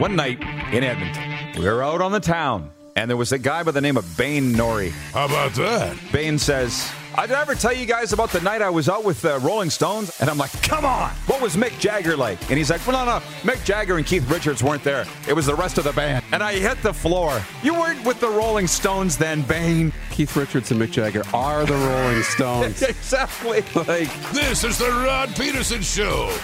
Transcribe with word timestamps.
One 0.00 0.16
night 0.16 0.40
in 0.72 0.82
Edmonton, 0.82 1.60
we 1.60 1.68
were 1.68 1.84
out 1.84 2.00
on 2.00 2.10
the 2.10 2.20
town, 2.20 2.70
and 2.96 3.10
there 3.10 3.18
was 3.18 3.32
a 3.32 3.38
guy 3.38 3.62
by 3.64 3.72
the 3.72 3.82
name 3.82 3.98
of 3.98 4.16
Bain 4.16 4.54
Nori. 4.54 4.92
How 5.12 5.26
about 5.26 5.52
that? 5.56 5.94
Bain 6.10 6.38
says, 6.38 6.90
I'd 7.16 7.30
ever 7.30 7.54
tell 7.54 7.74
you 7.74 7.84
guys 7.84 8.14
about 8.14 8.30
the 8.30 8.40
night 8.40 8.62
I 8.62 8.70
was 8.70 8.88
out 8.88 9.04
with 9.04 9.20
the 9.20 9.38
Rolling 9.40 9.68
Stones? 9.68 10.18
And 10.18 10.30
I'm 10.30 10.38
like, 10.38 10.52
come 10.62 10.86
on, 10.86 11.10
what 11.26 11.42
was 11.42 11.54
Mick 11.54 11.78
Jagger 11.78 12.16
like? 12.16 12.40
And 12.48 12.56
he's 12.56 12.70
like, 12.70 12.86
well, 12.86 13.04
no, 13.04 13.18
no, 13.18 13.24
Mick 13.42 13.62
Jagger 13.66 13.98
and 13.98 14.06
Keith 14.06 14.26
Richards 14.30 14.62
weren't 14.62 14.82
there. 14.82 15.04
It 15.28 15.34
was 15.34 15.44
the 15.44 15.54
rest 15.54 15.76
of 15.76 15.84
the 15.84 15.92
band. 15.92 16.24
And 16.32 16.42
I 16.42 16.54
hit 16.54 16.82
the 16.82 16.94
floor. 16.94 17.38
You 17.62 17.74
weren't 17.74 18.02
with 18.06 18.20
the 18.20 18.30
Rolling 18.30 18.68
Stones 18.68 19.18
then, 19.18 19.42
Bain. 19.42 19.92
Keith 20.10 20.34
Richards 20.34 20.70
and 20.70 20.80
Mick 20.80 20.92
Jagger 20.92 21.24
are 21.34 21.66
the 21.66 21.74
Rolling 21.74 22.22
Stones. 22.22 22.80
exactly. 22.82 23.60
like, 23.74 24.08
This 24.32 24.64
is 24.64 24.78
the 24.78 24.88
Rod 24.88 25.36
Peterson 25.36 25.82
Show. 25.82 26.34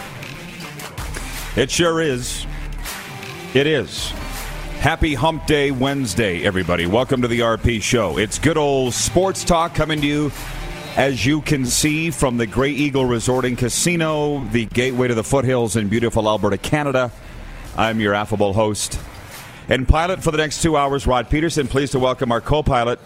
It 1.56 1.70
sure 1.70 2.02
is. 2.02 2.46
It 3.56 3.66
is. 3.66 4.10
Happy 4.80 5.14
Hump 5.14 5.46
Day 5.46 5.70
Wednesday, 5.70 6.44
everybody. 6.44 6.84
Welcome 6.84 7.22
to 7.22 7.28
the 7.28 7.40
RP 7.40 7.80
Show. 7.80 8.18
It's 8.18 8.38
good 8.38 8.58
old 8.58 8.92
sports 8.92 9.44
talk 9.44 9.74
coming 9.74 10.02
to 10.02 10.06
you, 10.06 10.30
as 10.94 11.24
you 11.24 11.40
can 11.40 11.64
see, 11.64 12.10
from 12.10 12.36
the 12.36 12.46
Grey 12.46 12.72
Eagle 12.72 13.06
Resort 13.06 13.46
and 13.46 13.56
Casino, 13.56 14.44
the 14.52 14.66
gateway 14.66 15.08
to 15.08 15.14
the 15.14 15.24
foothills 15.24 15.74
in 15.74 15.88
beautiful 15.88 16.28
Alberta, 16.28 16.58
Canada. 16.58 17.10
I'm 17.78 17.98
your 17.98 18.12
affable 18.12 18.52
host 18.52 19.00
and 19.70 19.88
pilot 19.88 20.22
for 20.22 20.32
the 20.32 20.36
next 20.36 20.60
two 20.60 20.76
hours, 20.76 21.06
Rod 21.06 21.30
Peterson. 21.30 21.66
Pleased 21.66 21.92
to 21.92 21.98
welcome 21.98 22.30
our 22.32 22.42
co-pilot, 22.42 23.00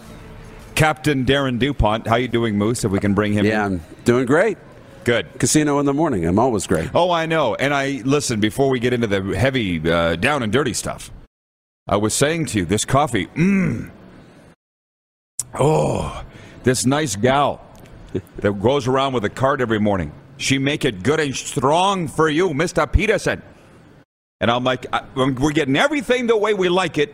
Captain 0.75 1.23
Darren 1.23 1.59
Dupont. 1.59 2.05
How 2.07 2.17
you 2.17 2.27
doing, 2.27 2.57
Moose? 2.57 2.83
If 2.83 2.91
we 2.91 2.99
can 2.99 3.13
bring 3.13 3.31
him 3.31 3.45
yeah, 3.45 3.67
in. 3.67 3.75
I'm 3.75 3.81
doing 4.03 4.25
great. 4.25 4.57
Good. 5.03 5.27
Casino 5.39 5.79
in 5.79 5.85
the 5.85 5.93
morning. 5.93 6.25
I'm 6.25 6.37
always 6.37 6.67
great. 6.67 6.89
Oh, 6.93 7.11
I 7.11 7.25
know. 7.25 7.55
And 7.55 7.73
I 7.73 8.01
listen 8.05 8.39
before 8.39 8.69
we 8.69 8.79
get 8.79 8.93
into 8.93 9.07
the 9.07 9.37
heavy, 9.37 9.79
uh, 9.89 10.15
down 10.15 10.43
and 10.43 10.51
dirty 10.51 10.73
stuff. 10.73 11.11
I 11.87 11.97
was 11.97 12.13
saying 12.13 12.45
to 12.47 12.59
you, 12.59 12.65
this 12.65 12.85
coffee, 12.85 13.27
mmm. 13.27 13.89
Oh, 15.59 16.23
this 16.63 16.85
nice 16.85 17.15
gal 17.15 17.65
that 18.37 18.51
goes 18.61 18.87
around 18.87 19.13
with 19.13 19.25
a 19.25 19.29
cart 19.29 19.61
every 19.61 19.79
morning. 19.79 20.11
She 20.37 20.57
make 20.57 20.85
it 20.85 21.03
good 21.03 21.19
and 21.19 21.35
strong 21.35 22.07
for 22.07 22.29
you, 22.29 22.49
Mr. 22.49 22.91
Peterson. 22.91 23.41
And 24.39 24.49
I'm 24.49 24.63
like, 24.63 24.85
I, 24.93 25.03
we're 25.15 25.51
getting 25.51 25.75
everything 25.75 26.27
the 26.27 26.37
way 26.37 26.53
we 26.53 26.69
like 26.69 26.97
it, 26.97 27.13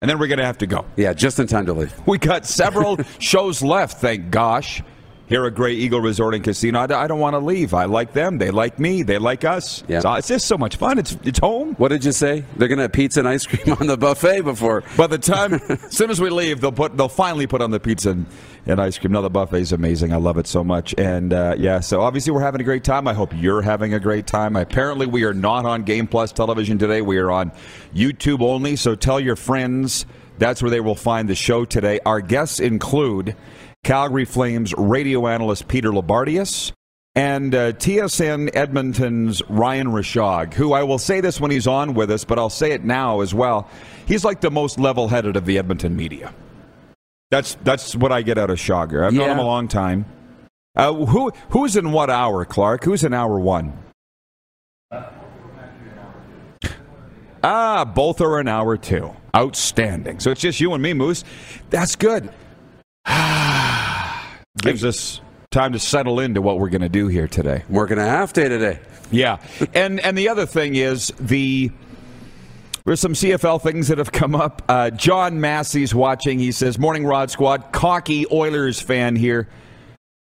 and 0.00 0.10
then 0.10 0.18
we're 0.18 0.26
going 0.26 0.38
to 0.38 0.44
have 0.44 0.58
to 0.58 0.66
go. 0.66 0.84
Yeah, 0.96 1.12
just 1.14 1.38
in 1.38 1.46
time 1.46 1.66
to 1.66 1.72
leave. 1.72 1.94
We 2.06 2.18
got 2.18 2.44
several 2.44 2.98
shows 3.18 3.62
left, 3.62 4.00
thank 4.00 4.30
gosh. 4.30 4.82
Here 5.28 5.46
at 5.46 5.54
Grey 5.54 5.72
Eagle 5.72 6.00
Resort 6.00 6.34
and 6.34 6.44
Casino, 6.44 6.80
I, 6.80 7.04
I 7.04 7.06
don't 7.06 7.20
want 7.20 7.34
to 7.34 7.38
leave. 7.38 7.72
I 7.72 7.86
like 7.86 8.12
them. 8.12 8.38
They 8.38 8.50
like 8.50 8.78
me. 8.78 9.02
They 9.02 9.18
like 9.18 9.44
us. 9.44 9.82
Yeah. 9.88 10.00
So 10.00 10.12
it's 10.14 10.28
just 10.28 10.46
so 10.46 10.58
much 10.58 10.76
fun. 10.76 10.98
It's 10.98 11.16
it's 11.24 11.38
home. 11.38 11.74
What 11.76 11.88
did 11.88 12.04
you 12.04 12.12
say? 12.12 12.44
They're 12.56 12.68
going 12.68 12.78
to 12.78 12.82
have 12.82 12.92
pizza 12.92 13.20
and 13.20 13.28
ice 13.28 13.46
cream 13.46 13.76
on 13.80 13.86
the 13.86 13.96
buffet 13.96 14.42
before. 14.42 14.84
By 14.96 15.06
the 15.06 15.18
time, 15.18 15.54
as 15.68 15.92
soon 15.96 16.10
as 16.10 16.20
we 16.20 16.28
leave, 16.28 16.60
they'll 16.60 16.72
put 16.72 16.96
they'll 16.96 17.08
finally 17.08 17.46
put 17.46 17.62
on 17.62 17.70
the 17.70 17.80
pizza 17.80 18.10
and, 18.10 18.26
and 18.66 18.80
ice 18.80 18.98
cream. 18.98 19.12
Now 19.12 19.22
the 19.22 19.30
buffet 19.30 19.60
is 19.60 19.72
amazing. 19.72 20.12
I 20.12 20.16
love 20.16 20.36
it 20.38 20.46
so 20.46 20.62
much. 20.62 20.94
And 20.98 21.32
uh, 21.32 21.54
yeah, 21.56 21.80
so 21.80 22.02
obviously 22.02 22.32
we're 22.32 22.42
having 22.42 22.60
a 22.60 22.64
great 22.64 22.84
time. 22.84 23.08
I 23.08 23.14
hope 23.14 23.32
you're 23.34 23.62
having 23.62 23.94
a 23.94 24.00
great 24.00 24.26
time. 24.26 24.56
Apparently 24.56 25.06
we 25.06 25.24
are 25.24 25.34
not 25.34 25.64
on 25.64 25.84
Game 25.84 26.08
Plus 26.08 26.32
television 26.32 26.78
today. 26.78 27.00
We 27.00 27.16
are 27.18 27.30
on 27.30 27.52
YouTube 27.94 28.42
only. 28.42 28.76
So 28.76 28.94
tell 28.94 29.20
your 29.20 29.36
friends. 29.36 30.04
That's 30.38 30.60
where 30.60 30.70
they 30.70 30.80
will 30.80 30.96
find 30.96 31.28
the 31.28 31.34
show 31.36 31.64
today. 31.64 32.00
Our 32.04 32.20
guests 32.20 32.58
include 32.58 33.36
Calgary 33.84 34.24
Flames 34.24 34.72
radio 34.76 35.26
analyst 35.26 35.66
Peter 35.66 35.90
Loubardias 35.90 36.72
and 37.14 37.54
uh, 37.54 37.72
TSN 37.72 38.54
Edmonton's 38.54 39.42
Ryan 39.48 39.88
Rishaug, 39.88 40.54
who 40.54 40.72
I 40.72 40.82
will 40.84 40.98
say 40.98 41.20
this 41.20 41.40
when 41.40 41.50
he's 41.50 41.66
on 41.66 41.94
with 41.94 42.10
us, 42.10 42.24
but 42.24 42.38
I'll 42.38 42.48
say 42.48 42.72
it 42.72 42.84
now 42.84 43.20
as 43.20 43.34
well. 43.34 43.68
He's 44.06 44.24
like 44.24 44.40
the 44.40 44.50
most 44.50 44.78
level-headed 44.78 45.36
of 45.36 45.44
the 45.44 45.58
Edmonton 45.58 45.96
media. 45.96 46.32
That's 47.30 47.54
that's 47.64 47.96
what 47.96 48.12
I 48.12 48.22
get 48.22 48.36
out 48.38 48.50
of 48.50 48.58
Shager. 48.58 49.06
I've 49.06 49.14
known 49.14 49.30
him 49.30 49.38
a 49.38 49.44
long 49.44 49.66
time. 49.66 50.04
Uh, 50.76 50.92
who 50.92 51.32
who's 51.50 51.76
in 51.76 51.90
what 51.90 52.10
hour, 52.10 52.44
Clark? 52.44 52.84
Who's 52.84 53.04
in 53.04 53.14
hour 53.14 53.40
one? 53.40 53.72
Ah, 57.42 57.84
both 57.84 58.20
are 58.20 58.38
in 58.38 58.48
hour 58.48 58.76
two. 58.76 59.16
Outstanding. 59.34 60.20
So 60.20 60.30
it's 60.30 60.42
just 60.42 60.60
you 60.60 60.74
and 60.74 60.82
me, 60.82 60.92
Moose. 60.92 61.24
That's 61.70 61.96
good. 61.96 62.30
Gives 64.62 64.84
us 64.84 65.20
time 65.50 65.72
to 65.72 65.78
settle 65.78 66.20
into 66.20 66.40
what 66.40 66.58
we're 66.58 66.70
going 66.70 66.82
to 66.82 66.88
do 66.88 67.08
here 67.08 67.28
today. 67.28 67.62
Working 67.68 67.98
a 67.98 68.06
half 68.06 68.32
day 68.32 68.48
today. 68.48 68.80
Yeah, 69.10 69.38
and 69.74 70.00
and 70.00 70.16
the 70.16 70.28
other 70.28 70.46
thing 70.46 70.74
is 70.74 71.12
the 71.20 71.70
there's 72.84 73.00
some 73.00 73.12
CFL 73.12 73.62
things 73.62 73.88
that 73.88 73.98
have 73.98 74.10
come 74.10 74.34
up. 74.34 74.62
Uh, 74.68 74.90
John 74.90 75.40
Massey's 75.40 75.94
watching. 75.94 76.38
He 76.38 76.50
says, 76.50 76.78
"Morning, 76.78 77.04
Rod 77.04 77.30
Squad. 77.30 77.72
Cocky 77.72 78.26
Oilers 78.32 78.80
fan 78.80 79.14
here. 79.14 79.48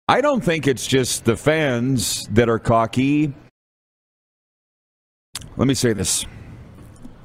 I 0.07 0.21
don't 0.21 0.41
think 0.41 0.67
it's 0.67 0.87
just 0.87 1.25
the 1.25 1.35
fans 1.35 2.27
that 2.27 2.49
are 2.49 2.59
cocky. 2.59 3.33
Let 5.57 5.67
me 5.67 5.73
say 5.73 5.93
this: 5.93 6.25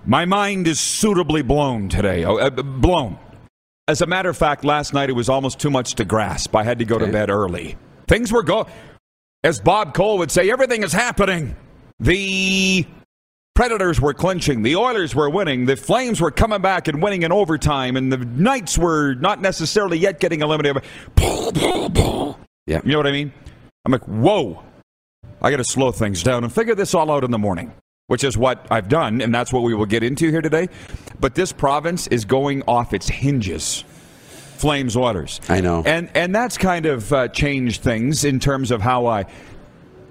my 0.04 0.24
mind 0.24 0.66
is 0.66 0.80
suitably 0.80 1.42
blown 1.42 1.88
today. 1.88 2.24
Oh, 2.24 2.38
uh, 2.38 2.50
blown. 2.50 3.18
As 3.92 4.00
a 4.00 4.06
matter 4.06 4.30
of 4.30 4.38
fact, 4.38 4.64
last 4.64 4.94
night 4.94 5.10
it 5.10 5.12
was 5.12 5.28
almost 5.28 5.58
too 5.58 5.68
much 5.68 5.96
to 5.96 6.06
grasp. 6.06 6.56
I 6.56 6.62
had 6.62 6.78
to 6.78 6.86
go 6.86 6.96
to 6.98 7.06
bed 7.08 7.28
early. 7.28 7.76
Things 8.08 8.32
were 8.32 8.42
going, 8.42 8.64
as 9.44 9.60
Bob 9.60 9.92
Cole 9.92 10.16
would 10.16 10.30
say, 10.30 10.50
everything 10.50 10.82
is 10.82 10.94
happening. 10.94 11.54
The 12.00 12.86
Predators 13.54 14.00
were 14.00 14.14
clinching. 14.14 14.62
The 14.62 14.76
Oilers 14.76 15.14
were 15.14 15.28
winning. 15.28 15.66
The 15.66 15.76
Flames 15.76 16.22
were 16.22 16.30
coming 16.30 16.62
back 16.62 16.88
and 16.88 17.02
winning 17.02 17.22
in 17.22 17.32
overtime. 17.32 17.98
And 17.98 18.10
the 18.10 18.16
Knights 18.16 18.78
were 18.78 19.12
not 19.12 19.42
necessarily 19.42 19.98
yet 19.98 20.20
getting 20.20 20.40
eliminated. 20.40 20.84
Yeah. 21.18 22.80
You 22.82 22.92
know 22.92 22.96
what 22.96 23.06
I 23.06 23.12
mean? 23.12 23.30
I'm 23.84 23.92
like, 23.92 24.08
whoa. 24.08 24.62
I 25.42 25.50
got 25.50 25.58
to 25.58 25.64
slow 25.64 25.92
things 25.92 26.22
down 26.22 26.44
and 26.44 26.52
figure 26.52 26.74
this 26.74 26.94
all 26.94 27.10
out 27.10 27.24
in 27.24 27.30
the 27.30 27.38
morning, 27.38 27.74
which 28.06 28.24
is 28.24 28.36
what 28.36 28.66
I've 28.70 28.88
done. 28.88 29.20
And 29.20 29.34
that's 29.34 29.52
what 29.52 29.62
we 29.62 29.74
will 29.74 29.86
get 29.86 30.02
into 30.02 30.30
here 30.30 30.42
today. 30.42 30.68
But 31.20 31.34
this 31.34 31.52
province 31.52 32.06
is 32.08 32.24
going 32.24 32.62
off 32.68 32.92
its 32.92 33.08
hinges. 33.08 33.84
Flames 34.56 34.96
Oilers. 34.96 35.40
I 35.48 35.60
know. 35.60 35.82
And, 35.84 36.10
and 36.14 36.34
that's 36.34 36.56
kind 36.56 36.86
of 36.86 37.12
uh, 37.12 37.28
changed 37.28 37.82
things 37.82 38.24
in 38.24 38.38
terms 38.38 38.70
of 38.70 38.80
how 38.80 39.06
I. 39.06 39.24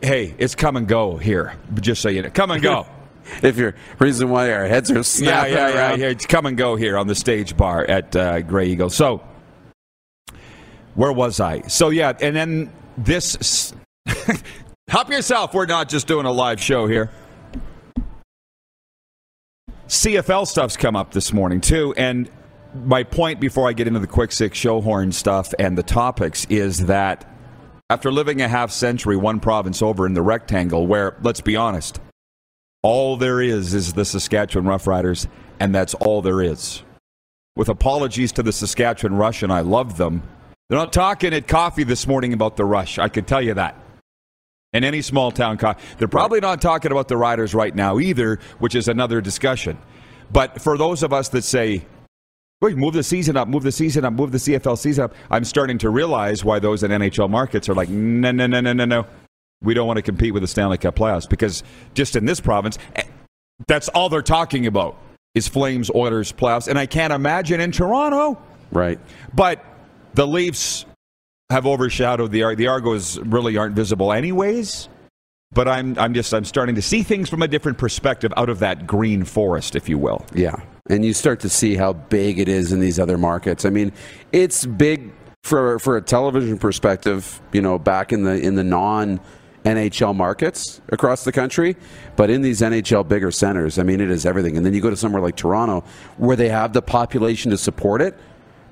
Hey, 0.01 0.33
it's 0.37 0.55
come 0.55 0.75
and 0.77 0.87
go 0.87 1.15
here. 1.17 1.55
Just 1.79 2.01
so 2.01 2.09
you 2.09 2.21
know. 2.21 2.29
Come 2.29 2.51
and 2.51 2.61
go. 2.61 2.85
If 3.43 3.55
you're 3.55 3.75
reason 3.99 4.29
why 4.29 4.51
our 4.51 4.65
heads 4.65 4.89
are 4.91 4.95
Yeah, 4.95 5.01
snapping 5.03 5.53
yeah, 5.53 5.69
yeah, 5.69 5.75
around. 5.89 5.99
yeah. 6.01 6.07
It's 6.07 6.25
come 6.25 6.47
and 6.47 6.57
go 6.57 6.75
here 6.75 6.97
on 6.97 7.05
the 7.07 7.13
stage 7.15 7.55
bar 7.55 7.85
at 7.85 8.13
uh, 8.15 8.41
Grey 8.41 8.65
Eagle. 8.69 8.89
So, 8.89 9.21
where 10.95 11.13
was 11.13 11.39
I? 11.39 11.61
So, 11.67 11.91
yeah, 11.91 12.13
and 12.19 12.35
then 12.35 12.71
this. 12.97 13.73
Help 14.89 15.09
yourself. 15.09 15.53
We're 15.53 15.67
not 15.67 15.87
just 15.87 16.07
doing 16.07 16.25
a 16.25 16.31
live 16.31 16.59
show 16.59 16.87
here. 16.87 17.11
CFL 19.91 20.47
stuff's 20.47 20.77
come 20.77 20.95
up 20.95 21.11
this 21.11 21.33
morning, 21.33 21.59
too. 21.59 21.93
And 21.97 22.31
my 22.73 23.03
point 23.03 23.41
before 23.41 23.67
I 23.67 23.73
get 23.73 23.87
into 23.87 23.99
the 23.99 24.07
quick 24.07 24.31
six 24.31 24.57
show 24.57 24.79
horn 24.79 25.11
stuff 25.11 25.53
and 25.59 25.77
the 25.77 25.83
topics 25.83 26.45
is 26.45 26.85
that 26.85 27.29
after 27.89 28.09
living 28.09 28.41
a 28.41 28.47
half 28.47 28.71
century 28.71 29.17
one 29.17 29.41
province 29.41 29.81
over 29.81 30.05
in 30.05 30.13
the 30.13 30.21
rectangle, 30.21 30.87
where, 30.87 31.17
let's 31.23 31.41
be 31.41 31.57
honest, 31.57 31.99
All 32.83 33.17
there 33.17 33.41
is 33.41 33.73
is 33.73 33.93
the 33.93 34.05
Saskatchewan 34.05 34.65
Roughriders, 34.65 35.27
and 35.59 35.75
that's 35.75 35.93
all 35.95 36.21
there 36.21 36.41
is. 36.41 36.81
With 37.55 37.69
apologies 37.69 38.31
to 38.33 38.43
the 38.43 38.53
Saskatchewan 38.53 39.17
Rush, 39.17 39.43
and 39.43 39.51
I 39.51 39.59
love 39.59 39.97
them. 39.97 40.23
They're 40.69 40.79
not 40.79 40.93
talking 40.93 41.33
at 41.33 41.47
coffee 41.47 41.83
this 41.83 42.07
morning 42.07 42.33
about 42.33 42.55
the 42.55 42.63
Rush. 42.65 42.97
I 42.97 43.09
can 43.09 43.25
tell 43.25 43.41
you 43.41 43.53
that. 43.55 43.75
In 44.73 44.83
any 44.83 45.01
small 45.01 45.31
town 45.31 45.57
coffee, 45.57 45.81
they're 45.97 46.07
probably 46.07 46.39
not 46.39 46.61
talking 46.61 46.91
about 46.91 47.07
the 47.09 47.17
Riders 47.17 47.53
right 47.53 47.75
now 47.75 47.99
either, 47.99 48.39
which 48.59 48.73
is 48.73 48.87
another 48.87 49.19
discussion. 49.19 49.77
But 50.31 50.61
for 50.61 50.77
those 50.77 51.03
of 51.03 51.11
us 51.11 51.27
that 51.29 51.43
say, 51.43 51.85
Wait, 52.61 52.77
move 52.77 52.93
the 52.93 53.01
season 53.01 53.35
up, 53.35 53.47
move 53.47 53.63
the 53.63 53.71
season 53.71 54.05
up, 54.05 54.13
move 54.13 54.31
the 54.31 54.37
CFL 54.37 54.77
season 54.77 55.05
up. 55.05 55.15
I'm 55.31 55.43
starting 55.43 55.79
to 55.79 55.89
realize 55.89 56.45
why 56.45 56.59
those 56.59 56.83
in 56.83 56.91
NHL 56.91 57.27
markets 57.27 57.67
are 57.67 57.73
like, 57.73 57.89
no, 57.89 58.31
no, 58.31 58.45
no, 58.45 58.61
no, 58.61 58.71
no, 58.71 58.85
no. 58.85 59.07
We 59.63 59.73
don't 59.73 59.87
want 59.87 59.97
to 59.97 60.03
compete 60.03 60.31
with 60.31 60.43
the 60.43 60.47
Stanley 60.47 60.77
Cup 60.77 60.95
playoffs 60.95 61.27
because 61.27 61.63
just 61.95 62.15
in 62.15 62.25
this 62.25 62.39
province, 62.39 62.77
eh, 62.95 63.03
that's 63.67 63.89
all 63.89 64.09
they're 64.09 64.21
talking 64.21 64.67
about 64.67 64.95
is 65.33 65.47
Flames 65.47 65.89
Oilers 65.89 66.31
playoffs. 66.31 66.67
And 66.67 66.77
I 66.77 66.85
can't 66.85 67.11
imagine 67.11 67.59
in 67.61 67.71
Toronto. 67.71 68.39
Right. 68.71 68.99
But 69.33 69.65
the 70.13 70.27
Leafs 70.27 70.85
have 71.51 71.67
overshadowed 71.67 72.31
the 72.31 72.55
the 72.55 72.67
Argos 72.67 73.19
really 73.19 73.57
aren't 73.57 73.75
visible 73.75 74.11
anyways. 74.11 74.89
But 75.53 75.67
I'm 75.67 75.97
I'm 75.99 76.13
just 76.13 76.33
I'm 76.33 76.45
starting 76.45 76.75
to 76.75 76.81
see 76.81 77.03
things 77.03 77.29
from 77.29 77.41
a 77.41 77.47
different 77.47 77.77
perspective 77.77 78.31
out 78.37 78.49
of 78.49 78.59
that 78.59 78.87
green 78.87 79.25
forest, 79.25 79.75
if 79.75 79.89
you 79.89 79.97
will. 79.97 80.25
Yeah. 80.33 80.55
And 80.89 81.05
you 81.05 81.13
start 81.13 81.41
to 81.41 81.49
see 81.49 81.75
how 81.75 81.93
big 81.93 82.39
it 82.39 82.47
is 82.47 82.71
in 82.71 82.79
these 82.79 82.99
other 82.99 83.17
markets. 83.17 83.65
I 83.65 83.69
mean, 83.69 83.91
it's 84.31 84.65
big 84.65 85.11
for 85.43 85.77
for 85.79 85.97
a 85.97 86.01
television 86.01 86.57
perspective, 86.57 87.41
you 87.51 87.61
know, 87.61 87.77
back 87.77 88.13
in 88.13 88.23
the 88.23 88.39
in 88.39 88.55
the 88.55 88.63
non 88.63 89.19
NHL 89.65 90.15
markets 90.15 90.81
across 90.89 91.23
the 91.23 91.31
country, 91.31 91.75
but 92.15 92.29
in 92.29 92.41
these 92.41 92.61
NHL 92.61 93.07
bigger 93.07 93.31
centers, 93.31 93.77
I 93.77 93.83
mean, 93.83 94.01
it 94.01 94.09
is 94.09 94.25
everything. 94.25 94.57
And 94.57 94.65
then 94.65 94.73
you 94.73 94.81
go 94.81 94.89
to 94.89 94.97
somewhere 94.97 95.21
like 95.21 95.35
Toronto 95.35 95.83
where 96.17 96.35
they 96.35 96.49
have 96.49 96.73
the 96.73 96.81
population 96.81 97.51
to 97.51 97.57
support 97.57 98.01
it. 98.01 98.17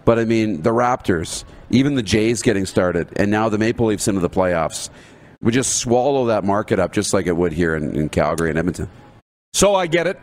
But 0.06 0.18
I 0.18 0.26
mean, 0.26 0.62
the 0.62 0.72
Raptors, 0.72 1.44
even 1.70 1.96
the 1.96 2.04
Jays 2.04 2.42
getting 2.42 2.66
started, 2.66 3.10
and 3.16 3.32
now 3.32 3.50
the 3.50 3.58
Maple 3.58 3.88
Leafs 3.88 4.08
into 4.08 4.22
the 4.22 4.30
playoffs 4.30 4.90
would 5.42 5.54
just 5.54 5.78
swallow 5.78 6.26
that 6.28 6.44
market 6.44 6.80
up 6.80 6.92
just 6.92 7.14
like 7.14 7.28
it 7.28 7.36
would 7.36 7.54
here 7.54 7.76
in, 7.76 7.96
in 7.96 8.10
Calgary 8.10 8.50
and 8.50 8.60
Edmonton. 8.60 8.90
So 9.54 9.76
I 9.76 9.88
get 9.88 10.08
it, 10.08 10.20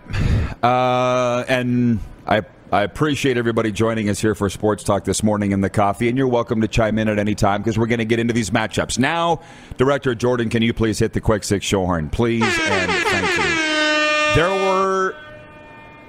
uh, 0.62 1.44
and 1.48 2.00
I 2.26 2.42
I 2.72 2.82
appreciate 2.82 3.36
everybody 3.38 3.70
joining 3.70 4.08
us 4.08 4.20
here 4.20 4.34
for 4.34 4.50
Sports 4.50 4.82
Talk 4.82 5.04
this 5.04 5.22
morning 5.22 5.52
in 5.52 5.60
the 5.60 5.70
coffee, 5.70 6.08
and 6.08 6.18
you're 6.18 6.26
welcome 6.26 6.60
to 6.62 6.68
chime 6.68 6.98
in 6.98 7.08
at 7.08 7.18
any 7.18 7.34
time 7.34 7.62
because 7.62 7.78
we're 7.78 7.86
going 7.86 8.00
to 8.00 8.04
get 8.04 8.18
into 8.18 8.34
these 8.34 8.50
matchups 8.50 8.98
now. 8.98 9.40
Director 9.76 10.14
Jordan, 10.16 10.50
can 10.50 10.62
you 10.62 10.74
please 10.74 10.98
hit 10.98 11.12
the 11.12 11.20
quick 11.20 11.44
six 11.44 11.64
show 11.64 11.86
horn, 11.86 12.10
please, 12.10 12.42
and 12.42 12.90
thank 12.90 13.38
you. 13.38 14.36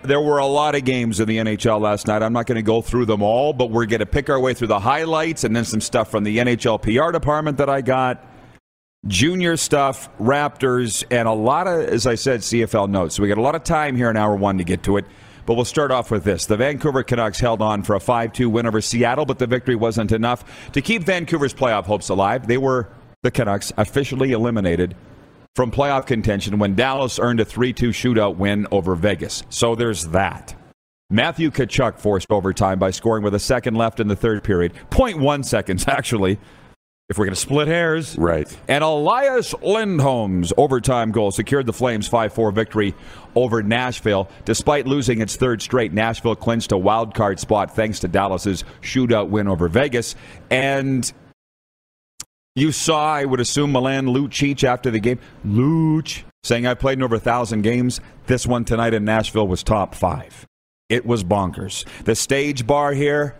There 0.08 0.22
were 0.22 0.40
a 0.40 0.46
lot 0.46 0.76
of 0.76 0.84
games 0.86 1.20
in 1.20 1.28
the 1.28 1.38
NHL 1.38 1.80
last 1.80 2.08
night. 2.08 2.24
I'm 2.24 2.34
not 2.34 2.46
going 2.46 2.56
to 2.56 2.62
go 2.62 2.82
through 2.82 3.06
them 3.06 3.22
all, 3.22 3.54
but 3.54 3.70
we're 3.70 3.86
going 3.86 4.00
to 4.00 4.06
pick 4.06 4.30
our 4.30 4.40
way 4.40 4.54
through 4.54 4.68
the 4.68 4.80
highlights 4.80 5.44
and 5.44 5.56
then 5.56 5.66
some 5.66 5.82
stuff 5.82 6.10
from 6.10 6.24
the 6.24 6.38
NHL 6.38 6.82
PR 6.82 7.12
department 7.12 7.58
that 7.58 7.70
I 7.70 7.82
got 7.82 8.26
junior 9.06 9.58
stuff, 9.58 10.10
Raptors, 10.18 11.04
and 11.12 11.28
a 11.28 11.34
lot 11.34 11.68
of, 11.68 11.82
as 11.82 12.08
I 12.08 12.16
said, 12.16 12.42
CFL 12.42 12.90
notes. 12.90 13.16
So 13.16 13.24
we 13.24 13.30
got 13.30 13.38
a 13.38 13.42
lot 13.42 13.56
of 13.56 13.64
time 13.64 13.96
here 13.96 14.10
in 14.10 14.18
hour 14.18 14.36
one 14.36 14.58
to 14.58 14.64
get 14.64 14.84
to 14.84 14.98
it. 14.98 15.06
But 15.46 15.54
we'll 15.54 15.66
start 15.66 15.92
off 15.92 16.12
with 16.12 16.26
this. 16.26 16.46
The 16.46 16.58
Vancouver 16.58 17.04
Canucks 17.04 17.40
held 17.40 17.62
on 17.62 17.82
for 17.82 17.96
a 17.96 18.02
5 18.02 18.34
2 18.34 18.50
win 18.50 18.66
over 18.66 18.82
Seattle, 18.82 19.26
but 19.26 19.40
the 19.40 19.48
victory 19.48 19.76
wasn't 19.76 20.12
enough 20.12 20.72
to 20.74 20.82
keep 20.82 21.04
Vancouver's 21.04 21.54
playoff 21.54 21.86
hopes 21.86 22.10
alive. 22.10 22.48
They 22.48 22.58
were, 22.58 22.90
the 23.24 23.32
Canucks, 23.32 23.72
officially 23.78 24.34
eliminated 24.34 24.96
from 25.58 25.72
playoff 25.72 26.06
contention 26.06 26.60
when 26.60 26.76
Dallas 26.76 27.18
earned 27.18 27.40
a 27.40 27.46
3 27.46 27.74
2 27.74 27.90
shootout 27.90 28.36
win 28.36 28.68
over 28.72 28.94
Vegas. 28.94 29.42
So 29.50 29.74
there's 29.74 30.06
that. 30.10 30.56
Matthew 31.10 31.50
Tkachuk 31.50 31.98
forced 31.98 32.30
overtime 32.30 32.78
by 32.78 32.92
scoring 32.92 33.24
with 33.24 33.34
a 33.34 33.40
second 33.40 33.74
left 33.74 34.00
in 34.00 34.08
the 34.08 34.16
third 34.16 34.44
period. 34.44 34.74
0.1 34.92 35.44
seconds, 35.44 35.86
actually, 35.88 36.38
if 37.10 37.18
we're 37.18 37.26
going 37.26 37.34
to 37.34 37.42
split 37.42 37.68
hairs. 37.68 38.16
Right. 38.20 38.56
And 38.68 38.84
Elias 38.84 39.56
Lindholm's 39.64 40.54
overtime 40.58 41.12
goal 41.12 41.32
secured 41.32 41.66
the 41.66 41.74
Flames' 41.74 42.08
5 42.08 42.34
4 42.34 42.52
victory 42.52 42.94
over 43.34 43.64
Nashville. 43.64 44.30
Despite 44.46 44.86
losing 44.86 45.22
its 45.22 45.38
third 45.38 45.64
straight, 45.64 45.92
Nashville 45.92 46.36
clinched 46.36 46.72
a 46.72 46.78
wild 46.78 47.16
card 47.16 47.40
spot 47.40 47.76
thanks 47.76 48.00
to 48.02 48.08
Dallas's 48.08 48.64
shootout 48.84 49.30
win 49.30 49.48
over 49.48 49.68
Vegas. 49.68 50.14
And 50.52 51.12
you 52.58 52.72
saw, 52.72 53.14
I 53.14 53.26
would 53.26 53.40
assume, 53.40 53.72
Milan 53.72 54.08
Lucic 54.08 54.64
after 54.64 54.90
the 54.92 55.00
game. 55.00 55.20
Luch 55.46 56.24
saying, 56.44 56.66
I 56.68 56.74
played 56.74 56.98
in 56.98 57.04
over 57.04 57.16
a 57.16 57.20
thousand 57.20 57.62
games. 57.62 58.00
This 58.26 58.46
one 58.48 58.66
tonight 58.66 58.94
in 58.94 59.06
Nashville 59.06 59.48
was 59.48 59.64
top 59.64 59.94
five. 59.96 60.46
It 60.90 61.06
was 61.06 61.24
bonkers. 61.24 61.86
The 62.06 62.16
stage 62.16 62.66
bar 62.66 62.94
here, 62.94 63.36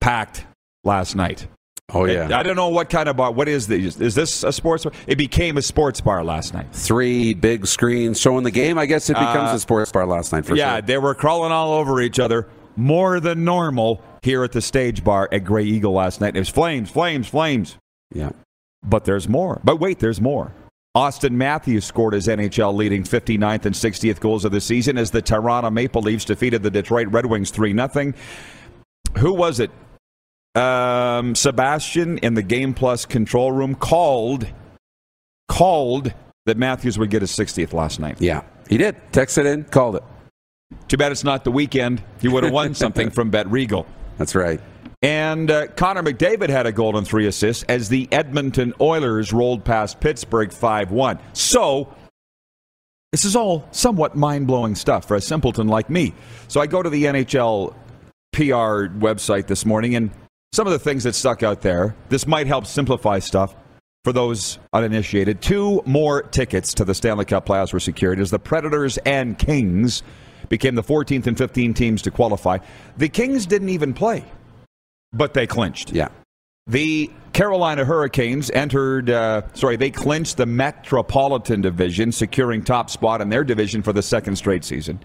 packed 0.00 0.46
last 0.84 1.14
night. 1.16 1.46
Oh 1.92 2.06
yeah. 2.06 2.36
I 2.38 2.42
don't 2.42 2.56
know 2.56 2.68
what 2.68 2.88
kind 2.88 3.08
of 3.08 3.16
bar. 3.16 3.30
What 3.30 3.48
is 3.48 3.66
this? 3.66 4.00
Is 4.00 4.14
this 4.14 4.42
a 4.42 4.52
sports 4.52 4.84
bar? 4.84 4.92
It 5.06 5.16
became 5.16 5.58
a 5.58 5.62
sports 5.62 6.00
bar 6.00 6.24
last 6.24 6.54
night. 6.54 6.66
Three 6.72 7.34
big 7.34 7.66
screens 7.66 8.18
showing 8.20 8.42
the 8.44 8.50
game. 8.50 8.78
I 8.78 8.86
guess 8.86 9.10
it 9.10 9.14
becomes 9.14 9.50
Uh, 9.50 9.56
a 9.56 9.58
sports 9.58 9.92
bar 9.92 10.06
last 10.06 10.32
night 10.32 10.46
for 10.46 10.56
yeah, 10.56 10.76
sure. 10.76 10.82
they 10.82 10.98
were 10.98 11.14
crawling 11.14 11.52
all 11.52 11.72
over 11.74 12.00
each 12.00 12.18
other 12.18 12.48
more 12.76 13.20
than 13.20 13.44
normal 13.44 14.02
here 14.22 14.42
at 14.44 14.52
the 14.52 14.62
stage 14.62 15.04
bar 15.04 15.28
at 15.30 15.44
Grey 15.44 15.64
Eagle 15.64 15.92
last 15.92 16.20
night. 16.22 16.34
It 16.36 16.38
was 16.38 16.48
flames, 16.48 16.90
flames, 16.90 17.28
flames. 17.28 17.76
Yeah. 18.14 18.30
But 18.84 19.04
there's 19.04 19.28
more. 19.28 19.60
But 19.64 19.80
wait, 19.80 19.98
there's 19.98 20.20
more. 20.20 20.52
Auston 20.96 21.32
Matthews 21.32 21.84
scored 21.84 22.14
his 22.14 22.28
NHL 22.28 22.72
leading 22.74 23.02
59th 23.02 23.66
and 23.66 23.74
60th 23.74 24.20
goals 24.20 24.44
of 24.44 24.52
the 24.52 24.60
season 24.60 24.96
as 24.96 25.10
the 25.10 25.20
Toronto 25.20 25.70
Maple 25.70 26.02
Leafs 26.02 26.24
defeated 26.24 26.62
the 26.62 26.70
Detroit 26.70 27.08
Red 27.08 27.26
Wings 27.26 27.50
3 27.50 27.74
0. 27.74 28.12
Who 29.18 29.32
was 29.32 29.58
it? 29.58 29.70
Um, 30.54 31.34
Sebastian 31.34 32.18
in 32.18 32.34
the 32.34 32.42
Game 32.42 32.74
Plus 32.74 33.06
control 33.06 33.50
room 33.50 33.74
called 33.74 34.46
called 35.48 36.12
that 36.46 36.56
Matthews 36.56 36.96
would 36.96 37.10
get 37.10 37.22
his 37.22 37.32
60th 37.32 37.72
last 37.72 37.98
night. 37.98 38.20
Yeah. 38.20 38.42
He 38.68 38.76
did. 38.76 38.96
Texted 39.12 39.46
in, 39.46 39.64
called 39.64 39.96
it. 39.96 40.04
Too 40.88 40.96
bad 40.96 41.12
it's 41.12 41.24
not 41.24 41.44
the 41.44 41.50
weekend. 41.50 42.02
He 42.20 42.28
would 42.28 42.44
have 42.44 42.52
won 42.52 42.74
something 42.74 43.10
from 43.10 43.30
Bet 43.30 43.50
Regal. 43.50 43.86
That's 44.16 44.34
right. 44.34 44.60
And 45.04 45.50
uh, 45.50 45.66
Connor 45.66 46.02
McDavid 46.02 46.48
had 46.48 46.64
a 46.64 46.72
goal 46.72 46.96
and 46.96 47.06
three 47.06 47.26
assists 47.26 47.62
as 47.64 47.90
the 47.90 48.08
Edmonton 48.10 48.72
Oilers 48.80 49.34
rolled 49.34 49.62
past 49.62 50.00
Pittsburgh 50.00 50.50
5 50.50 50.92
1. 50.92 51.18
So, 51.34 51.94
this 53.12 53.26
is 53.26 53.36
all 53.36 53.68
somewhat 53.70 54.16
mind 54.16 54.46
blowing 54.46 54.74
stuff 54.74 55.06
for 55.06 55.14
a 55.14 55.20
simpleton 55.20 55.68
like 55.68 55.90
me. 55.90 56.14
So, 56.48 56.58
I 56.58 56.66
go 56.66 56.82
to 56.82 56.88
the 56.88 57.04
NHL 57.04 57.74
PR 58.32 58.88
website 58.96 59.46
this 59.46 59.66
morning, 59.66 59.94
and 59.94 60.10
some 60.54 60.66
of 60.66 60.72
the 60.72 60.78
things 60.78 61.04
that 61.04 61.14
stuck 61.14 61.42
out 61.42 61.60
there, 61.60 61.94
this 62.08 62.26
might 62.26 62.46
help 62.46 62.64
simplify 62.64 63.18
stuff 63.18 63.54
for 64.04 64.12
those 64.14 64.58
uninitiated. 64.72 65.42
Two 65.42 65.82
more 65.84 66.22
tickets 66.22 66.72
to 66.72 66.84
the 66.86 66.94
Stanley 66.94 67.26
Cup 67.26 67.44
playoffs 67.44 67.74
were 67.74 67.80
secured 67.80 68.20
as 68.20 68.30
the 68.30 68.38
Predators 68.38 68.96
and 69.04 69.38
Kings 69.38 70.02
became 70.48 70.76
the 70.76 70.82
14th 70.82 71.26
and 71.26 71.36
15th 71.36 71.74
teams 71.74 72.00
to 72.00 72.10
qualify. 72.10 72.56
The 72.96 73.10
Kings 73.10 73.44
didn't 73.44 73.68
even 73.68 73.92
play, 73.92 74.24
but 75.14 75.34
they 75.34 75.46
clinched. 75.46 75.92
Yeah. 75.92 76.08
The 76.66 77.10
Carolina 77.32 77.84
Hurricanes 77.84 78.50
entered, 78.50 79.10
uh, 79.10 79.42
sorry, 79.54 79.76
they 79.76 79.90
clinched 79.90 80.36
the 80.36 80.46
Metropolitan 80.46 81.60
Division, 81.60 82.12
securing 82.12 82.64
top 82.64 82.90
spot 82.90 83.20
in 83.20 83.28
their 83.28 83.44
division 83.44 83.82
for 83.82 83.92
the 83.92 84.02
second 84.02 84.36
straight 84.36 84.64
season. 84.64 85.00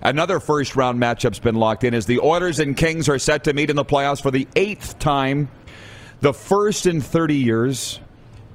Another 0.00 0.40
first 0.40 0.74
round 0.74 1.00
matchup's 1.00 1.38
been 1.38 1.54
locked 1.54 1.84
in 1.84 1.94
as 1.94 2.06
the 2.06 2.18
Oilers 2.20 2.58
and 2.58 2.76
Kings 2.76 3.08
are 3.08 3.18
set 3.18 3.44
to 3.44 3.52
meet 3.52 3.70
in 3.70 3.76
the 3.76 3.84
playoffs 3.84 4.22
for 4.22 4.30
the 4.30 4.48
eighth 4.56 4.98
time, 4.98 5.48
the 6.20 6.32
first 6.32 6.86
in 6.86 7.00
30 7.00 7.36
years. 7.36 8.00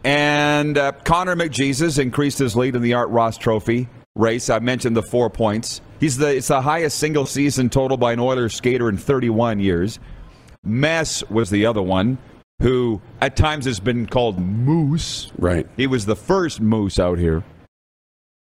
And 0.03 0.77
uh, 0.77 0.93
Connor 1.03 1.35
McJesus 1.35 1.99
increased 1.99 2.39
his 2.39 2.55
lead 2.55 2.75
in 2.75 2.81
the 2.81 2.93
Art 2.95 3.09
Ross 3.09 3.37
Trophy 3.37 3.87
race. 4.15 4.49
I 4.49 4.59
mentioned 4.59 4.95
the 4.95 5.03
four 5.03 5.29
points. 5.29 5.81
He's 5.99 6.17
the 6.17 6.35
it's 6.35 6.47
the 6.47 6.61
highest 6.61 6.97
single 6.97 7.25
season 7.25 7.69
total 7.69 7.97
by 7.97 8.13
an 8.13 8.19
Oilers 8.19 8.55
skater 8.55 8.89
in 8.89 8.97
31 8.97 9.59
years. 9.59 9.99
Mess 10.67 11.23
was 11.29 11.49
the 11.49 11.65
other 11.65 11.81
one, 11.81 12.17
who 12.61 13.01
at 13.21 13.35
times 13.35 13.65
has 13.65 13.79
been 13.79 14.05
called 14.05 14.39
Moose. 14.39 15.31
Right. 15.37 15.67
He 15.77 15.87
was 15.87 16.05
the 16.05 16.15
first 16.15 16.59
Moose 16.61 16.99
out 16.99 17.17
here. 17.17 17.43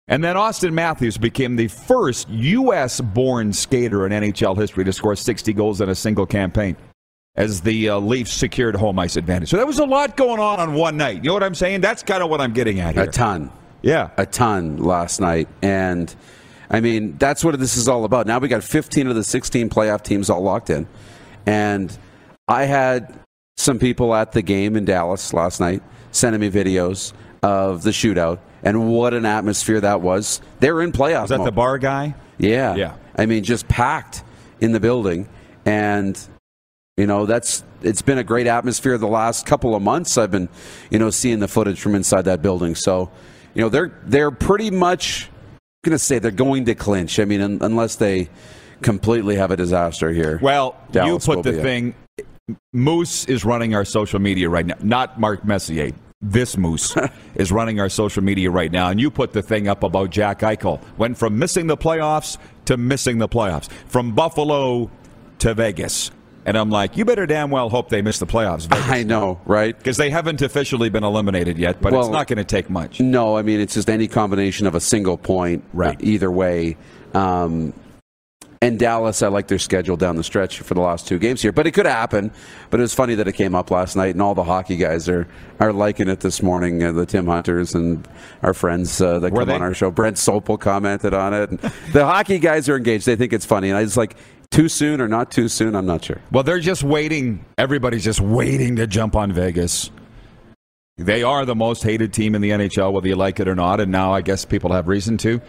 And 0.07 0.23
then 0.23 0.35
Auston 0.35 0.73
Matthews 0.73 1.17
became 1.17 1.55
the 1.55 1.69
first 1.69 2.27
U.S. 2.29 2.99
born 2.99 3.53
skater 3.53 4.05
in 4.05 4.11
NHL 4.11 4.57
history 4.57 4.83
to 4.83 4.91
score 4.91 5.15
60 5.15 5.53
goals 5.53 5.79
in 5.79 5.89
a 5.89 5.95
single 5.95 6.25
campaign 6.25 6.75
as 7.35 7.61
the 7.61 7.89
uh, 7.89 7.99
Leafs 7.99 8.33
secured 8.33 8.75
home 8.75 8.99
ice 8.99 9.15
advantage. 9.15 9.49
So 9.49 9.57
there 9.57 9.65
was 9.65 9.79
a 9.79 9.85
lot 9.85 10.17
going 10.17 10.39
on 10.39 10.59
on 10.59 10.73
one 10.73 10.97
night. 10.97 11.17
You 11.17 11.29
know 11.29 11.33
what 11.33 11.43
I'm 11.43 11.55
saying? 11.55 11.81
That's 11.81 12.03
kind 12.03 12.21
of 12.21 12.29
what 12.29 12.41
I'm 12.41 12.51
getting 12.53 12.81
at 12.81 12.95
here. 12.95 13.05
A 13.05 13.07
ton. 13.07 13.51
Yeah. 13.81 14.09
A 14.17 14.25
ton 14.25 14.77
last 14.77 15.21
night. 15.21 15.47
And 15.61 16.13
I 16.69 16.81
mean, 16.81 17.17
that's 17.17 17.43
what 17.43 17.57
this 17.59 17.77
is 17.77 17.87
all 17.87 18.03
about. 18.03 18.27
Now 18.27 18.39
we 18.39 18.47
got 18.47 18.63
15 18.63 19.07
of 19.07 19.15
the 19.15 19.23
16 19.23 19.69
playoff 19.69 20.03
teams 20.03 20.29
all 20.29 20.41
locked 20.41 20.69
in. 20.69 20.87
And 21.45 21.95
I 22.47 22.65
had 22.65 23.17
some 23.57 23.79
people 23.79 24.13
at 24.15 24.31
the 24.31 24.41
game 24.41 24.75
in 24.75 24.85
Dallas 24.85 25.33
last 25.33 25.59
night 25.59 25.81
sending 26.11 26.41
me 26.41 26.49
videos 26.49 27.13
of 27.43 27.83
the 27.83 27.91
shootout. 27.91 28.39
and 28.63 28.91
what 28.91 29.13
an 29.13 29.25
atmosphere 29.25 29.81
that 29.81 30.01
was. 30.01 30.41
They 30.59 30.71
were 30.71 30.83
in 30.83 30.91
playoffs. 30.91 31.21
Was 31.21 31.29
that 31.31 31.43
the 31.43 31.51
bar 31.51 31.77
guy? 31.79 32.13
Yeah. 32.37 32.75
Yeah. 32.75 32.93
I 33.15 33.25
mean, 33.25 33.43
just 33.43 33.67
packed 33.67 34.23
in 34.59 34.71
the 34.71 34.79
building. 34.79 35.27
And, 35.65 36.19
you 36.97 37.07
know, 37.07 37.25
that's 37.25 37.63
it's 37.81 38.01
been 38.03 38.17
a 38.19 38.23
great 38.23 38.45
atmosphere 38.47 38.97
the 38.99 39.07
last 39.07 39.45
couple 39.47 39.73
of 39.75 39.81
months. 39.81 40.17
I've 40.17 40.29
been, 40.31 40.49
you 40.91 40.99
know, 40.99 41.09
seeing 41.09 41.39
the 41.39 41.47
footage 41.47 41.79
from 41.79 41.95
inside 41.95 42.23
that 42.25 42.41
building. 42.43 42.75
So, 42.75 43.09
you 43.55 43.61
know, 43.61 43.69
they're 43.69 43.91
they're 44.05 44.31
pretty 44.31 44.69
much 44.69 45.29
going 45.83 45.93
to 45.93 45.99
say 45.99 46.19
they're 46.19 46.29
going 46.31 46.65
to 46.65 46.75
clinch. 46.75 47.19
I 47.19 47.25
mean, 47.25 47.41
un- 47.41 47.57
unless 47.61 47.95
they 47.95 48.29
completely 48.81 49.35
have 49.35 49.51
a 49.51 49.57
disaster 49.57 50.11
here. 50.11 50.39
Well, 50.41 50.75
Dallas 50.91 51.27
you 51.27 51.35
put 51.35 51.43
the 51.43 51.59
it. 51.59 51.61
thing. 51.61 51.95
Moose 52.73 53.25
is 53.25 53.45
running 53.45 53.75
our 53.75 53.85
social 53.85 54.19
media 54.19 54.49
right 54.49 54.65
now, 54.65 54.75
not 54.81 55.19
Mark 55.19 55.45
Messier. 55.45 55.91
This 56.21 56.55
Moose 56.57 56.95
is 57.35 57.51
running 57.51 57.79
our 57.79 57.89
social 57.89 58.23
media 58.23 58.51
right 58.51 58.71
now, 58.71 58.89
and 58.89 58.99
you 58.99 59.09
put 59.09 59.33
the 59.33 59.41
thing 59.41 59.67
up 59.67 59.83
about 59.83 60.11
Jack 60.11 60.39
Eichel. 60.41 60.79
Went 60.97 61.17
from 61.17 61.39
missing 61.39 61.67
the 61.67 61.77
playoffs 61.77 62.37
to 62.65 62.77
missing 62.77 63.17
the 63.17 63.27
playoffs, 63.27 63.71
from 63.87 64.13
Buffalo 64.13 64.91
to 65.39 65.53
Vegas, 65.55 66.11
and 66.45 66.57
I'm 66.57 66.69
like, 66.69 66.97
you 66.97 67.05
better 67.05 67.25
damn 67.25 67.49
well 67.49 67.69
hope 67.69 67.89
they 67.89 68.01
miss 68.01 68.19
the 68.19 68.27
playoffs, 68.27 68.67
I 68.71 69.03
know, 69.03 69.39
right? 69.45 69.75
because 69.77 69.97
they 69.97 70.09
haven't 70.09 70.41
officially 70.41 70.89
been 70.89 71.03
eliminated 71.03 71.57
yet. 71.57 71.81
But 71.81 71.93
it's 71.93 72.09
not 72.09 72.27
going 72.27 72.37
to 72.37 72.43
take 72.43 72.69
much. 72.69 72.99
No, 72.99 73.37
I 73.37 73.41
mean 73.41 73.59
it's 73.59 73.73
just 73.73 73.89
any 73.89 74.07
combination 74.07 74.67
of 74.67 74.75
a 74.75 74.79
single 74.79 75.17
point, 75.17 75.63
Right. 75.73 75.97
Either 76.01 76.29
way, 76.31 76.77
um, 77.13 77.73
and 78.63 78.77
Dallas, 78.77 79.23
I 79.23 79.27
like 79.27 79.47
their 79.47 79.57
schedule 79.57 79.97
down 79.97 80.17
the 80.17 80.23
stretch 80.23 80.59
for 80.59 80.75
the 80.75 80.81
last 80.81 81.07
two 81.07 81.17
games 81.17 81.41
here, 81.41 81.51
but 81.51 81.65
it 81.65 81.71
could 81.71 81.87
happen. 81.87 82.31
But 82.69 82.79
it 82.79 82.83
was 82.83 82.93
funny 82.93 83.15
that 83.15 83.27
it 83.27 83.33
came 83.33 83.55
up 83.55 83.71
last 83.71 83.95
night, 83.95 84.13
and 84.13 84.21
all 84.21 84.35
the 84.35 84.43
hockey 84.43 84.77
guys 84.77 85.09
are 85.09 85.27
are 85.59 85.73
liking 85.73 86.07
it 86.07 86.19
this 86.19 86.43
morning. 86.43 86.83
Uh, 86.83 86.91
the 86.91 87.07
Tim 87.07 87.25
Hunters 87.25 87.73
and 87.73 88.07
our 88.43 88.53
friends 88.53 89.01
uh, 89.01 89.17
that 89.19 89.33
Were 89.33 89.39
come 89.41 89.47
they? 89.47 89.55
on 89.55 89.63
our 89.63 89.73
show, 89.73 89.89
Brent 89.89 90.17
Sopel 90.17 90.59
commented 90.59 91.13
on 91.13 91.33
it. 91.33 91.49
And 91.49 91.59
the 91.91 92.05
hockey 92.05 92.37
guys 92.37 92.69
are 92.69 92.77
engaged; 92.77 93.07
they 93.07 93.15
think 93.15 93.33
it's 93.33 93.47
funny, 93.47 93.69
and 93.69 93.77
I 93.77 93.83
just 93.83 93.97
like 93.97 94.15
too 94.51 94.69
soon 94.69 95.01
or 95.01 95.07
not 95.07 95.31
too 95.31 95.47
soon. 95.47 95.75
I'm 95.75 95.87
not 95.87 96.03
sure. 96.03 96.21
Well, 96.31 96.43
they're 96.43 96.59
just 96.59 96.83
waiting. 96.83 97.43
Everybody's 97.57 98.03
just 98.03 98.21
waiting 98.21 98.75
to 98.75 98.85
jump 98.85 99.15
on 99.15 99.31
Vegas. 99.31 99.89
They 100.97 101.23
are 101.23 101.45
the 101.45 101.55
most 101.55 101.81
hated 101.81 102.13
team 102.13 102.35
in 102.35 102.41
the 102.41 102.51
NHL, 102.51 102.93
whether 102.93 103.07
you 103.07 103.15
like 103.15 103.39
it 103.39 103.47
or 103.47 103.55
not, 103.55 103.79
and 103.79 103.91
now 103.91 104.13
I 104.13 104.21
guess 104.21 104.45
people 104.45 104.71
have 104.71 104.87
reason 104.87 105.17
to. 105.19 105.41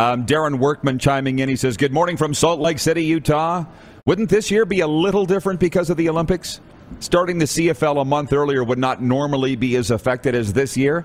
Um, 0.00 0.24
Darren 0.24 0.58
Workman 0.58 0.98
chiming 0.98 1.40
in. 1.40 1.50
He 1.50 1.56
says, 1.56 1.76
Good 1.76 1.92
morning 1.92 2.16
from 2.16 2.32
Salt 2.32 2.58
Lake 2.58 2.78
City, 2.78 3.04
Utah. 3.04 3.66
Wouldn't 4.06 4.30
this 4.30 4.50
year 4.50 4.64
be 4.64 4.80
a 4.80 4.86
little 4.86 5.26
different 5.26 5.60
because 5.60 5.90
of 5.90 5.98
the 5.98 6.08
Olympics? 6.08 6.58
Starting 7.00 7.36
the 7.36 7.44
CFL 7.44 8.00
a 8.00 8.04
month 8.06 8.32
earlier 8.32 8.64
would 8.64 8.78
not 8.78 9.02
normally 9.02 9.56
be 9.56 9.76
as 9.76 9.90
affected 9.90 10.34
as 10.34 10.54
this 10.54 10.74
year? 10.74 11.04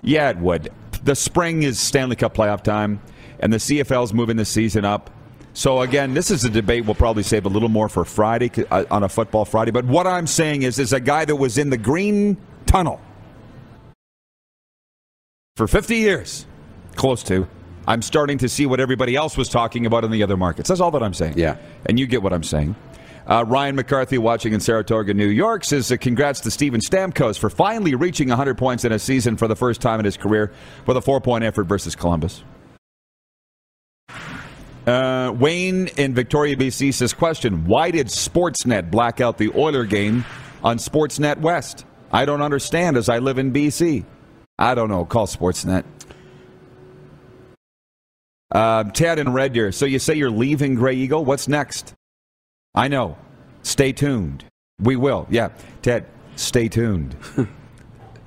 Yeah, 0.00 0.30
it 0.30 0.36
would. 0.36 0.68
The 1.02 1.16
spring 1.16 1.64
is 1.64 1.80
Stanley 1.80 2.14
Cup 2.14 2.36
playoff 2.36 2.62
time, 2.62 3.00
and 3.40 3.52
the 3.52 3.56
CFL's 3.56 4.14
moving 4.14 4.36
the 4.36 4.44
season 4.44 4.84
up. 4.84 5.10
So 5.52 5.80
again, 5.80 6.14
this 6.14 6.30
is 6.30 6.44
a 6.44 6.50
debate 6.50 6.84
we'll 6.84 6.94
probably 6.94 7.24
save 7.24 7.46
a 7.46 7.48
little 7.48 7.68
more 7.68 7.88
for 7.88 8.04
Friday 8.04 8.52
uh, 8.70 8.84
on 8.92 9.02
a 9.02 9.08
football 9.08 9.44
Friday. 9.44 9.72
But 9.72 9.86
what 9.86 10.06
I'm 10.06 10.28
saying 10.28 10.62
is, 10.62 10.78
is 10.78 10.92
a 10.92 11.00
guy 11.00 11.24
that 11.24 11.34
was 11.34 11.58
in 11.58 11.70
the 11.70 11.78
green 11.78 12.36
tunnel 12.64 13.00
for 15.56 15.66
50 15.66 15.96
years, 15.96 16.46
close 16.94 17.24
to. 17.24 17.48
I'm 17.86 18.02
starting 18.02 18.38
to 18.38 18.48
see 18.48 18.66
what 18.66 18.80
everybody 18.80 19.14
else 19.14 19.36
was 19.36 19.48
talking 19.48 19.86
about 19.86 20.04
in 20.04 20.10
the 20.10 20.22
other 20.22 20.36
markets. 20.36 20.68
That's 20.68 20.80
all 20.80 20.90
that 20.92 21.02
I'm 21.02 21.14
saying. 21.14 21.34
Yeah. 21.36 21.56
And 21.86 21.98
you 21.98 22.06
get 22.06 22.22
what 22.22 22.32
I'm 22.32 22.42
saying. 22.42 22.74
Uh, 23.28 23.44
Ryan 23.46 23.74
McCarthy, 23.74 24.18
watching 24.18 24.52
in 24.52 24.60
Saratoga, 24.60 25.12
New 25.12 25.26
York, 25.26 25.64
says 25.64 25.90
uh, 25.90 25.96
congrats 25.96 26.40
to 26.40 26.50
Steven 26.50 26.80
Stamkos 26.80 27.38
for 27.38 27.50
finally 27.50 27.94
reaching 27.96 28.28
100 28.28 28.56
points 28.56 28.84
in 28.84 28.92
a 28.92 28.98
season 28.98 29.36
for 29.36 29.48
the 29.48 29.56
first 29.56 29.80
time 29.80 29.98
in 29.98 30.04
his 30.04 30.16
career 30.16 30.52
with 30.86 30.96
a 30.96 31.00
four 31.00 31.20
point 31.20 31.42
effort 31.42 31.64
versus 31.64 31.96
Columbus. 31.96 32.44
Uh, 34.86 35.34
Wayne 35.36 35.88
in 35.96 36.14
Victoria, 36.14 36.54
BC 36.54 36.94
says, 36.94 37.12
question, 37.12 37.64
why 37.64 37.90
did 37.90 38.06
Sportsnet 38.06 38.92
black 38.92 39.20
out 39.20 39.38
the 39.38 39.50
Oiler 39.56 39.84
game 39.84 40.24
on 40.62 40.78
Sportsnet 40.78 41.40
West? 41.40 41.84
I 42.12 42.24
don't 42.24 42.42
understand 42.42 42.96
as 42.96 43.08
I 43.08 43.18
live 43.18 43.38
in 43.38 43.52
BC. 43.52 44.04
I 44.56 44.76
don't 44.76 44.88
know. 44.88 45.04
Call 45.04 45.26
Sportsnet. 45.26 45.84
Uh, 48.52 48.84
Ted 48.84 49.18
and 49.18 49.34
Red 49.34 49.52
Deer. 49.52 49.72
So 49.72 49.86
you 49.86 49.98
say 49.98 50.14
you're 50.14 50.30
leaving 50.30 50.74
Grey 50.74 50.94
Eagle? 50.94 51.24
What's 51.24 51.48
next? 51.48 51.94
I 52.74 52.88
know. 52.88 53.16
Stay 53.62 53.92
tuned. 53.92 54.44
We 54.78 54.96
will. 54.96 55.26
Yeah. 55.30 55.48
Ted, 55.82 56.06
stay 56.36 56.68
tuned. 56.68 57.16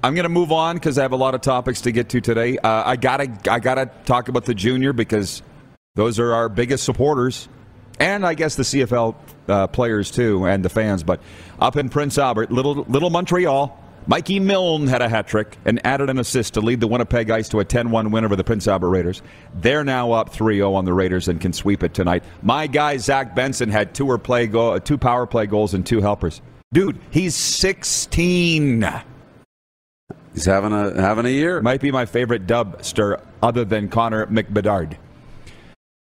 I'm 0.04 0.16
going 0.16 0.24
to 0.24 0.30
move 0.30 0.52
on 0.52 0.76
because 0.76 0.98
I 0.98 1.02
have 1.02 1.12
a 1.12 1.18
lot 1.18 1.36
of 1.36 1.42
topics 1.42 1.82
to 1.82 1.92
get 1.92 2.10
to 2.10 2.22
today. 2.22 2.58
Uh, 2.58 2.84
I 2.86 2.96
gotta, 2.96 3.32
I 3.50 3.60
gotta 3.60 3.88
talk 4.06 4.30
about 4.30 4.46
the 4.46 4.54
junior 4.54 4.94
because 4.94 5.42
those 5.96 6.20
are 6.20 6.34
our 6.34 6.48
biggest 6.48 6.86
supporters, 6.86 7.50
and 8.00 8.26
I 8.26 8.34
guess 8.34 8.56
the 8.56 8.64
CFL 8.64 9.16
uh, 9.50 9.68
players 9.68 10.12
too, 10.12 10.46
and 10.46 10.64
the 10.64 10.70
fans. 10.70 11.04
But 11.04 11.20
up 11.60 11.76
in 11.76 11.90
Prince 11.90 12.18
Albert, 12.18 12.52
little 12.52 12.86
little 12.88 13.10
Montreal, 13.10 13.78
Mikey 14.10 14.40
Milne 14.40 14.88
had 14.88 15.04
a 15.04 15.08
hat 15.08 15.28
trick 15.28 15.56
and 15.66 15.80
added 15.86 16.10
an 16.10 16.18
assist 16.18 16.56
to 16.56 16.62
lead 16.62 16.80
the 16.80 16.88
Winnipeg 16.88 17.30
Ice 17.30 17.48
to 17.50 17.60
a 17.60 17.66
10-1 17.66 18.10
win 18.10 18.26
over 18.26 18.36
the 18.36 18.44
Prince 18.44 18.68
Albert 18.68 18.90
Raiders. 18.90 19.22
They're 19.54 19.84
now 19.84 20.14
up 20.14 20.34
3-0 20.34 20.74
on 20.74 20.86
the 20.86 20.94
Raiders 20.94 21.28
and 21.28 21.40
can 21.40 21.54
sweep 21.54 21.84
it 21.84 21.94
tonight. 21.94 22.24
My 22.42 22.66
guy 22.66 22.98
Zach 22.98 23.36
Benson 23.36 23.70
had 23.70 23.94
two 23.94 24.08
or 24.08 24.18
play 24.18 24.48
go, 24.48 24.80
two 24.80 24.98
power 24.98 25.28
play 25.28 25.46
goals 25.46 25.76
and 25.76 25.86
two 25.86 26.02
helpers. 26.02 26.42
Dude, 26.74 26.98
he's 27.12 27.36
16. 27.36 28.82
He's 30.34 30.46
having 30.46 30.74
a 30.74 31.00
having 31.00 31.28
a 31.28 31.30
year. 31.30 31.62
Might 31.62 31.82
be 31.82 31.92
my 31.92 32.08
favorite 32.08 32.48
dubster 32.48 33.24
other 33.44 33.64
than 33.64 33.90
Connor 33.90 34.26
McBedard. 34.26 34.98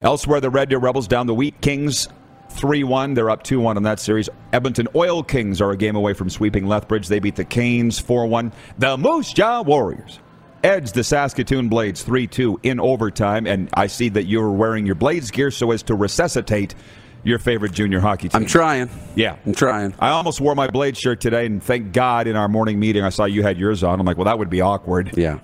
Elsewhere, 0.01 0.41
the 0.41 0.50
Red 0.50 0.70
Deer 0.70 0.79
Rebels 0.79 1.08
down 1.08 1.27
the 1.27 1.36
Wheat 1.36 1.62
Kings 1.62 2.08
3 2.51 2.84
1. 2.84 3.13
They're 3.13 3.29
up 3.29 3.43
2 3.43 3.60
1 3.60 3.77
in 3.77 3.84
that 3.84 4.00
series. 4.00 4.29
Edmonton 4.53 4.88
Oil 4.96 5.24
Kings 5.24 5.62
are 5.62 5.72
a 5.72 5.77
game 5.77 5.96
away 5.96 6.13
from 6.13 6.29
sweeping 6.29 6.67
Lethbridge. 6.67 7.08
They 7.08 7.20
beat 7.20 7.36
the 7.36 7.46
Canes 7.46 8.00
4 8.00 8.27
1. 8.27 8.51
The 8.77 8.98
Moose 8.98 9.34
Jaw 9.34 9.62
Warriors 9.62 10.20
edged 10.63 10.93
the 10.93 11.03
Saskatoon 11.03 11.70
Blades 11.70 12.03
3 12.03 12.27
2 12.27 12.60
in 12.63 12.79
overtime. 12.79 13.48
And 13.48 13.70
I 13.74 13.88
see 13.88 14.10
that 14.10 14.24
you're 14.24 14.51
wearing 14.51 14.86
your 14.86 14.96
Blades 14.96 15.31
gear 15.31 15.51
so 15.51 15.72
as 15.72 15.84
to 15.84 15.96
resuscitate 15.96 16.75
your 17.24 17.39
favorite 17.39 17.72
junior 17.72 18.00
hockey 18.00 18.29
team. 18.29 18.41
I'm 18.41 18.48
trying. 18.48 18.89
Yeah. 19.15 19.38
I'm 19.46 19.53
trying. 19.53 19.93
I 20.00 20.10
almost 20.10 20.41
wore 20.41 20.55
my 20.55 20.67
Blade 20.67 20.98
shirt 20.98 21.22
today, 21.22 21.46
and 21.46 21.62
thank 21.62 21.93
God 21.93 22.27
in 22.27 22.36
our 22.36 22.48
morning 22.48 22.79
meeting 22.79 23.03
I 23.03 23.10
saw 23.10 23.25
you 23.25 23.43
had 23.43 23.58
yours 23.58 23.84
on. 23.84 24.00
I'm 24.00 24.05
like, 24.05 24.17
well, 24.17 24.25
that 24.25 24.39
would 24.39 24.50
be 24.50 24.62
awkward. 24.62 25.15
Yeah. 25.15 25.39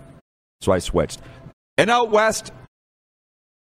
So 0.61 0.71
I 0.71 0.79
switched. 0.79 1.21
And 1.77 1.89
out 1.91 2.09
west, 2.09 2.51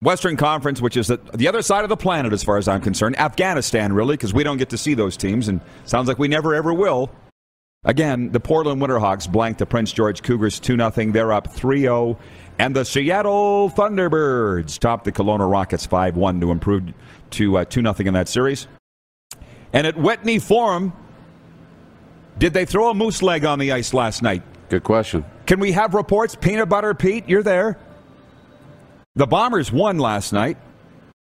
Western 0.01 0.38
Conference, 0.38 0.80
which 0.80 0.96
is 0.96 1.08
the, 1.08 1.18
the 1.34 1.48
other 1.48 1.62
side 1.62 1.84
of 1.84 1.89
the 1.89 1.98
planet 1.98 2.32
as 2.32 2.44
far 2.44 2.58
as 2.58 2.68
I'm 2.68 2.82
concerned, 2.82 3.20
Afghanistan, 3.20 3.94
really, 3.94 4.16
because 4.16 4.34
we 4.34 4.44
don't 4.44 4.58
get 4.58 4.70
to 4.70 4.77
see 4.77 4.94
those 4.94 5.18
teams, 5.18 5.48
and 5.48 5.60
sounds 5.86 6.08
like 6.08 6.20
we 6.20 6.27
never 6.27 6.54
ever 6.54 6.74
will. 6.74 7.10
Again, 7.84 8.32
the 8.32 8.39
Portland 8.39 8.82
Winterhawks 8.82 9.32
blanked 9.32 9.60
the 9.60 9.66
Prince 9.66 9.92
George 9.92 10.22
Cougars 10.22 10.60
2 10.60 10.75
0. 10.77 11.12
They're 11.12 11.32
up 11.32 11.54
3 11.54 11.82
0. 11.82 12.20
And 12.60 12.75
the 12.75 12.84
Seattle 12.84 13.70
Thunderbirds 13.70 14.80
topped 14.80 15.06
the 15.06 15.12
Kelowna 15.12 15.50
Rockets 15.50 15.86
5 15.86 16.18
1 16.18 16.42
to 16.42 16.51
improve 16.51 16.94
to 17.32 17.58
uh, 17.58 17.66
2 17.66 17.82
0 17.82 17.96
in 18.00 18.13
that 18.13 18.27
series. 18.27 18.68
And 19.74 19.88
at 19.88 19.98
Whitney 19.98 20.39
Forum, 20.39 20.92
did 22.38 22.54
they 22.54 22.66
throw 22.66 22.89
a 22.89 22.94
moose 22.94 23.22
leg 23.22 23.46
on 23.46 23.58
the 23.60 23.72
ice 23.72 23.94
last 23.94 24.22
night? 24.22 24.44
Good 24.70 24.84
question. 24.84 25.24
Can 25.46 25.60
we 25.60 25.72
have 25.72 25.94
reports? 25.94 26.36
Peanut 26.36 26.68
Butter 26.70 26.94
Pete, 26.94 27.27
you're 27.30 27.44
there. 27.44 27.80
The 29.17 29.25
Bombers 29.25 29.71
won 29.71 29.97
last 29.97 30.31
night. 30.31 30.57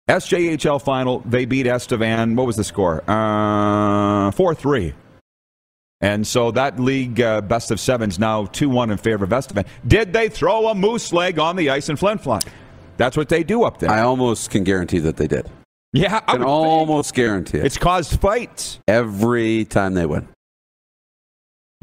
SJHL 0.09 0.81
final, 0.83 1.19
they 1.21 1.45
beat 1.45 1.65
Estevan. 1.65 2.35
What 2.35 2.45
was 2.45 2.57
the 2.57 2.63
score? 2.65 3.01
Uh, 3.09 4.31
4 4.31 4.53
3. 4.53 4.93
And 6.01 6.27
so 6.27 6.51
that 6.51 6.77
league 6.77 7.21
uh, 7.21 7.39
best 7.39 7.71
of 7.71 7.79
sevens 7.79 8.19
now 8.19 8.47
2 8.47 8.67
1 8.67 8.91
in 8.91 8.97
favor 8.97 9.23
of 9.23 9.31
Estevan. 9.31 9.63
Did 9.87 10.11
they 10.11 10.27
throw 10.27 10.67
a 10.67 10.75
moose 10.75 11.13
leg 11.13 11.39
on 11.39 11.55
the 11.55 11.69
ice 11.69 11.87
in 11.87 11.95
Flin 11.95 12.19
Flon? 12.19 12.45
That's 12.97 13.15
what 13.15 13.29
they 13.29 13.43
do 13.43 13.63
up 13.63 13.79
there. 13.79 13.89
I 13.89 14.01
almost 14.01 14.51
can 14.51 14.65
guarantee 14.65 14.99
that 14.99 15.15
they 15.15 15.27
did. 15.27 15.49
yeah, 15.93 16.19
I 16.27 16.33
Can 16.33 16.43
almost 16.43 17.13
guarantee 17.13 17.59
it. 17.59 17.65
It's 17.65 17.77
caused 17.77 18.19
fights. 18.19 18.79
every 18.89 19.63
time 19.63 19.93
they 19.93 20.05
win. 20.05 20.27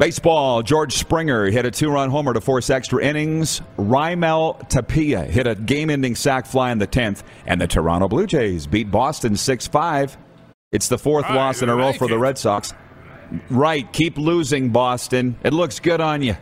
Baseball, 0.02 0.64
George 0.64 0.94
Springer 0.94 1.44
hit 1.44 1.64
a 1.64 1.70
two 1.70 1.88
run 1.88 2.10
homer 2.10 2.34
to 2.34 2.40
force 2.40 2.70
extra 2.70 3.00
innings. 3.04 3.62
Raimel 3.78 4.68
Tapia 4.68 5.22
hit 5.22 5.46
a 5.46 5.54
game 5.54 5.90
ending 5.90 6.16
sac 6.16 6.44
fly 6.44 6.72
in 6.72 6.78
the 6.78 6.88
10th. 6.88 7.22
And 7.46 7.60
the 7.60 7.68
Toronto 7.68 8.08
Blue 8.08 8.26
Jays 8.26 8.66
beat 8.66 8.90
Boston 8.90 9.36
6 9.36 9.68
5. 9.68 10.16
It's 10.72 10.88
the 10.88 10.98
fourth 10.98 11.30
loss 11.30 11.62
in 11.62 11.68
a 11.68 11.76
row 11.76 11.90
like 11.90 11.98
for 11.98 12.08
the. 12.08 12.18
Red 12.18 12.36
Sox. 12.36 12.74
Right, 13.48 13.92
keep 13.92 14.18
losing, 14.18 14.70
Boston. 14.70 15.36
It 15.44 15.52
looks 15.52 15.78
good 15.78 16.00
on 16.00 16.20
you. 16.20 16.36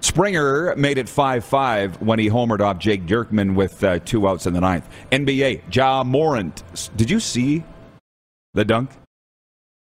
Springer 0.00 0.74
made 0.76 0.96
it 0.96 1.10
5 1.10 1.44
5 1.44 2.00
when 2.00 2.18
he 2.18 2.30
homered 2.30 2.60
off 2.60 2.78
Jake 2.78 3.04
Diekman 3.04 3.54
with 3.54 3.84
uh, 3.84 3.98
two 3.98 4.26
outs 4.26 4.46
in 4.46 4.54
the 4.54 4.62
ninth. 4.62 4.88
NBA, 5.12 5.74
Ja 5.74 6.02
Morant. 6.04 6.62
Did 6.96 7.10
you 7.10 7.20
see 7.20 7.64
the 8.54 8.64
dunk? 8.64 8.92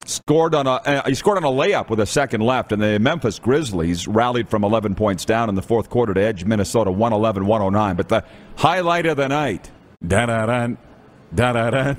Scored 0.06 0.56
on 0.56 0.68
a 0.68 0.72
uh, 0.72 1.08
he 1.08 1.16
scored 1.16 1.38
on 1.38 1.44
a 1.44 1.48
layup 1.48 1.90
with 1.90 2.00
a 2.00 2.06
second 2.06 2.42
left, 2.42 2.72
and 2.72 2.82
the 2.82 3.00
Memphis 3.00 3.40
Grizzlies 3.40 4.08
rallied 4.08 4.50
from 4.50 4.64
11 4.64 4.96
points 4.96 5.26
down 5.26 5.50
in 5.50 5.56
the 5.56 5.62
fourth 5.62 5.90
quarter 5.90 6.14
to 6.14 6.22
edge 6.22 6.46
Minnesota 6.46 6.92
111-109. 6.92 7.98
But 7.98 8.10
the 8.10 8.24
highlight 8.58 9.06
of 9.06 9.18
the 9.18 9.28
night, 9.28 9.72
da 10.06 10.26
da 10.26 10.46
da 10.46 11.54
da 11.54 11.70
da 11.70 11.96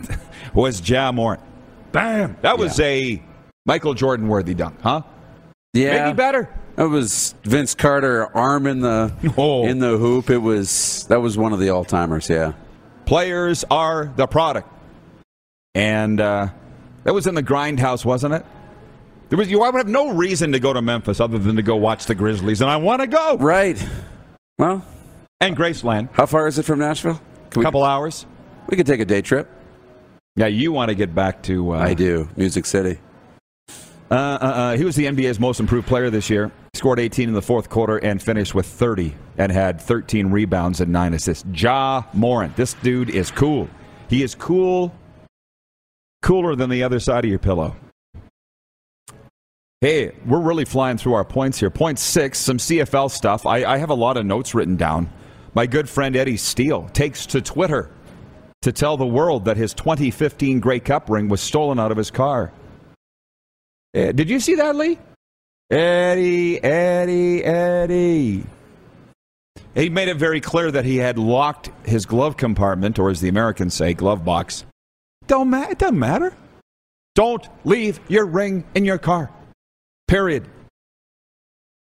was 0.55 0.89
Ja 0.89 1.13
Morant. 1.13 1.43
Bam! 1.93 2.37
That 2.41 2.59
was 2.59 2.79
yeah. 2.79 2.87
a 2.87 3.23
Michael 3.67 3.95
Jordan 3.95 4.29
worthy 4.29 4.55
dunk, 4.55 4.81
huh? 4.81 5.03
Yeah, 5.75 6.07
maybe 6.07 6.17
better. 6.17 6.49
It 6.77 6.85
was 6.85 7.35
Vince 7.45 7.75
Carter 7.75 8.35
arm 8.37 8.67
in 8.67 8.81
the 8.81 9.13
oh. 9.37 9.67
in 9.67 9.79
the 9.79 9.99
hoop. 9.99 10.31
It 10.31 10.39
was 10.39 11.07
that 11.09 11.21
was 11.21 11.37
one 11.37 11.53
of 11.53 11.61
the 11.61 11.71
all 11.71 11.85
timers. 11.85 12.29
Yeah, 12.29 12.55
players 13.05 13.65
are 13.71 14.13
the 14.17 14.27
product, 14.27 14.69
and 15.75 16.21
uh, 16.21 16.49
that 17.05 17.15
was 17.15 17.27
in 17.27 17.35
the 17.35 17.43
grindhouse, 17.43 18.05
wasn't 18.05 18.35
it? 18.35 18.45
There 19.29 19.39
was 19.39 19.51
you. 19.51 19.63
I 19.63 19.71
would 19.71 19.79
have 19.79 19.89
no 19.89 20.13
reason 20.13 20.53
to 20.53 20.61
go 20.61 20.73
to 20.73 20.83
Memphis 20.83 21.21
other 21.21 21.39
than 21.39 21.57
to 21.57 21.63
go 21.63 21.77
watch 21.77 22.07
the 22.07 22.15
Grizzlies, 22.15 22.61
and 22.61 22.71
I 22.71 22.77
want 22.77 23.01
to 23.01 23.07
go. 23.07 23.39
Right. 23.39 23.83
Well, 24.59 24.85
and 25.41 25.57
Graceland. 25.57 26.11
How 26.13 26.27
far 26.27 26.47
is 26.47 26.59
it 26.59 26.65
from 26.65 26.79
Nashville? 26.79 27.21
A 27.57 27.63
couple 27.63 27.83
hours. 27.83 28.27
We 28.69 28.77
could 28.77 28.87
take 28.87 29.01
a 29.01 29.05
day 29.05 29.23
trip. 29.23 29.51
Yeah, 30.37 30.47
you 30.47 30.73
want 30.73 30.91
to 30.91 30.95
get 30.95 31.15
back 31.15 31.43
to? 31.45 31.75
Uh, 31.75 31.79
I 31.79 31.95
do. 31.95 32.29
Music 32.37 32.65
City. 32.65 32.99
Uh, 34.11 34.15
uh, 34.15 34.17
uh, 34.17 34.77
he 34.77 34.85
was 34.85 34.95
the 34.95 35.07
NBA's 35.07 35.41
most 35.41 35.61
improved 35.61 35.89
player 35.89 36.11
this 36.11 36.29
year. 36.29 36.53
He 36.73 36.79
scored 36.79 37.01
18 37.01 37.29
in 37.29 37.35
the 37.35 37.43
fourth 37.43 37.71
quarter 37.71 37.97
and 37.97 38.23
finished 38.23 38.55
with 38.55 38.67
30 38.67 39.15
and 39.39 39.51
had 39.51 39.81
13 39.81 40.31
rebounds 40.31 40.81
and 40.81 40.93
nine 40.93 41.15
assists. 41.15 41.45
Ja 41.55 42.03
Morant. 42.13 42.55
This 42.55 42.75
dude 42.75 43.11
is 43.11 43.31
cool. 43.31 43.69
He 44.09 44.23
is 44.23 44.35
cool 44.35 44.95
cooler 46.23 46.57
than 46.57 46.71
the 46.71 46.83
other 46.83 47.01
side 47.01 47.25
of 47.25 47.31
your 47.31 47.39
pillow. 47.39 47.77
Hey, 49.83 50.13
we're 50.25 50.41
really 50.41 50.65
flying 50.65 50.97
through 50.97 51.15
our 51.15 51.25
points 51.25 51.59
here. 51.59 51.69
Point 51.69 51.99
six, 51.99 52.39
some 52.39 52.59
CFL 52.59 53.11
stuff. 53.11 53.45
I, 53.45 53.65
I 53.65 53.79
have 53.79 53.91
a 53.91 53.95
lot 53.95 54.17
of 54.17 54.25
notes 54.25 54.55
written 54.55 54.77
down. 54.77 55.11
My 55.55 55.67
good 55.67 55.89
friend 55.89 56.17
Eddie 56.17 56.37
Steele 56.37 56.89
takes 56.93 57.27
to 57.27 57.43
Twitter 57.43 57.91
to 58.63 58.73
tell 58.73 58.97
the 58.97 59.05
world 59.05 59.45
that 59.47 59.57
his 59.57 59.75
2015 59.75 60.61
Grey 60.61 60.79
Cup 60.79 61.11
ring 61.11 61.29
was 61.29 61.41
stolen 61.41 61.81
out 61.81 61.91
of 61.91 61.97
his 61.97 62.13
car. 62.13 62.53
Uh, 63.95 64.13
did 64.13 64.31
you 64.31 64.39
see 64.39 64.55
that, 64.55 64.77
Lee? 64.77 64.99
Eddie, 65.71 66.63
Eddie, 66.63 67.45
Eddie. 67.45 68.45
He 69.75 69.89
made 69.89 70.09
it 70.09 70.17
very 70.17 70.41
clear 70.41 70.71
that 70.71 70.85
he 70.85 70.99
had 70.99 71.19
locked 71.19 71.71
his 71.85 72.07
glove 72.07 72.37
compartment, 72.37 72.99
or 72.99 73.11
as 73.11 73.21
the 73.21 73.29
Americans 73.29 73.75
say, 73.75 73.95
glove 73.95 74.25
box, 74.25 74.65
don't 75.27 75.51
ma- 75.51 75.69
it 75.69 75.79
doesn't 75.79 75.99
matter. 75.99 76.35
Don't 77.15 77.47
leave 77.65 78.01
your 78.09 78.25
ring 78.27 78.65
in 78.75 78.85
your 78.85 78.99
car. 78.99 79.31
Period. 80.09 80.49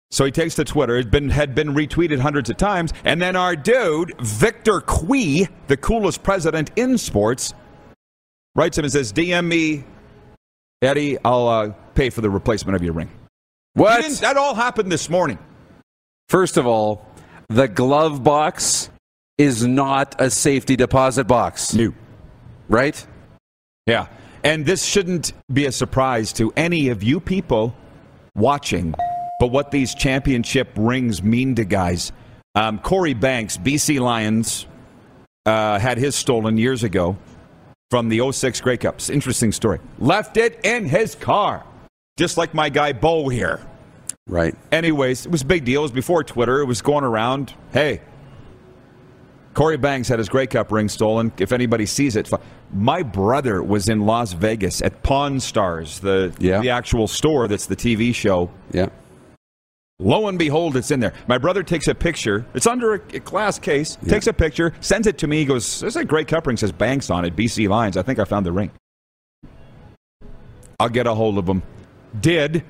So 0.09 0.23
he 0.23 0.31
takes 0.31 0.55
to 0.55 0.63
Twitter, 0.63 0.95
had 0.95 1.11
been, 1.11 1.29
had 1.29 1.53
been 1.53 1.73
retweeted 1.73 2.19
hundreds 2.19 2.49
of 2.49 2.55
times, 2.55 2.93
and 3.03 3.21
then 3.21 3.35
our 3.35 3.55
dude, 3.57 4.15
Victor 4.21 4.79
Cui, 4.79 5.49
the 5.67 5.75
coolest 5.75 6.23
president 6.23 6.71
in 6.77 6.97
sports, 6.97 7.53
writes 8.55 8.77
him 8.77 8.85
and 8.85 8.91
says, 8.91 9.11
DM 9.11 9.45
me, 9.45 9.83
Eddie, 10.81 11.17
I'll 11.25 11.47
uh, 11.47 11.69
pay 11.93 12.09
for 12.09 12.21
the 12.21 12.29
replacement 12.29 12.75
of 12.75 12.83
your 12.83 12.93
ring. 12.93 13.09
What? 13.73 14.09
That 14.21 14.37
all 14.37 14.55
happened 14.55 14.91
this 14.91 15.09
morning. 15.09 15.39
First 16.29 16.57
of 16.57 16.65
all, 16.65 17.05
the 17.49 17.67
glove 17.67 18.23
box 18.23 18.89
is 19.37 19.65
not 19.65 20.15
a 20.19 20.29
safety 20.29 20.75
deposit 20.75 21.25
box. 21.25 21.73
New. 21.73 21.93
Right? 22.69 23.05
Yeah. 23.87 24.07
And 24.43 24.65
this 24.65 24.85
shouldn't 24.85 25.33
be 25.51 25.65
a 25.65 25.71
surprise 25.71 26.31
to 26.33 26.53
any 26.55 26.89
of 26.89 27.01
you 27.03 27.19
people 27.19 27.75
watching, 28.35 28.93
but 29.39 29.47
what 29.47 29.71
these 29.71 29.95
championship 29.95 30.69
rings 30.75 31.23
mean 31.23 31.55
to 31.55 31.65
guys. 31.65 32.11
Um, 32.53 32.79
Corey 32.79 33.13
Banks, 33.13 33.57
BC 33.57 33.99
Lions, 33.99 34.67
uh, 35.45 35.79
had 35.79 35.97
his 35.97 36.15
stolen 36.15 36.57
years 36.57 36.83
ago 36.83 37.17
from 37.89 38.09
the 38.09 38.31
06 38.31 38.61
Grey 38.61 38.77
Cups. 38.77 39.09
Interesting 39.09 39.51
story. 39.51 39.79
Left 39.99 40.37
it 40.37 40.59
in 40.63 40.85
his 40.85 41.15
car, 41.15 41.65
just 42.17 42.37
like 42.37 42.53
my 42.53 42.69
guy 42.69 42.93
Bo 42.93 43.29
here. 43.29 43.61
Right. 44.27 44.55
Anyways, 44.71 45.25
it 45.25 45.31
was 45.31 45.43
a 45.43 45.45
big 45.45 45.63
deal. 45.63 45.81
It 45.81 45.83
was 45.83 45.91
before 45.91 46.23
Twitter. 46.23 46.59
It 46.59 46.65
was 46.65 46.81
going 46.81 47.05
around. 47.05 47.53
Hey, 47.71 48.01
Corey 49.57 49.77
Banks 49.77 50.07
had 50.07 50.19
his 50.19 50.29
Grey 50.29 50.45
Cup 50.45 50.71
ring 50.71 50.87
stolen. 50.87 51.31
If 51.39 51.51
anybody 51.51 51.87
sees 51.87 52.15
it, 52.15 52.29
my 52.71 53.01
brother 53.01 53.63
was 53.63 53.89
in 53.89 54.01
Las 54.01 54.33
Vegas 54.33 54.83
at 54.83 55.01
Pawn 55.01 55.39
Stars, 55.39 55.99
the 55.99 56.31
yeah. 56.37 56.61
the 56.61 56.69
actual 56.69 57.07
store 57.07 57.47
that's 57.47 57.65
the 57.65 57.75
TV 57.75 58.13
show. 58.13 58.51
Yeah. 58.71 58.89
Lo 59.97 60.27
and 60.27 60.37
behold, 60.37 60.77
it's 60.77 60.91
in 60.91 60.99
there. 60.99 61.13
My 61.25 61.39
brother 61.39 61.63
takes 61.63 61.87
a 61.87 61.95
picture. 61.95 62.45
It's 62.53 62.67
under 62.67 62.93
a, 62.93 62.99
glass 62.99 63.57
case. 63.57 63.97
Yeah. 64.03 64.09
Takes 64.11 64.27
a 64.27 64.33
picture, 64.33 64.75
sends 64.79 65.07
it 65.07 65.17
to 65.17 65.27
me. 65.27 65.39
He 65.39 65.45
goes, 65.45 65.79
"There's 65.79 65.95
a 65.95 66.05
Grey 66.05 66.23
cup 66.23 66.45
ring. 66.45 66.55
Says 66.55 66.71
Banks 66.71 67.09
on 67.09 67.25
it. 67.25 67.35
BC 67.35 67.67
Lions. 67.67 67.97
I 67.97 68.03
think 68.03 68.19
I 68.19 68.25
found 68.25 68.45
the 68.45 68.51
ring. 68.51 68.69
I'll 70.79 70.87
get 70.87 71.07
a 71.07 71.15
hold 71.15 71.39
of 71.39 71.49
him. 71.49 71.63
Did. 72.21 72.63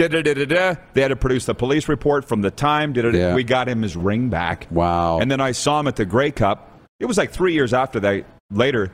Da-da-da-da-da. 0.00 0.76
They 0.94 1.02
had 1.02 1.08
to 1.08 1.16
produce 1.16 1.44
the 1.44 1.54
police 1.54 1.86
report 1.86 2.24
from 2.24 2.40
the 2.40 2.50
time. 2.50 2.94
Yeah. 2.94 3.34
We 3.34 3.44
got 3.44 3.68
him 3.68 3.82
his 3.82 3.96
ring 3.96 4.30
back. 4.30 4.66
Wow. 4.70 5.18
And 5.18 5.30
then 5.30 5.42
I 5.42 5.52
saw 5.52 5.78
him 5.78 5.88
at 5.88 5.96
the 5.96 6.06
Grey 6.06 6.30
Cup. 6.30 6.80
It 6.98 7.04
was 7.04 7.18
like 7.18 7.32
three 7.32 7.52
years 7.52 7.74
after 7.74 8.00
that. 8.00 8.24
Later, 8.50 8.92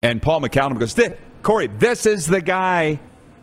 and 0.00 0.22
Paul 0.22 0.40
McCallum 0.40 0.78
goes, 0.78 0.96
Corey, 1.42 1.66
this 1.66 2.06
is 2.06 2.26
the 2.26 2.40
guy 2.40 3.00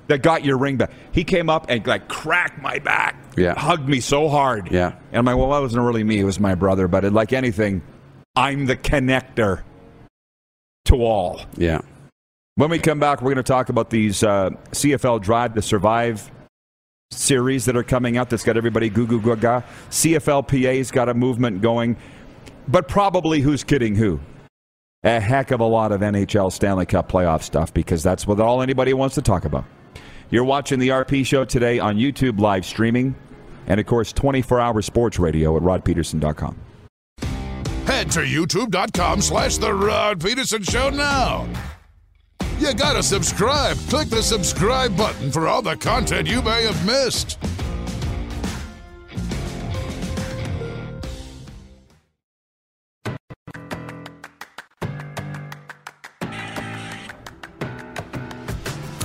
that 0.08 0.24
got 0.24 0.46
your 0.46 0.58
ring 0.58 0.78
back. 0.78 0.92
He 1.12 1.24
came 1.26 1.50
up 1.50 1.66
and 1.70 1.86
like 1.86 2.08
cracked 2.08 2.62
my 2.62 2.80
back, 2.80 3.16
yeah. 3.38 3.54
hugged 3.60 3.88
me 3.88 4.00
so 4.00 4.30
hard. 4.30 4.72
Yeah. 4.72 4.96
And 5.12 5.20
I'm 5.20 5.26
like, 5.26 5.36
well, 5.36 5.52
that 5.52 5.60
wasn't 5.60 5.84
really 5.84 6.04
me. 6.04 6.20
It 6.20 6.24
was 6.24 6.40
my 6.40 6.56
brother. 6.56 6.88
But 6.88 7.04
it, 7.04 7.12
like 7.12 7.34
anything, 7.34 7.82
I'm 8.38 8.66
the 8.66 8.78
connector 8.78 9.64
to 10.86 10.96
all. 10.96 11.42
Yeah. 11.58 11.82
When 12.56 12.70
we 12.70 12.80
come 12.80 13.00
back, 13.00 13.22
we're 13.22 13.34
going 13.34 13.38
to 13.38 13.44
talk 13.44 13.70
about 13.70 13.90
these 13.90 14.24
uh, 14.24 14.52
CFL 14.72 15.22
Drive 15.22 15.54
to 15.56 15.62
Survive 15.62 16.32
series 17.12 17.66
that 17.66 17.76
are 17.76 17.84
coming 17.84 18.18
out 18.18 18.30
that's 18.30 18.44
got 18.44 18.58
everybody 18.58 18.90
goo 18.90 19.08
goo. 19.08 19.20
CFLPA's 19.20 20.92
got 20.92 21.10
a 21.10 21.14
movement 21.14 21.62
going, 21.62 21.98
but 22.68 22.88
probably 22.88 23.42
who's 23.42 23.64
kidding 23.64 23.96
who 23.96 24.20
a 25.04 25.20
heck 25.20 25.52
of 25.52 25.60
a 25.60 25.66
lot 25.66 25.92
of 25.92 26.02
NHL 26.02 26.52
Stanley 26.52 26.86
Cup 26.86 27.10
playoff 27.12 27.42
stuff 27.42 27.74
because 27.74 28.04
that's 28.04 28.28
what 28.28 28.40
all 28.40 28.62
anybody 28.62 28.94
wants 28.94 29.16
to 29.16 29.22
talk 29.22 29.46
about. 29.46 29.66
You're 30.30 30.44
watching 30.44 30.80
the 30.80 30.90
RP 30.90 31.26
show 31.26 31.46
today 31.46 31.80
on 31.80 31.98
YouTube 31.98 32.40
live 32.40 32.66
streaming 32.66 33.16
and, 33.66 33.80
of 33.80 33.86
course, 33.86 34.12
24 34.14 34.60
hour 34.60 34.82
sports 34.82 35.18
radio 35.18 35.56
at 35.56 35.64
rodpeterson.com. 35.64 36.58
Head 37.86 38.12
to 38.12 38.20
youtube.com 38.20 39.22
slash 39.22 39.58
The 39.58 39.74
Rod 39.74 40.22
Peterson 40.24 40.64
Show 40.64 40.90
now. 40.90 41.48
You 42.60 42.74
gotta 42.74 43.02
subscribe. 43.02 43.78
Click 43.88 44.10
the 44.10 44.22
subscribe 44.22 44.96
button 44.98 45.32
for 45.32 45.48
all 45.48 45.62
the 45.62 45.78
content 45.78 46.28
you 46.28 46.42
may 46.42 46.64
have 46.64 46.86
missed. 46.86 47.38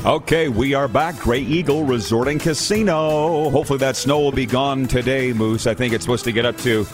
Okay, 0.05 0.49
we 0.49 0.75
are 0.75 0.89
back. 0.89 1.17
Grey 1.21 1.41
Eagle 1.41 1.85
Resort 1.85 2.27
and 2.27 2.41
Casino. 2.41 3.51
Hopefully 3.51 3.79
that 3.79 3.97
snow 3.97 4.19
will 4.21 4.33
be 4.33 4.47
gone 4.47 4.87
today, 4.89 5.33
Moose. 5.33 5.69
I 5.69 5.75
think 5.75 5.95
it's 5.95 6.05
supposed 6.05 6.25
to 6.25 6.33
get 6.33 6.45
up 6.45 6.59
to 6.59 6.87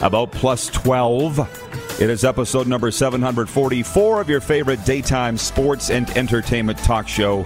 about 0.00 0.30
plus 0.30 0.68
12. 0.68 1.65
It 1.98 2.10
is 2.10 2.24
episode 2.24 2.66
number 2.66 2.90
744 2.90 4.20
of 4.20 4.28
your 4.28 4.42
favorite 4.42 4.84
daytime 4.84 5.38
sports 5.38 5.88
and 5.88 6.10
entertainment 6.10 6.76
talk 6.80 7.08
show, 7.08 7.44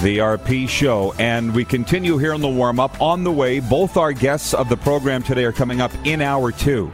The 0.00 0.16
RP 0.16 0.66
Show. 0.66 1.12
And 1.18 1.54
we 1.54 1.62
continue 1.66 2.16
here 2.16 2.32
in 2.32 2.40
the 2.40 2.48
warm 2.48 2.80
up. 2.80 2.98
On 3.02 3.22
the 3.22 3.30
way, 3.30 3.60
both 3.60 3.98
our 3.98 4.14
guests 4.14 4.54
of 4.54 4.70
the 4.70 4.78
program 4.78 5.22
today 5.22 5.44
are 5.44 5.52
coming 5.52 5.82
up 5.82 5.92
in 6.06 6.22
hour 6.22 6.52
two. 6.52 6.90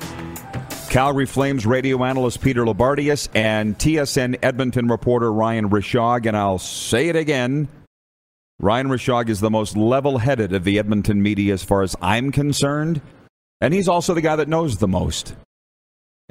Calgary 0.90 1.24
Flames 1.24 1.64
radio 1.66 2.02
analyst 2.02 2.40
Peter 2.40 2.64
Loubardias 2.64 3.28
and 3.32 3.78
TSN 3.78 4.40
Edmonton 4.42 4.88
reporter 4.88 5.32
Ryan 5.32 5.70
Rishaug. 5.70 6.26
And 6.26 6.36
I'll 6.36 6.58
say 6.58 7.08
it 7.08 7.14
again 7.16 7.68
Ryan 8.58 8.88
Rishaug 8.88 9.28
is 9.28 9.38
the 9.38 9.50
most 9.50 9.76
level 9.76 10.18
headed 10.18 10.52
of 10.52 10.64
the 10.64 10.80
Edmonton 10.80 11.22
media 11.22 11.54
as 11.54 11.62
far 11.62 11.82
as 11.82 11.94
I'm 12.02 12.32
concerned. 12.32 13.00
And 13.60 13.72
he's 13.72 13.86
also 13.86 14.14
the 14.14 14.20
guy 14.20 14.34
that 14.34 14.48
knows 14.48 14.78
the 14.78 14.88
most. 14.88 15.34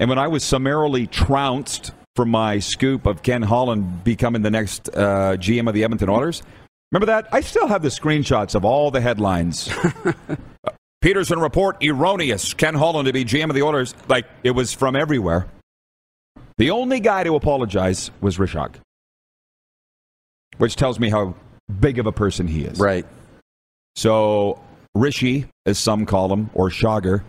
And 0.02 0.10
when 0.10 0.18
I 0.18 0.28
was 0.28 0.44
summarily 0.44 1.06
trounced 1.06 1.92
from 2.16 2.32
my 2.32 2.58
scoop 2.58 3.06
of 3.06 3.22
Ken 3.22 3.44
Holland 3.44 4.04
becoming 4.04 4.42
the 4.42 4.50
next 4.50 4.90
uh, 4.90 5.38
GM 5.38 5.68
of 5.68 5.76
the 5.76 5.84
Edmonton 5.84 6.10
Oilers, 6.10 6.42
remember 6.92 7.06
that? 7.06 7.28
I 7.32 7.42
still 7.42 7.68
have 7.68 7.84
the 7.84 7.90
screenshots 7.90 8.56
of 8.56 8.66
all 8.66 8.90
the 8.90 9.00
headlines. 9.00 9.72
Peterson 11.02 11.38
report 11.40 11.84
erroneous. 11.84 12.56
Ken 12.56 12.74
Holland 12.74 13.06
to 13.06 13.14
be 13.14 13.24
GM 13.24 13.50
of 13.50 13.56
the 13.56 13.62
Oilers. 13.62 13.94
Like 14.08 14.26
it 14.42 14.52
was 14.52 14.74
from 14.74 14.96
everywhere. 14.96 15.46
The 16.58 16.72
only 16.72 17.00
guy 17.00 17.24
to 17.24 17.36
apologize 17.36 18.10
was 18.22 18.40
Rishaug, 18.40 18.74
which 20.58 20.76
tells 20.76 21.00
me 21.00 21.12
how 21.12 21.36
big 21.80 22.00
of 22.00 22.08
a 22.08 22.12
person 22.12 22.48
he 22.48 22.66
is. 22.66 22.80
Right. 22.80 23.06
So 23.96 24.64
Rishi, 24.96 25.46
as 25.68 25.78
some 25.78 26.08
call 26.08 26.34
him, 26.34 26.50
or 26.56 26.70
Shogger, 26.70 27.22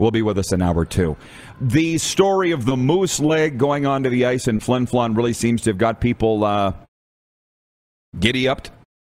will 0.00 0.10
be 0.10 0.22
with 0.22 0.38
us 0.38 0.50
an 0.50 0.62
hour 0.62 0.84
two. 0.84 1.16
The 1.60 1.98
story 1.98 2.50
of 2.50 2.64
the 2.64 2.76
moose 2.76 3.20
leg 3.20 3.58
going 3.58 3.86
onto 3.86 4.10
the 4.10 4.24
ice 4.24 4.48
in 4.48 4.58
Flin 4.58 4.86
Flon 4.86 5.16
really 5.16 5.34
seems 5.34 5.62
to 5.62 5.70
have 5.70 5.78
got 5.78 6.00
people 6.00 6.42
uh, 6.42 6.72
giddy 8.18 8.48
up 8.48 8.66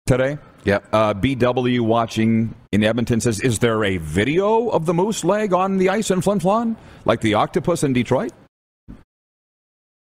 today. 0.06 0.38
Yep. 0.66 0.86
Uh, 0.94 1.14
BW 1.14 1.82
watching 1.82 2.54
in 2.72 2.84
Edmonton 2.84 3.20
says, 3.20 3.40
"Is 3.40 3.60
there 3.60 3.84
a 3.84 3.98
video 3.98 4.70
of 4.70 4.86
the 4.86 4.94
moose 4.94 5.24
leg 5.24 5.54
on 5.54 5.78
the 5.78 5.90
ice 5.90 6.12
in 6.12 6.22
Flin 6.22 6.40
Flon, 6.40 6.76
like 7.06 7.22
the 7.22 7.34
octopus 7.34 7.84
in 7.84 7.94
Detroit?" 7.94 8.32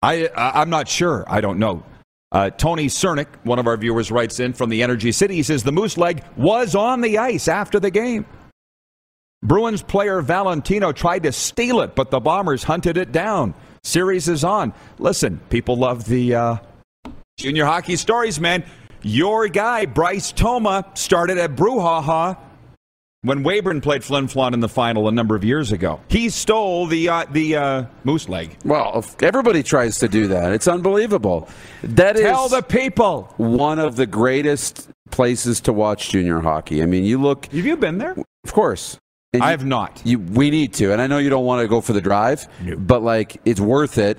I, 0.01 0.27
I 0.35 0.61
I'm 0.61 0.69
not 0.69 0.88
sure. 0.88 1.25
I 1.27 1.41
don't 1.41 1.57
know. 1.57 1.83
Uh, 2.31 2.49
Tony 2.49 2.88
Cernick, 2.88 3.27
one 3.43 3.59
of 3.59 3.67
our 3.67 3.77
viewers, 3.77 4.11
writes 4.11 4.39
in 4.41 4.51
from 4.51 4.69
the 4.69 4.83
Energy 4.83 5.11
City. 5.11 5.35
He 5.35 5.43
says 5.43 5.63
the 5.63 5.71
moose 5.71 5.97
leg 5.97 6.23
was 6.35 6.75
on 6.75 6.99
the 6.99 7.17
ice 7.17 7.47
after 7.47 7.79
the 7.79 7.91
game. 7.91 8.25
Bruins 9.47 9.81
player 9.84 10.21
Valentino 10.21 10.91
tried 10.91 11.23
to 11.23 11.31
steal 11.31 11.81
it, 11.81 11.95
but 11.95 12.10
the 12.10 12.19
Bombers 12.19 12.63
hunted 12.63 12.97
it 12.97 13.12
down. 13.12 13.53
Series 13.84 14.27
is 14.27 14.43
on. 14.43 14.73
Listen, 14.97 15.39
people 15.49 15.77
love 15.77 16.05
the 16.05 16.34
uh, 16.36 16.58
junior 17.38 17.65
hockey 17.65 17.95
stories, 17.95 18.39
man. 18.39 18.63
Your 19.03 19.47
guy, 19.47 19.86
Bryce 19.86 20.31
Toma, 20.31 20.86
started 20.95 21.38
at 21.38 21.55
Brouhaha 21.55 22.38
when 23.21 23.43
Weyburn 23.43 23.81
played 23.81 24.03
Flin 24.03 24.25
Flon 24.27 24.53
in 24.53 24.62
the 24.62 24.69
final 24.69 25.08
a 25.08 25.12
number 25.12 25.36
of 25.36 25.43
years 25.43 25.71
ago. 25.71 25.99
He 26.08 26.29
stole 26.29 26.88
the 26.88 27.10
uh, 27.10 27.25
the 27.31 27.55
uh, 27.55 27.86
moose 28.03 28.27
leg. 28.27 28.58
Well, 28.65 29.05
everybody 29.21 29.62
tries 29.62 29.99
to 29.99 30.08
do 30.08 30.27
that. 30.29 30.53
It's 30.53 30.67
unbelievable. 30.67 31.47
That 31.84 32.15
is 32.15 32.23
Tell 32.23 32.49
the 32.49 32.63
people. 32.63 33.31
one 33.38 33.77
of 33.77 33.95
the 33.95 34.08
greatest 34.08 34.89
places 35.12 35.62
to 35.62 35.73
watch 35.73 36.10
junior 36.10 36.39
hockey. 36.39 36.81
I 36.81 36.88
mean, 36.88 37.03
you 37.03 37.21
look, 37.21 37.45
Have 37.47 37.65
you 37.65 37.77
been 37.77 37.99
there? 37.99 38.15
of 38.43 38.53
course. 38.53 38.97
And 39.36 39.43
I 39.43 39.48
you- 39.48 39.52
have 39.58 39.65
not. 39.65 40.02
You, 40.04 40.19
we 40.19 40.50
need 40.50 40.74
to, 40.76 40.91
and 40.91 41.02
I 41.02 41.08
know 41.08 41.17
you 41.19 41.30
don't 41.30 41.45
want 41.45 41.62
to 41.62 41.67
go 41.67 41.82
for 41.82 41.93
the 41.93 42.02
drive, 42.02 42.48
No. 42.63 42.76
but 42.76 43.02
like 43.04 43.39
it's 43.45 43.60
worth 43.60 43.98
it 43.98 44.17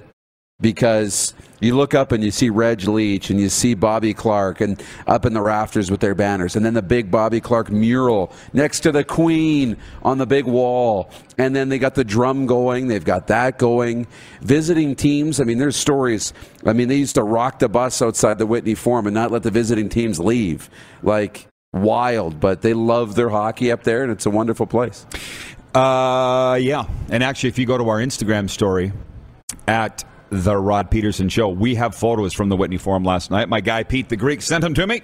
because 0.59 1.35
you 1.61 1.77
look 1.77 1.93
up 1.95 2.13
and 2.13 2.25
you 2.25 2.31
see 2.31 2.49
Reg 2.49 2.83
Leach 2.89 3.29
and 3.29 3.39
you 3.39 3.51
see 3.51 3.75
Bobby 3.75 4.15
Clarke 4.15 4.63
and 4.63 4.83
up 5.07 5.27
in 5.27 5.35
the 5.35 5.43
rafters 5.43 5.91
with 5.91 6.01
their 6.01 6.15
banners, 6.15 6.57
and 6.57 6.65
then 6.65 6.73
the 6.73 6.81
big 6.83 7.11
Bobby 7.11 7.41
Clarke 7.43 7.71
mural 7.71 8.33
next 8.55 8.81
to 8.81 8.93
the 8.93 9.05
Queen 9.05 9.77
on 10.03 10.17
the 10.17 10.27
big 10.27 10.47
wall, 10.47 11.11
and 11.37 11.55
then 11.55 11.69
they 11.69 11.79
got 11.79 11.95
the 11.95 12.05
drum 12.05 12.47
going. 12.47 12.89
They've 12.89 13.05
got 13.05 13.27
that 13.27 13.59
going. 13.59 14.07
Visiting 14.41 14.97
teams. 14.97 15.41
I 15.41 15.45
mean, 15.45 15.59
there's 15.59 15.77
stories. 15.77 16.33
I 16.65 16.73
mean, 16.73 16.89
they 16.89 16.97
used 16.97 17.17
to 17.17 17.23
rock 17.23 17.59
the 17.59 17.69
bus 17.69 18.01
outside 18.01 18.39
the 18.39 18.47
Whitney 18.47 18.75
Forum 18.75 19.07
and 19.07 19.15
not 19.15 19.31
let 19.31 19.43
the 19.43 19.51
visiting 19.51 19.91
teams 19.91 20.19
leave. 20.19 20.71
Like 21.03 21.47
wild, 21.83 22.41
but 22.41 22.63
they 22.63 22.75
love 22.75 23.15
their 23.15 23.29
hockey 23.29 23.71
up 23.71 23.85
there, 23.85 24.03
and 24.03 24.13
it's 24.13 24.27
a 24.27 24.31
wonderful 24.31 24.67
place. 24.67 25.07
Uh, 25.75 26.59
yeah. 26.61 26.87
And 27.11 27.23
actually, 27.23 27.51
if 27.51 27.59
you 27.59 27.67
go 27.67 27.77
to 27.77 27.89
our 27.89 27.99
Instagram 27.99 28.49
story 28.49 28.93
at 29.69 30.05
the 30.31 30.57
Rod 30.57 30.91
Peterson 30.91 31.29
Show, 31.29 31.49
we 31.49 31.75
have 31.75 31.95
photos 31.95 32.33
from 32.33 32.49
the 32.49 32.57
Whitney 32.57 32.79
Forum 32.79 33.05
last 33.05 33.31
night. 33.31 33.49
My 33.49 33.61
guy 33.61 33.83
Pete 33.83 34.09
the 34.09 34.17
Greek 34.17 34.43
sent 34.43 34.63
them 34.63 34.75
to 34.75 34.87
me, 34.87 35.03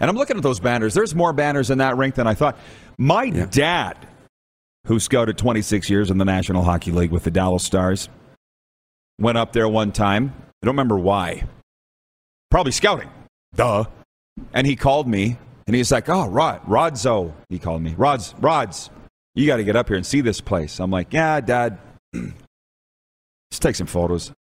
and 0.00 0.10
I'm 0.10 0.16
looking 0.16 0.36
at 0.36 0.42
those 0.42 0.60
banners. 0.60 0.94
There's 0.94 1.14
more 1.14 1.32
banners 1.32 1.70
in 1.70 1.78
that 1.78 1.96
rink 1.96 2.16
than 2.16 2.26
I 2.26 2.34
thought. 2.34 2.58
My 2.98 3.30
dad, 3.30 3.96
who 4.86 4.98
scouted 4.98 5.38
26 5.38 5.88
years 5.88 6.10
in 6.10 6.18
the 6.18 6.24
National 6.24 6.62
Hockey 6.62 6.90
League 6.90 7.12
with 7.12 7.24
the 7.24 7.30
Dallas 7.30 7.62
Stars, 7.62 8.08
went 9.18 9.38
up 9.38 9.52
there 9.52 9.68
one 9.68 9.92
time. 9.92 10.34
I 10.38 10.66
don't 10.66 10.74
remember 10.74 10.98
why. 10.98 11.44
Probably 12.50 12.72
scouting. 12.72 13.10
Duh. 13.54 13.84
And 14.52 14.66
he 14.66 14.76
called 14.76 15.08
me, 15.08 15.38
and 15.66 15.76
he's 15.76 15.92
like, 15.92 16.08
"Oh, 16.08 16.28
Rod, 16.28 16.62
Rodzo." 16.64 17.32
He 17.48 17.58
called 17.58 17.82
me, 17.82 17.94
"Rods, 17.96 18.34
Rods." 18.38 18.90
you 19.36 19.46
got 19.46 19.58
to 19.58 19.64
get 19.64 19.76
up 19.76 19.86
here 19.86 19.96
and 19.96 20.04
see 20.04 20.22
this 20.22 20.40
place. 20.40 20.80
I'm 20.80 20.90
like, 20.90 21.12
yeah, 21.12 21.40
Dad, 21.40 21.78
let's 22.14 22.32
take 23.60 23.76
some 23.76 23.86
photos. 23.86 24.32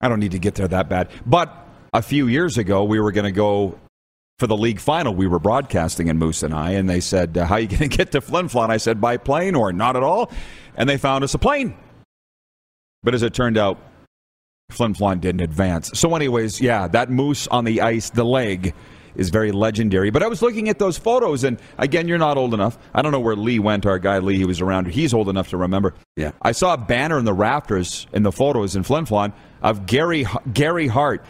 I 0.00 0.08
don't 0.08 0.20
need 0.20 0.32
to 0.32 0.38
get 0.38 0.54
there 0.54 0.68
that 0.68 0.88
bad. 0.88 1.08
But 1.24 1.52
a 1.94 2.02
few 2.02 2.28
years 2.28 2.58
ago, 2.58 2.84
we 2.84 3.00
were 3.00 3.10
going 3.10 3.24
to 3.24 3.32
go 3.32 3.80
for 4.38 4.46
the 4.46 4.56
league 4.56 4.80
final. 4.80 5.14
We 5.14 5.26
were 5.26 5.38
broadcasting 5.38 6.08
in 6.08 6.18
Moose 6.18 6.42
and 6.42 6.52
I, 6.52 6.72
and 6.72 6.88
they 6.88 7.00
said, 7.00 7.38
uh, 7.38 7.46
"How 7.46 7.54
are 7.54 7.60
you 7.60 7.66
going 7.78 7.88
to 7.88 7.96
get 7.96 8.12
to 8.12 8.20
Flin 8.20 8.48
Flon?" 8.48 8.68
I 8.68 8.76
said, 8.76 9.00
"By 9.00 9.16
plane 9.16 9.54
or 9.54 9.72
not 9.72 9.96
at 9.96 10.02
all." 10.02 10.30
And 10.76 10.86
they 10.86 10.98
found 10.98 11.24
us 11.24 11.32
a 11.32 11.38
plane. 11.38 11.74
But 13.02 13.14
as 13.14 13.22
it 13.22 13.32
turned 13.32 13.56
out, 13.56 13.78
Flin 14.70 14.92
Flon 14.92 15.22
didn't 15.22 15.40
advance. 15.40 15.90
So, 15.94 16.14
anyways, 16.14 16.60
yeah, 16.60 16.86
that 16.88 17.08
moose 17.08 17.48
on 17.48 17.64
the 17.64 17.80
ice, 17.80 18.10
the 18.10 18.24
leg, 18.24 18.74
is 19.16 19.30
very 19.30 19.52
legendary. 19.52 20.10
But 20.10 20.22
I 20.22 20.28
was 20.28 20.42
looking 20.42 20.68
at 20.68 20.78
those 20.78 20.98
photos, 20.98 21.44
and 21.44 21.60
again, 21.78 22.08
you're 22.08 22.18
not 22.18 22.36
old 22.36 22.54
enough. 22.54 22.78
I 22.94 23.02
don't 23.02 23.12
know 23.12 23.20
where 23.20 23.36
Lee 23.36 23.58
went. 23.58 23.86
Our 23.86 23.98
guy 23.98 24.18
Lee, 24.18 24.36
he 24.36 24.44
was 24.44 24.60
around. 24.60 24.86
He's 24.88 25.14
old 25.14 25.28
enough 25.28 25.48
to 25.50 25.56
remember. 25.56 25.94
Yeah. 26.16 26.32
I 26.42 26.52
saw 26.52 26.74
a 26.74 26.78
banner 26.78 27.18
in 27.18 27.24
the 27.24 27.34
rafters 27.34 28.06
in 28.12 28.22
the 28.22 28.32
photos 28.32 28.76
in 28.76 28.82
Flin 28.82 29.04
Flon 29.04 29.32
of 29.62 29.86
Gary 29.86 30.26
Gary 30.52 30.86
Hart, 30.86 31.24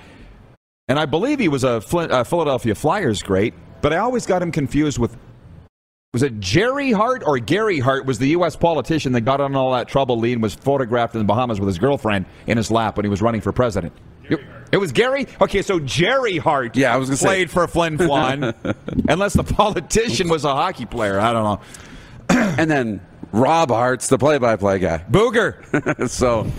and 0.88 0.99
I 0.99 1.07
believe 1.07 1.38
he 1.38 1.49
was 1.49 1.64
a 1.64 1.81
Flin, 1.81 2.11
uh, 2.11 2.25
Philadelphia 2.25 2.75
Flyers 2.75 3.22
great. 3.22 3.55
But 3.83 3.92
I 3.92 3.99
always 3.99 4.27
got 4.27 4.42
him 4.42 4.51
confused 4.53 4.99
with 4.99 5.16
was 6.16 6.22
it 6.22 6.40
Jerry 6.40 6.92
Hart 6.92 7.22
or 7.27 7.38
Gary 7.38 7.79
Hart 7.79 8.07
was 8.07 8.18
the 8.18 8.29
U.S. 8.29 8.57
politician 8.57 9.12
that 9.12 9.20
got 9.20 9.38
in 9.42 9.55
all 9.55 9.72
that 9.72 9.87
trouble, 9.87 10.18
Lee, 10.18 10.33
and 10.33 10.42
was 10.42 10.55
photographed 10.55 11.14
in 11.14 11.18
the 11.18 11.27
Bahamas 11.27 11.61
with 11.61 11.66
his 11.66 11.79
girlfriend 11.79 12.25
in 12.46 12.57
his 12.57 12.70
lap 12.70 12.96
when 12.96 13.05
he 13.05 13.11
was 13.11 13.20
running 13.20 13.42
for 13.42 13.53
president. 13.53 13.92
It, 14.72 14.78
was 14.78 14.92
Gary? 14.92 15.26
Okay, 15.40 15.62
so 15.62 15.78
Jerry 15.80 16.38
Hart 16.38 16.76
Yeah, 16.76 16.92
I 16.92 16.96
was 16.96 17.08
gonna 17.08 17.16
say- 17.16 17.26
played 17.26 17.50
for 17.50 17.66
Flin 17.66 17.96
Flon, 17.98 18.54
unless 19.08 19.34
the 19.34 19.44
politician 19.44 20.28
was 20.28 20.44
a 20.44 20.54
hockey 20.54 20.86
player. 20.86 21.18
I 21.20 21.32
don't 21.32 21.44
know. 21.44 21.60
and 22.58 22.70
then 22.70 23.00
Rob 23.32 23.70
Hart's 23.70 24.08
the 24.08 24.18
play-by-play 24.18 24.78
guy. 24.80 25.04
Booger. 25.10 26.08
so 26.10 26.50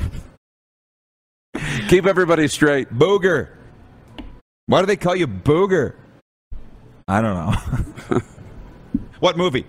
keep 1.90 2.06
everybody 2.06 2.48
straight. 2.48 2.90
Booger. 2.94 3.50
Why 4.68 4.82
do 4.82 4.86
they 4.86 4.96
call 4.98 5.16
you 5.16 5.28
Booger? 5.28 5.96
I 7.08 7.22
don't 7.22 7.36
know. 7.36 8.20
what 9.20 9.38
movie? 9.38 9.66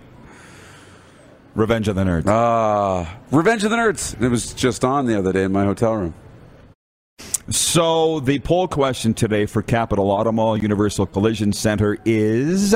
Revenge 1.54 1.88
of 1.88 1.96
the 1.96 2.04
Nerds. 2.04 2.26
Uh, 2.26 3.08
Revenge 3.30 3.64
of 3.64 3.70
the 3.70 3.76
Nerds. 3.76 4.20
It 4.20 4.28
was 4.28 4.54
just 4.54 4.84
on 4.84 5.06
the 5.06 5.18
other 5.18 5.32
day 5.32 5.44
in 5.44 5.52
my 5.52 5.64
hotel 5.64 5.94
room. 5.94 6.14
So 7.50 8.20
the 8.20 8.40
poll 8.40 8.68
question 8.68 9.14
today 9.14 9.46
for 9.46 9.62
Capital 9.62 10.08
Automall 10.08 10.60
Universal 10.60 11.06
Collision 11.06 11.54
Center 11.54 11.96
is 12.04 12.74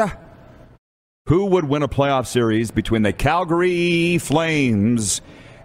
who 1.27 1.45
would 1.47 1.65
win 1.67 1.83
a 1.83 1.89
playoff 1.89 2.27
series 2.27 2.71
between 2.71 3.03
the 3.03 3.13
Calgary 3.13 4.17
Flames 4.17 5.21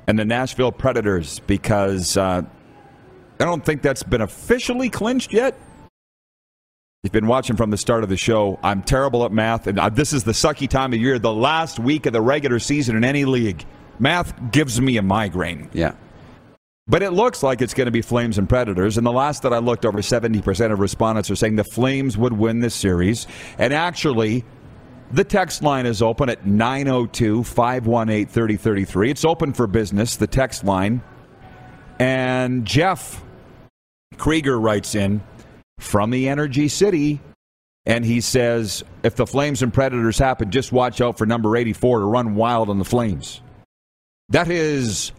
and 0.07 0.19
the 0.19 0.25
Nashville 0.25 0.73
Predators? 0.73 1.39
Because 1.39 2.17
uh, 2.17 2.41
I 3.39 3.45
don't 3.45 3.63
think 3.63 3.81
that's 3.81 4.03
been 4.03 4.19
officially 4.19 4.89
clinched 4.89 5.31
yet. 5.31 5.57
You've 7.03 7.13
been 7.13 7.27
watching 7.27 7.55
from 7.55 7.69
the 7.69 7.77
start 7.77 8.03
of 8.03 8.09
the 8.09 8.17
show. 8.17 8.59
I'm 8.61 8.83
terrible 8.83 9.23
at 9.23 9.31
math, 9.31 9.67
and 9.67 9.79
uh, 9.79 9.87
this 9.87 10.11
is 10.11 10.25
the 10.25 10.33
sucky 10.33 10.67
time 10.67 10.91
of 10.91 10.99
year, 10.99 11.17
the 11.17 11.33
last 11.33 11.79
week 11.79 12.07
of 12.07 12.11
the 12.11 12.21
regular 12.21 12.59
season 12.59 12.97
in 12.97 13.05
any 13.05 13.23
league. 13.23 13.63
Math 13.99 14.51
gives 14.51 14.81
me 14.81 14.97
a 14.97 15.01
migraine. 15.01 15.69
Yeah. 15.71 15.93
But 16.89 17.03
it 17.03 17.11
looks 17.11 17.43
like 17.43 17.61
it's 17.61 17.73
going 17.73 17.85
to 17.85 17.91
be 17.91 18.01
Flames 18.01 18.37
and 18.37 18.47
Predators. 18.47 18.97
And 18.97 19.05
the 19.05 19.11
last 19.11 19.43
that 19.43 19.53
I 19.53 19.57
looked, 19.57 19.85
over 19.85 19.99
70% 19.99 20.71
of 20.71 20.79
respondents 20.79 21.29
are 21.29 21.35
saying 21.35 21.57
the 21.57 21.65
Flames 21.65 22.17
would 22.17 22.33
win 22.33 22.61
this 22.61 22.75
series. 22.75 23.27
And 23.57 23.73
actually, 23.73 24.45
the 25.11 25.25
text 25.25 25.61
line 25.61 25.85
is 25.85 26.01
open 26.01 26.29
at 26.29 26.45
902 26.45 27.43
518 27.43 28.27
3033. 28.27 29.11
It's 29.11 29.25
open 29.25 29.53
for 29.53 29.67
business, 29.67 30.15
the 30.15 30.27
text 30.27 30.63
line. 30.63 31.01
And 31.99 32.65
Jeff 32.65 33.21
Krieger 34.17 34.57
writes 34.57 34.95
in 34.95 35.21
from 35.79 36.09
the 36.09 36.29
Energy 36.29 36.69
City. 36.69 37.19
And 37.85 38.03
he 38.03 38.21
says, 38.21 38.83
if 39.03 39.15
the 39.15 39.25
Flames 39.25 39.61
and 39.61 39.73
Predators 39.73 40.17
happen, 40.17 40.51
just 40.51 40.71
watch 40.71 40.99
out 41.01 41.17
for 41.17 41.25
number 41.25 41.55
84 41.55 41.99
to 41.99 42.05
run 42.05 42.35
wild 42.35 42.69
on 42.69 42.79
the 42.79 42.85
Flames. 42.85 43.41
That 44.29 44.49
is 44.49 45.13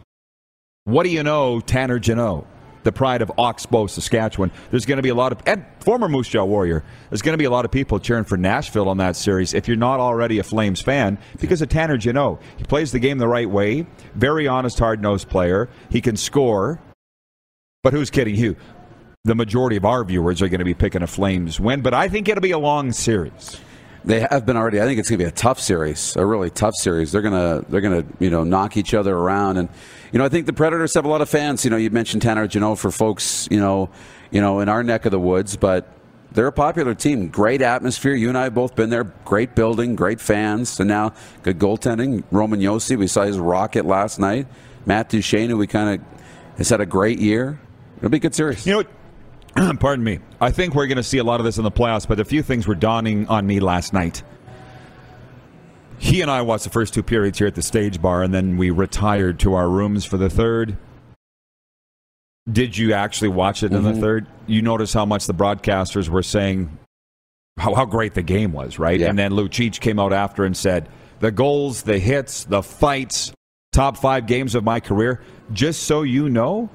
what 0.89 1.03
do 1.03 1.11
you 1.11 1.23
know, 1.23 1.61
Tanner 1.61 1.99
Jeannot, 1.99 2.47
the 2.83 2.93
pride 2.93 3.21
of 3.21 3.31
Oxbow, 3.37 3.89
Saskatchewan? 3.89 4.51
There's 4.71 4.87
going 4.87 4.97
to 4.97 5.03
be 5.03 5.11
a 5.11 5.15
lot 5.15 5.33
of, 5.33 5.43
and 5.45 5.67
former 5.81 6.09
Moose 6.09 6.29
Jaw 6.29 6.47
Warrior, 6.47 6.83
there's 7.11 7.21
going 7.21 7.35
to 7.35 7.39
be 7.39 7.45
a 7.45 7.51
lot 7.51 7.67
of 7.67 7.71
people 7.71 8.01
cheering 8.01 8.25
for 8.25 8.39
Nashville 8.39 8.89
on 8.89 8.97
that 8.97 9.15
series 9.15 9.53
if 9.53 9.69
you're 9.69 9.77
not 9.77 10.01
already 10.01 10.39
a 10.39 10.43
Flames 10.43 10.81
fan 10.81 11.19
because 11.41 11.61
of 11.61 11.69
Tanner 11.69 11.99
Jeannot. 11.99 12.41
He 12.57 12.65
plays 12.65 12.91
the 12.91 12.99
game 12.99 13.19
the 13.19 13.29
right 13.29 13.51
way, 13.51 13.87
very 14.15 14.49
honest, 14.49 14.79
hard 14.79 15.03
nosed 15.03 15.29
player. 15.29 15.69
He 15.91 16.01
can 16.01 16.17
score, 16.17 16.81
but 17.83 17.93
who's 17.93 18.09
kidding 18.09 18.37
you? 18.37 18.57
The 19.25 19.35
majority 19.35 19.77
of 19.77 19.85
our 19.85 20.05
viewers 20.05 20.41
are 20.41 20.49
going 20.49 20.61
to 20.61 20.65
be 20.65 20.73
picking 20.73 21.03
a 21.03 21.07
Flames 21.07 21.61
win, 21.61 21.83
but 21.83 21.93
I 21.93 22.09
think 22.09 22.31
it'll 22.31 22.41
be 22.41 22.53
a 22.53 22.59
long 22.59 22.93
series. 22.93 23.61
They 24.07 24.21
have 24.21 24.47
been 24.47 24.57
already. 24.57 24.81
I 24.81 24.85
think 24.85 24.99
it's 24.99 25.11
going 25.11 25.19
to 25.19 25.25
be 25.27 25.29
a 25.29 25.33
tough 25.33 25.61
series, 25.61 26.17
a 26.17 26.25
really 26.25 26.49
tough 26.49 26.75
series. 26.77 27.13
They're 27.13 27.21
gonna 27.21 27.63
they're 27.69 27.83
gonna 27.83 28.07
you 28.19 28.31
know 28.31 28.43
knock 28.43 28.79
each 28.79 28.95
other 28.95 29.15
around, 29.15 29.59
and 29.59 29.69
you 30.13 30.19
know 30.19 30.25
I 30.25 30.29
think 30.29 30.47
the 30.47 30.53
Predators 30.53 30.95
have 30.95 31.05
a 31.05 31.09
lot 31.09 31.21
of 31.21 31.29
fans. 31.29 31.65
You 31.65 31.71
know, 31.71 31.77
you 31.77 31.91
mentioned 31.91 32.23
Tanner 32.23 32.47
Jeannot 32.47 32.79
for 32.79 32.91
folks 32.91 33.49
you 33.51 33.61
know 33.61 33.91
you 34.31 34.41
know 34.41 34.61
in 34.61 34.69
our 34.69 34.83
neck 34.83 35.05
of 35.05 35.13
the 35.13 35.21
woods, 35.21 35.57
but 35.57 35.93
they're 36.33 36.47
a 36.47 36.53
popular 36.53 36.95
team. 36.95 37.29
Great 37.29 37.63
atmosphere. 37.63 38.15
You 38.15 38.29
and 38.29 38.37
I 38.37 38.45
have 38.45 38.55
both 38.55 38.75
been 38.75 38.91
there. 38.91 39.05
Great 39.25 39.55
building, 39.55 39.97
great 39.97 40.21
fans, 40.21 40.79
and 40.79 40.89
now 40.89 41.15
good 41.43 41.59
goaltending. 41.59 42.25
Roman 42.31 42.61
Josi, 42.61 42.99
we 42.99 43.07
saw 43.07 43.25
his 43.25 43.39
rocket 43.39 43.87
last 43.87 44.19
night. 44.19 44.47
Matt 44.85 45.09
Duchene, 45.09 45.51
who 45.51 45.57
we 45.57 45.67
kind 45.67 46.01
of 46.01 46.07
has 46.59 46.69
had 46.69 46.81
a 46.81 46.87
great 46.87 47.19
year. 47.19 47.59
It'll 47.99 48.11
be 48.11 48.19
a 48.19 48.21
good 48.21 48.35
series. 48.35 48.67
You 48.67 48.85
know? 49.57 49.73
Pardon 49.81 50.05
me. 50.05 50.21
I 50.41 50.51
think 50.51 50.75
we're 50.75 50.87
going 50.87 50.97
to 50.97 51.03
see 51.03 51.19
a 51.19 51.25
lot 51.25 51.41
of 51.41 51.45
this 51.45 51.59
in 51.59 51.65
the 51.65 51.71
playoffs, 51.71 52.07
but 52.07 52.21
a 52.21 52.25
few 52.25 52.43
things 52.43 52.67
were 52.67 52.75
dawning 52.75 53.27
on 53.29 53.47
me 53.47 53.61
last 53.61 53.93
night. 53.93 54.23
He 55.99 56.21
and 56.23 56.31
I 56.31 56.43
watched 56.43 56.65
the 56.65 56.71
first 56.71 56.95
two 56.95 57.03
periods 57.03 57.39
here 57.39 57.47
at 57.47 57.55
the 57.55 57.63
stage 57.63 58.01
bar, 58.01 58.23
and 58.23 58.33
then 58.33 58.57
we 58.57 58.71
retired 58.71 59.39
to 59.41 59.55
our 59.55 59.69
rooms 59.69 60.05
for 60.05 60.17
the 60.17 60.31
third. 60.31 60.77
Did 62.51 62.77
you 62.79 62.95
actually 62.95 63.29
watch 63.29 63.63
it 63.63 63.73
in 63.73 63.83
Mm-hmm. 63.83 63.95
the 63.95 64.01
third? 64.01 64.27
You 64.47 64.63
notice 64.63 64.93
how 64.93 65.05
much 65.05 65.27
the 65.27 65.35
broadcasters 65.35 66.09
were 66.09 66.23
saying 66.23 66.77
how, 67.59 67.75
how 67.75 67.85
great 67.85 68.15
the 68.15 68.23
game 68.23 68.53
was, 68.53 68.79
right? 68.79 68.99
Yeah. 69.01 69.09
And 69.09 69.19
then 69.19 69.33
Lucic 69.33 69.81
came 69.81 69.99
out 69.99 70.13
after 70.13 70.45
and 70.45 70.57
said, 70.57 70.89
the 71.21 71.31
goals, 71.33 71.83
the 71.83 71.99
hits, 71.99 72.45
the 72.45 72.63
fights, 72.63 73.33
top 73.73 73.97
five 73.97 74.27
games 74.27 74.55
of 74.55 74.63
my 74.65 74.79
career. 74.81 75.21
Just 75.53 75.83
so 75.83 76.03
you 76.03 76.29
know, 76.31 76.71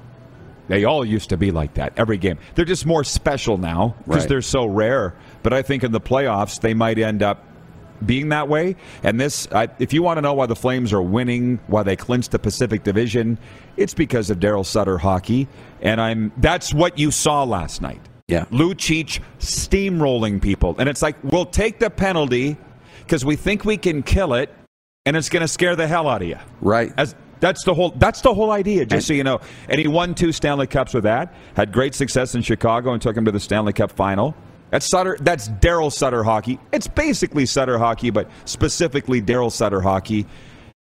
they 0.68 0.84
all 0.84 1.04
used 1.04 1.30
to 1.30 1.36
be 1.38 1.50
like 1.50 1.74
that 1.74 1.94
every 1.96 2.18
game. 2.18 2.38
They're 2.54 2.64
just 2.66 2.84
more 2.86 3.02
special 3.02 3.56
now 3.56 3.96
because 4.04 4.22
Right. 4.24 4.28
they're 4.28 4.42
so 4.42 4.66
rare. 4.66 5.14
But 5.42 5.54
I 5.54 5.62
think 5.62 5.82
in 5.82 5.92
the 5.92 6.00
playoffs, 6.00 6.60
they 6.60 6.74
might 6.74 6.98
end 6.98 7.22
up 7.22 7.42
being 8.06 8.28
that 8.30 8.48
way. 8.48 8.76
And 9.02 9.20
this, 9.20 9.48
I, 9.52 9.68
if 9.78 9.92
you 9.92 10.02
want 10.02 10.18
to 10.18 10.22
know 10.22 10.34
why 10.34 10.46
the 10.46 10.56
Flames 10.56 10.92
are 10.92 11.02
winning, 11.02 11.58
why 11.66 11.82
they 11.82 11.96
clinched 11.96 12.30
the 12.30 12.38
Pacific 12.38 12.82
Division, 12.84 13.38
it's 13.76 13.94
because 13.94 14.30
of 14.30 14.38
Daryl 14.38 14.64
Sutter 14.64 14.98
hockey. 14.98 15.48
And 15.80 16.00
I'm 16.00 16.32
that's 16.38 16.72
what 16.72 16.98
you 16.98 17.10
saw 17.10 17.44
last 17.44 17.82
night. 17.82 18.00
Yeah. 18.28 18.44
Lucic 18.46 19.20
steamrolling 19.38 20.40
people. 20.40 20.74
And 20.78 20.88
it's 20.88 21.02
like, 21.02 21.16
we'll 21.22 21.44
take 21.44 21.78
the 21.78 21.90
penalty 21.90 22.56
because 23.00 23.24
we 23.24 23.36
think 23.36 23.64
we 23.64 23.76
can 23.76 24.02
kill 24.02 24.34
it, 24.34 24.50
and 25.06 25.16
it's 25.16 25.28
going 25.28 25.42
to 25.42 25.48
scare 25.48 25.76
the 25.76 25.86
hell 25.86 26.08
out 26.08 26.22
of 26.22 26.28
you. 26.28 26.38
Right. 26.60 26.92
As 26.96 27.14
that's 27.40 27.64
the 27.64 27.74
whole 27.74 27.90
that's 27.90 28.22
the 28.22 28.32
whole 28.32 28.50
idea, 28.50 28.86
just 28.86 29.06
so 29.06 29.12
you 29.12 29.24
know. 29.24 29.40
And 29.68 29.78
he 29.78 29.86
won 29.86 30.14
two 30.14 30.32
Stanley 30.32 30.66
Cups 30.66 30.94
with 30.94 31.04
that. 31.04 31.34
Had 31.54 31.72
great 31.72 31.94
success 31.94 32.34
in 32.34 32.40
Chicago 32.40 32.92
and 32.92 33.02
took 33.02 33.14
him 33.14 33.26
to 33.26 33.32
the 33.32 33.40
Stanley 33.40 33.74
Cup 33.74 33.92
final. 33.92 34.34
That's 34.74 34.88
Sutter. 34.90 35.16
That's 35.20 35.48
Daryl 35.48 35.92
Sutter 35.92 36.24
hockey. 36.24 36.58
It's 36.72 36.88
basically 36.88 37.46
Sutter 37.46 37.78
hockey, 37.78 38.10
but 38.10 38.28
specifically 38.44 39.22
Daryl 39.22 39.52
Sutter 39.52 39.80
hockey. 39.80 40.26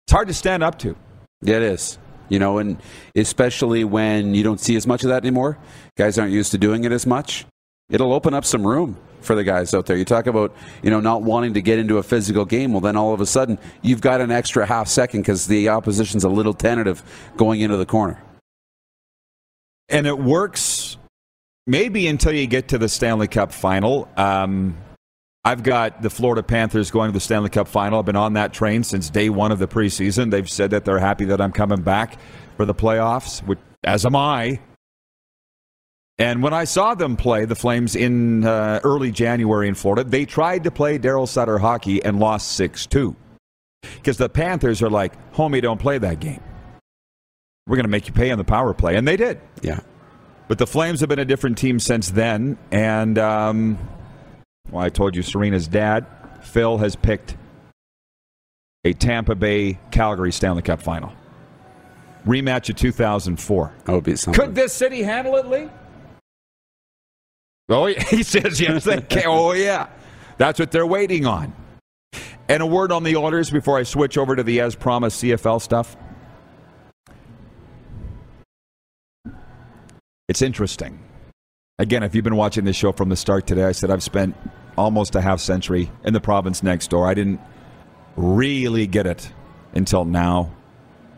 It's 0.04 0.12
hard 0.12 0.28
to 0.28 0.34
stand 0.34 0.62
up 0.62 0.78
to. 0.78 0.94
Yeah, 1.42 1.56
it 1.56 1.62
is. 1.62 1.98
You 2.28 2.38
know, 2.38 2.58
and 2.58 2.80
especially 3.16 3.82
when 3.82 4.32
you 4.32 4.44
don't 4.44 4.60
see 4.60 4.76
as 4.76 4.86
much 4.86 5.02
of 5.02 5.08
that 5.08 5.24
anymore, 5.24 5.58
guys 5.96 6.20
aren't 6.20 6.32
used 6.32 6.52
to 6.52 6.58
doing 6.58 6.84
it 6.84 6.92
as 6.92 7.04
much. 7.04 7.46
It'll 7.90 8.12
open 8.12 8.32
up 8.32 8.44
some 8.44 8.64
room 8.64 8.96
for 9.22 9.34
the 9.34 9.42
guys 9.42 9.74
out 9.74 9.86
there. 9.86 9.96
You 9.96 10.04
talk 10.04 10.28
about, 10.28 10.54
you 10.84 10.90
know, 10.90 11.00
not 11.00 11.22
wanting 11.22 11.54
to 11.54 11.60
get 11.60 11.80
into 11.80 11.98
a 11.98 12.04
physical 12.04 12.44
game. 12.44 12.70
Well, 12.70 12.80
then 12.80 12.94
all 12.94 13.12
of 13.12 13.20
a 13.20 13.26
sudden, 13.26 13.58
you've 13.82 14.02
got 14.02 14.20
an 14.20 14.30
extra 14.30 14.66
half 14.66 14.86
second 14.86 15.22
because 15.22 15.48
the 15.48 15.68
opposition's 15.68 16.22
a 16.22 16.28
little 16.28 16.54
tentative 16.54 17.02
going 17.36 17.60
into 17.60 17.76
the 17.76 17.86
corner. 17.86 18.22
and 19.88 20.06
it 20.06 20.16
works 20.16 20.79
maybe 21.70 22.08
until 22.08 22.32
you 22.32 22.48
get 22.48 22.68
to 22.68 22.78
the 22.78 22.88
Stanley 22.88 23.28
Cup 23.28 23.52
final. 23.52 24.08
Um, 24.16 24.76
I've 25.44 25.62
got 25.62 26.02
the 26.02 26.10
Florida 26.10 26.42
Panthers 26.42 26.90
going 26.90 27.08
to 27.08 27.12
the 27.12 27.20
Stanley 27.20 27.48
Cup 27.48 27.68
final. 27.68 28.00
I've 28.00 28.04
been 28.04 28.16
on 28.16 28.34
that 28.34 28.52
train 28.52 28.82
since 28.82 29.08
day 29.08 29.30
one 29.30 29.52
of 29.52 29.58
the 29.58 29.68
preseason. 29.68 30.30
They've 30.30 30.50
said 30.50 30.72
that 30.72 30.84
they're 30.84 30.98
happy 30.98 31.26
that 31.26 31.40
I'm 31.40 31.52
coming 31.52 31.80
back 31.80 32.18
for 32.56 32.66
the 32.66 32.74
playoffs, 32.74 33.42
which, 33.46 33.60
as 33.84 34.04
am 34.04 34.16
I. 34.16 34.60
And 36.18 36.42
when 36.42 36.52
I 36.52 36.64
saw 36.64 36.94
them 36.94 37.16
play 37.16 37.46
the 37.46 37.54
Flames 37.54 37.96
in 37.96 38.44
uh, 38.44 38.80
early 38.84 39.10
January 39.10 39.68
in 39.68 39.74
Florida, 39.74 40.04
they 40.04 40.26
tried 40.26 40.64
to 40.64 40.70
play 40.70 40.98
Daryl 40.98 41.26
Sutter 41.26 41.58
hockey 41.58 42.04
and 42.04 42.18
lost 42.18 42.52
6 42.52 42.86
2. 42.86 43.16
Because 43.80 44.18
the 44.18 44.28
Panthers 44.28 44.82
are 44.82 44.90
like, 44.90 45.32
homie, 45.32 45.62
don't 45.62 45.80
play 45.80 45.96
that 45.96 46.20
game. 46.20 46.42
We're 47.66 47.76
going 47.76 47.84
to 47.84 47.90
make 47.90 48.08
you 48.08 48.12
pay 48.12 48.30
on 48.30 48.36
the 48.36 48.44
power 48.44 48.74
play. 48.74 48.96
And 48.96 49.08
they 49.08 49.16
did. 49.16 49.40
Yeah. 49.62 49.80
But 50.50 50.58
the 50.58 50.66
Flames 50.66 50.98
have 50.98 51.08
been 51.08 51.20
a 51.20 51.24
different 51.24 51.58
team 51.58 51.78
since 51.78 52.10
then. 52.10 52.58
And, 52.72 53.16
um, 53.18 53.78
well, 54.68 54.84
I 54.84 54.88
told 54.88 55.14
you 55.14 55.22
Serena's 55.22 55.68
dad, 55.68 56.04
Phil, 56.42 56.76
has 56.78 56.96
picked 56.96 57.36
a 58.82 58.92
Tampa 58.92 59.36
Bay 59.36 59.78
Calgary 59.92 60.32
Stanley 60.32 60.62
Cup 60.62 60.82
final. 60.82 61.12
Rematch 62.26 62.68
of 62.68 62.74
2004. 62.74 63.72
That 63.84 63.92
would 63.92 64.02
be 64.02 64.16
something. 64.16 64.44
Could 64.44 64.56
this 64.56 64.72
city 64.72 65.04
handle 65.04 65.36
it, 65.36 65.46
Lee? 65.46 65.68
Oh, 67.68 67.86
he 68.08 68.24
says 68.24 68.60
yes, 68.60 68.82
they 68.82 69.02
can. 69.02 69.22
Oh, 69.26 69.52
yeah. 69.52 69.86
That's 70.36 70.58
what 70.58 70.72
they're 70.72 70.84
waiting 70.84 71.26
on. 71.26 71.52
And 72.48 72.60
a 72.60 72.66
word 72.66 72.90
on 72.90 73.04
the 73.04 73.14
orders 73.14 73.52
before 73.52 73.78
I 73.78 73.84
switch 73.84 74.18
over 74.18 74.34
to 74.34 74.42
the 74.42 74.58
as 74.62 74.74
promised 74.74 75.22
CFL 75.22 75.62
stuff. 75.62 75.96
It's 80.30 80.42
interesting. 80.42 80.96
Again, 81.80 82.04
if 82.04 82.14
you've 82.14 82.22
been 82.22 82.36
watching 82.36 82.64
this 82.64 82.76
show 82.76 82.92
from 82.92 83.08
the 83.08 83.16
start 83.16 83.48
today, 83.48 83.64
I 83.64 83.72
said 83.72 83.90
I've 83.90 84.00
spent 84.00 84.36
almost 84.78 85.16
a 85.16 85.20
half 85.20 85.40
century 85.40 85.90
in 86.04 86.12
the 86.12 86.20
province 86.20 86.62
next 86.62 86.88
door. 86.88 87.08
I 87.08 87.14
didn't 87.14 87.40
really 88.14 88.86
get 88.86 89.08
it 89.08 89.32
until 89.74 90.04
now. 90.04 90.52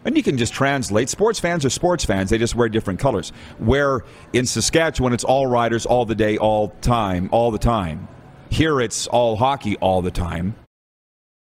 And 0.06 0.16
you 0.16 0.22
can 0.22 0.38
just 0.38 0.54
translate. 0.54 1.10
Sports 1.10 1.38
fans 1.38 1.66
are 1.66 1.68
sports 1.68 2.06
fans. 2.06 2.30
They 2.30 2.38
just 2.38 2.54
wear 2.54 2.70
different 2.70 3.00
colors. 3.00 3.32
Where 3.58 4.00
in 4.32 4.46
Saskatchewan, 4.46 5.12
it's 5.12 5.24
all 5.24 5.46
riders 5.46 5.84
all 5.84 6.06
the 6.06 6.14
day, 6.14 6.38
all 6.38 6.70
time, 6.80 7.28
all 7.32 7.50
the 7.50 7.58
time. 7.58 8.08
Here, 8.48 8.80
it's 8.80 9.08
all 9.08 9.36
hockey 9.36 9.76
all 9.76 10.00
the 10.00 10.10
time. 10.10 10.54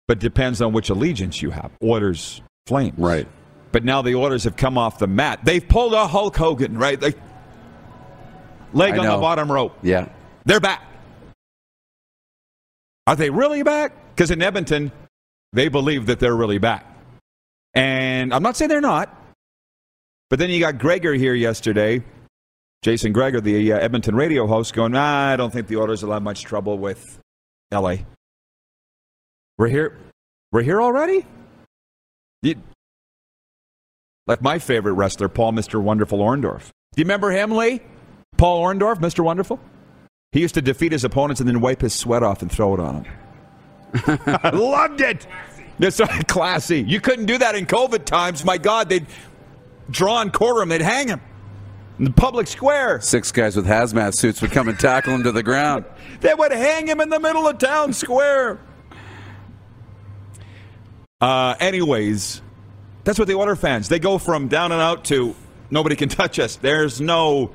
But 0.08 0.18
depends 0.18 0.60
on 0.60 0.72
which 0.72 0.90
allegiance 0.90 1.40
you 1.40 1.50
have. 1.50 1.70
Orders, 1.80 2.42
Flames. 2.66 2.98
Right. 2.98 3.28
But 3.70 3.84
now 3.84 4.02
the 4.02 4.14
orders 4.14 4.42
have 4.42 4.56
come 4.56 4.76
off 4.76 4.98
the 4.98 5.06
mat. 5.06 5.38
They've 5.44 5.66
pulled 5.66 5.94
a 5.94 6.08
Hulk 6.08 6.36
Hogan, 6.36 6.76
right? 6.78 7.00
Like, 7.00 7.16
leg 8.74 8.98
on 8.98 9.06
the 9.06 9.16
bottom 9.20 9.50
rope. 9.50 9.76
Yeah. 9.82 10.08
They're 10.44 10.60
back. 10.60 10.82
Are 13.06 13.16
they 13.16 13.30
really 13.30 13.62
back? 13.62 13.92
Because 14.14 14.30
in 14.30 14.42
Edmonton, 14.42 14.92
they 15.52 15.68
believe 15.68 16.06
that 16.06 16.20
they're 16.20 16.36
really 16.36 16.58
back. 16.58 16.86
And 17.74 18.32
I'm 18.32 18.42
not 18.42 18.56
saying 18.56 18.68
they're 18.68 18.80
not. 18.80 19.14
But 20.30 20.38
then 20.38 20.50
you 20.50 20.60
got 20.60 20.78
Gregor 20.78 21.12
here 21.12 21.34
yesterday, 21.34 22.02
Jason 22.82 23.12
Gregor, 23.12 23.40
the 23.40 23.72
uh, 23.72 23.78
Edmonton 23.78 24.14
radio 24.14 24.46
host, 24.46 24.74
going, 24.74 24.92
nah, 24.92 25.32
I 25.32 25.36
don't 25.36 25.52
think 25.52 25.66
the 25.66 25.76
Oilers 25.76 26.02
will 26.02 26.12
have 26.12 26.22
much 26.22 26.42
trouble 26.42 26.78
with 26.78 27.18
LA. 27.70 27.96
We're 29.58 29.68
here. 29.68 29.98
We're 30.50 30.62
here 30.62 30.80
already? 30.80 31.26
You- 32.42 32.56
like 34.26 34.40
my 34.40 34.58
favorite 34.58 34.94
wrestler, 34.94 35.28
Paul 35.28 35.52
Mr. 35.52 35.82
Wonderful 35.82 36.18
Orndorff. 36.18 36.68
Do 36.94 37.00
you 37.00 37.04
remember 37.04 37.30
him, 37.30 37.50
Lee? 37.50 37.80
Paul 38.36 38.62
Orndorff, 38.62 38.96
Mr. 38.96 39.24
Wonderful? 39.24 39.60
He 40.32 40.40
used 40.40 40.54
to 40.54 40.62
defeat 40.62 40.92
his 40.92 41.04
opponents 41.04 41.40
and 41.40 41.48
then 41.48 41.60
wipe 41.60 41.80
his 41.80 41.94
sweat 41.94 42.22
off 42.22 42.42
and 42.42 42.50
throw 42.50 42.74
it 42.74 42.80
on 42.80 43.02
them. 43.02 43.12
I 44.42 44.50
loved 44.50 45.00
it. 45.00 45.26
So 45.90 46.06
classy. 46.28 46.82
You 46.82 47.00
couldn't 47.00 47.26
do 47.26 47.38
that 47.38 47.54
in 47.54 47.66
COVID 47.66 48.04
times. 48.04 48.44
My 48.44 48.58
God, 48.58 48.88
they'd 48.88 49.06
draw 49.90 50.20
and 50.20 50.32
quarter 50.32 50.62
him. 50.62 50.68
They'd 50.68 50.80
hang 50.80 51.08
him 51.08 51.20
in 51.98 52.04
the 52.04 52.10
public 52.10 52.46
square. 52.46 53.00
Six 53.00 53.30
guys 53.32 53.56
with 53.56 53.66
hazmat 53.66 54.14
suits 54.14 54.42
would 54.42 54.50
come 54.50 54.68
and 54.68 54.78
tackle 54.78 55.14
him 55.14 55.22
to 55.24 55.32
the 55.32 55.42
ground. 55.42 55.84
They 56.20 56.32
would 56.32 56.52
hang 56.52 56.86
him 56.86 57.02
in 57.02 57.10
the 57.10 57.20
middle 57.20 57.46
of 57.46 57.58
town 57.58 57.92
square. 57.92 58.58
Uh, 61.20 61.54
anyways, 61.60 62.40
that's 63.02 63.18
what 63.18 63.28
the 63.28 63.34
Oiler 63.34 63.56
fans. 63.56 63.90
They 63.90 63.98
go 63.98 64.16
from 64.16 64.48
down 64.48 64.72
and 64.72 64.80
out 64.80 65.04
to 65.06 65.36
nobody 65.70 65.96
can 65.96 66.08
touch 66.08 66.38
us. 66.38 66.56
There's 66.56 66.98
no 66.98 67.52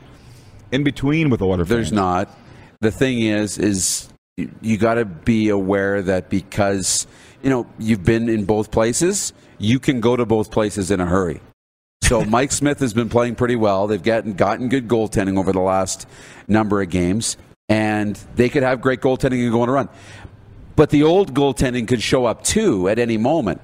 in 0.72 0.84
between 0.84 1.30
with 1.30 1.40
the 1.40 1.48
Oiler 1.48 1.64
There's 1.66 1.88
fans. 1.88 1.94
not. 1.94 2.38
The 2.82 2.92
thing 2.92 3.20
is, 3.22 3.58
is 3.58 4.10
you, 4.38 4.52
you 4.62 4.78
got 4.78 4.96
to 4.96 5.06
be 5.06 5.50
aware 5.50 6.02
that 6.02 6.30
because 6.30 7.08
you 7.44 7.50
know 7.50 7.68
you've 7.78 8.04
been 8.04 8.30
in 8.30 8.46
both 8.46 8.72
places, 8.72 9.34
you 9.58 9.80
can 9.80 10.00
go 10.00 10.16
to 10.16 10.26
both 10.26 10.52
places 10.52 10.92
in 10.92 11.00
a 11.00 11.06
hurry. 11.06 11.42
So 12.04 12.24
Mike 12.26 12.52
Smith 12.52 12.80
has 12.80 12.94
been 12.94 13.10
playing 13.10 13.36
pretty 13.36 13.56
well. 13.56 13.88
They've 13.88 14.02
gotten 14.02 14.34
gotten 14.34 14.70
good 14.70 14.88
goaltending 14.88 15.38
over 15.38 15.52
the 15.52 15.60
last 15.60 16.08
number 16.48 16.82
of 16.82 16.90
games, 16.90 17.38
and 17.68 18.16
they 18.36 18.50
could 18.50 18.64
have 18.64 18.82
great 18.82 19.02
goaltending 19.02 19.44
and 19.44 19.52
go 19.52 19.62
on 19.62 19.70
a 19.70 19.74
run. 19.74 19.90
But 20.76 20.92
the 20.92 21.04
old 21.04 21.34
goaltending 21.34 21.88
could 21.90 22.02
show 22.02 22.26
up 22.26 22.44
too 22.44 22.88
at 22.88 23.00
any 23.00 23.18
moment. 23.18 23.60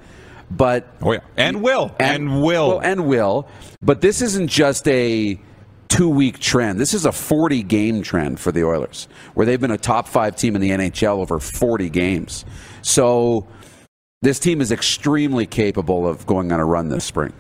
But 0.52 0.88
Oh 1.02 1.14
yeah, 1.14 1.22
and 1.38 1.64
will 1.64 1.96
and, 2.00 2.44
will. 2.44 2.68
well, 2.68 2.80
and 2.80 3.08
will. 3.08 3.48
But 3.82 4.02
this 4.02 4.22
isn't 4.22 4.48
just 4.50 4.88
a 4.90 5.40
two 5.96 6.10
week 6.10 6.40
trend. 6.40 6.80
This 6.80 6.94
is 6.94 7.06
a 7.06 7.12
40 7.12 7.64
game 7.64 8.02
trend 8.02 8.40
for 8.40 8.52
the 8.52 8.64
Oilers, 8.66 9.08
where 9.34 9.46
they've 9.46 9.60
been 9.60 9.72
a 9.72 9.78
top 9.78 10.08
five 10.08 10.36
team 10.36 10.56
in 10.56 10.62
the 10.62 10.72
NHL 10.72 11.20
over 11.20 11.40
40 11.40 11.90
games. 11.90 12.44
So 12.82 13.48
this 14.22 14.40
team 14.40 14.60
is 14.60 14.72
extremely 14.72 15.46
capable 15.46 16.08
of 16.08 16.26
going 16.26 16.52
on 16.52 16.60
a 16.60 16.66
run 16.66 16.90
this 16.90 17.06
spring. 17.06 17.34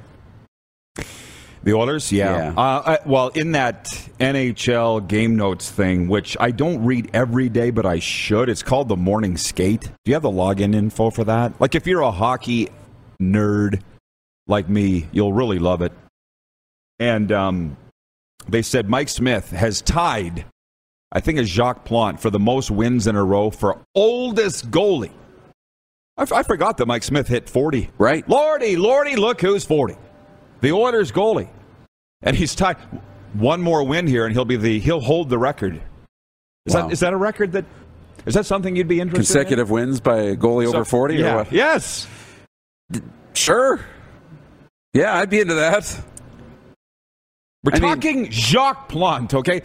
The 1.63 1.73
Oilers, 1.73 2.11
yeah. 2.11 2.37
Yeah. 2.37 2.49
Uh, 2.51 2.81
I, 2.85 2.99
well, 3.07 3.29
in 3.29 3.53
that 3.53 3.85
NHL 4.19 5.07
game 5.07 5.35
notes 5.35 5.69
thing, 5.71 6.07
which 6.07 6.37
I 6.39 6.51
don't 6.51 6.85
read 6.85 7.09
every 7.13 7.49
day, 7.49 7.71
but 7.71 7.87
I 7.87 7.97
should. 7.97 8.49
It's 8.49 8.61
called 8.61 8.87
the 8.87 8.95
Morning 8.95 9.35
Skate. 9.35 9.81
Do 9.81 9.89
you 10.05 10.13
have 10.13 10.21
the 10.21 10.29
login 10.29 10.75
info 10.75 11.09
for 11.09 11.23
that? 11.23 11.59
Like, 11.59 11.73
if 11.73 11.87
you're 11.87 12.01
a 12.01 12.11
hockey 12.11 12.69
nerd 13.19 13.81
like 14.45 14.69
me, 14.69 15.07
you'll 15.11 15.33
really 15.33 15.57
love 15.57 15.81
it. 15.81 15.91
And 16.99 17.31
um, 17.31 17.77
they 18.47 18.61
said 18.61 18.89
Mike 18.89 19.09
Smith 19.09 19.51
has 19.51 19.81
tied, 19.81 20.45
I 21.11 21.19
think, 21.19 21.39
it's 21.39 21.49
Jacques 21.49 21.85
Plante 21.85 22.19
for 22.19 22.29
the 22.29 22.39
most 22.39 22.71
wins 22.71 23.07
in 23.07 23.15
a 23.15 23.23
row 23.23 23.49
for 23.49 23.81
oldest 23.95 24.71
goalie. 24.71 25.11
I, 26.17 26.21
f- 26.23 26.31
I 26.31 26.43
forgot 26.43 26.77
that 26.77 26.85
Mike 26.85 27.03
Smith 27.03 27.27
hit 27.27 27.49
40. 27.49 27.89
Right. 27.97 28.27
Lordy, 28.29 28.75
Lordy, 28.77 29.15
look 29.15 29.41
who's 29.41 29.65
40. 29.65 29.95
The 30.61 30.71
Oilers 30.71 31.11
goalie. 31.11 31.49
And 32.21 32.35
he's 32.35 32.55
tied 32.55 32.77
one 33.33 33.61
more 33.61 33.83
win 33.83 34.07
here 34.07 34.25
and 34.25 34.33
he'll 34.33 34.45
be 34.45 34.55
the 34.55 34.79
he'll 34.79 35.01
hold 35.01 35.29
the 35.29 35.37
record. 35.37 35.81
Is 36.65 36.73
Wow. 36.73 36.83
that 36.87 36.93
is 36.93 36.99
that 37.01 37.11
a 37.13 37.17
record 37.17 37.51
that 37.51 37.65
is 38.25 38.33
that 38.33 38.45
something 38.45 38.75
you'd 38.75 38.87
be 38.87 38.99
interested 39.01 39.35
in? 39.37 39.43
Consecutive 39.43 39.69
wins 39.69 39.99
by 39.99 40.17
a 40.19 40.35
goalie 40.35 40.63
in? 40.63 40.69
over 40.75 40.85
40 40.85 41.15
yeah. 41.15 41.33
or 41.33 41.37
what? 41.39 41.51
Yes. 41.51 42.07
Sure. 43.33 43.81
Yeah, 44.93 45.17
I'd 45.17 45.29
be 45.29 45.41
into 45.41 45.55
that. 45.55 46.01
We're 47.65 47.71
I 47.75 47.79
mean- 47.79 47.89
talking 47.95 48.31
Jacques 48.31 48.87
Plante, 48.89 49.33
okay? 49.33 49.61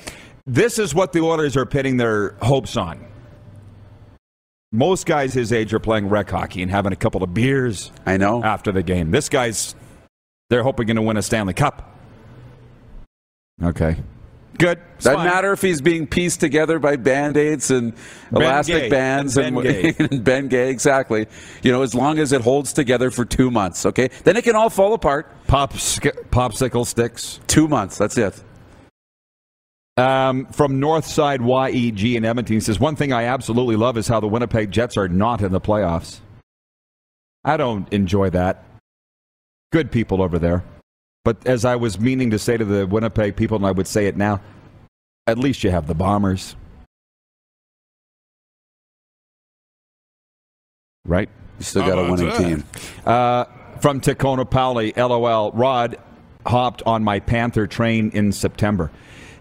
This 0.47 0.79
is 0.79 0.95
what 0.95 1.13
the 1.13 1.21
Oilers 1.21 1.57
are 1.57 1.67
pinning 1.67 1.99
their 1.99 2.31
hopes 2.43 2.77
on. 2.77 3.07
Most 4.73 5.05
guys 5.05 5.35
his 5.35 5.53
age 5.53 5.75
are 5.75 5.79
playing 5.81 6.09
rec 6.09 6.31
hockey 6.31 6.63
and 6.63 6.71
having 6.71 6.93
a 6.93 6.97
couple 6.97 7.23
of 7.23 7.35
beers 7.35 7.91
I 8.07 8.17
know. 8.17 8.43
after 8.43 8.73
the 8.73 8.83
game. 8.83 9.11
This 9.11 9.29
guy's 9.29 9.75
they're 10.49 10.63
hoping 10.63 10.87
to 10.89 11.03
win 11.03 11.17
a 11.17 11.23
Stanley 11.23 11.55
Cup. 11.55 11.95
Okay. 13.63 13.97
Good. 14.61 14.79
It's 14.97 15.05
Doesn't 15.05 15.21
fine. 15.21 15.27
matter 15.27 15.53
if 15.53 15.63
he's 15.63 15.81
being 15.81 16.07
pieced 16.07 16.39
together 16.41 16.79
by 16.79 16.97
band-aids 16.97 17.71
and 17.71 17.95
Ben 18.31 18.43
elastic 18.43 18.83
Gay. 18.83 18.89
bands 18.91 19.37
And 19.39 19.57
and, 19.57 19.67
Bengay. 19.67 20.01
and 20.11 20.25
Bengay, 20.25 20.69
exactly. 20.69 21.27
You 21.63 21.73
know, 21.73 21.83
as 21.83 21.95
long 21.95 22.19
as 22.19 22.33
it 22.33 22.43
holds 22.43 22.73
together 22.75 23.11
for 23.11 23.25
two 23.25 23.51
months, 23.51 23.87
okay? 23.87 24.11
Then 24.25 24.37
it 24.37 24.45
can 24.45 24.57
all 24.57 24.69
fall 24.69 24.93
apart. 24.93 25.33
Pop, 25.47 25.73
popsicle 25.73 26.87
sticks. 26.87 27.41
Two 27.47 27.69
months, 27.69 27.97
that's 27.97 28.19
it. 28.19 28.41
Um, 29.97 30.47
from 30.47 30.81
Northside 30.81 31.41
YEG 31.41 32.17
in 32.17 32.25
Edmonton 32.25 32.55
he 32.55 32.61
says 32.61 32.79
one 32.81 32.97
thing 32.97 33.13
I 33.13 33.25
absolutely 33.25 33.77
love 33.77 33.99
is 33.99 34.09
how 34.09 34.21
the 34.21 34.29
Winnipeg 34.29 34.71
Jets 34.71 34.97
are 34.97 35.09
not 35.09 35.43
in 35.43 35.53
the 35.53 35.61
playoffs. 35.61 36.21
I 37.45 37.57
don't 37.57 37.91
enjoy 37.93 38.31
that. 38.31 38.65
Good 39.73 39.91
people 39.93 40.23
over 40.23 40.39
there, 40.39 40.65
but 41.25 41.47
as 41.47 41.65
I 41.65 41.77
was 41.77 42.01
meaning 42.01 42.31
to 42.31 42.39
say 42.39 42.57
to 42.57 42.65
the 42.65 42.87
Winnipeg 42.87 43.37
people, 43.37 43.57
and 43.57 43.67
I 43.67 43.73
would 43.73 43.87
say 43.87 44.07
it 44.07 44.17
now, 44.17 44.41
at 45.27 45.39
least 45.39 45.63
you 45.65 45.71
have 45.71 45.87
the 45.87 45.95
Bombers, 45.95 46.57
right? 51.05 51.29
You 51.59 51.65
still 51.65 51.87
got 51.87 51.99
a 51.99 52.11
winning 52.11 52.33
team. 52.37 52.65
Uh, 53.05 53.45
from 53.81 54.01
Tacona 54.01 54.49
Pauli, 54.49 54.93
LOL. 54.97 55.53
Rod 55.53 55.97
hopped 56.47 56.83
on 56.87 57.05
my 57.05 57.21
Panther 57.21 57.67
train 57.67 58.11
in 58.15 58.33
September. 58.33 58.91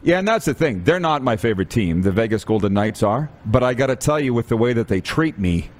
Yeah, 0.01 0.19
and 0.19 0.27
that's 0.27 0.45
the 0.45 0.53
thing. 0.53 0.83
They're 0.83 0.99
not 0.99 1.23
my 1.23 1.35
favorite 1.35 1.69
team. 1.69 2.01
The 2.01 2.11
Vegas 2.11 2.45
Golden 2.45 2.73
Knights 2.73 3.03
are. 3.03 3.29
But 3.45 3.63
I 3.63 3.73
got 3.73 3.87
to 3.87 3.95
tell 3.95 4.19
you, 4.19 4.33
with 4.33 4.47
the 4.47 4.57
way 4.57 4.73
that 4.73 4.87
they 4.87 5.01
treat 5.01 5.37
me, 5.37 5.71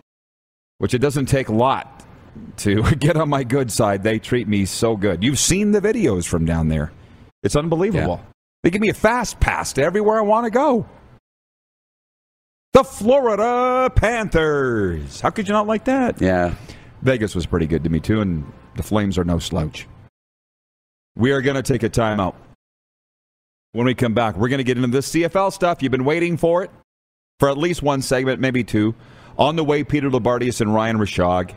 which 0.77 0.93
it 0.93 0.99
doesn't 0.99 1.27
take 1.27 1.49
a 1.49 1.53
lot 1.53 2.05
to 2.57 2.83
get 2.99 3.17
on 3.17 3.29
my 3.29 3.43
good 3.43 3.71
side, 3.71 4.03
they 4.03 4.19
treat 4.19 4.47
me 4.47 4.65
so 4.65 4.95
good. 4.95 5.23
You've 5.23 5.39
seen 5.39 5.71
the 5.71 5.81
videos 5.81 6.27
from 6.27 6.45
down 6.45 6.67
there. 6.67 6.91
It's 7.43 7.55
unbelievable. 7.55 8.21
They 8.63 8.69
give 8.69 8.81
me 8.81 8.89
a 8.89 8.93
fast 8.93 9.39
pass 9.39 9.73
to 9.73 9.83
everywhere 9.83 10.17
I 10.17 10.21
want 10.21 10.45
to 10.45 10.51
go. 10.51 10.87
The 12.73 12.83
Florida 12.83 13.89
Panthers. 13.95 15.21
How 15.21 15.29
could 15.29 15.47
you 15.47 15.53
not 15.53 15.67
like 15.67 15.85
that? 15.85 16.21
Yeah. 16.21 16.53
Vegas 17.01 17.33
was 17.33 17.45
pretty 17.45 17.65
good 17.65 17.83
to 17.83 17.89
me 17.89 17.99
too, 17.99 18.21
and 18.21 18.51
the 18.75 18.83
Flames 18.83 19.17
are 19.17 19.23
no 19.23 19.39
slouch. 19.39 19.87
We 21.15 21.31
are 21.31 21.41
going 21.41 21.55
to 21.55 21.63
take 21.63 21.83
a 21.83 21.89
timeout. 21.89 22.35
When 23.71 23.85
we 23.85 23.93
come 23.93 24.13
back, 24.13 24.35
we're 24.35 24.49
going 24.49 24.59
to 24.59 24.63
get 24.63 24.77
into 24.77 24.89
this 24.89 25.11
CFL 25.11 25.53
stuff. 25.53 25.81
You've 25.81 25.91
been 25.91 26.05
waiting 26.05 26.37
for 26.37 26.63
it 26.63 26.71
for 27.39 27.49
at 27.49 27.57
least 27.57 27.81
one 27.81 28.01
segment, 28.01 28.39
maybe 28.39 28.63
two. 28.63 28.95
On 29.37 29.55
the 29.55 29.63
way, 29.63 29.83
Peter 29.83 30.09
Loubardias 30.09 30.59
and 30.59 30.73
Ryan 30.73 30.97
Rishaug. 30.97 31.51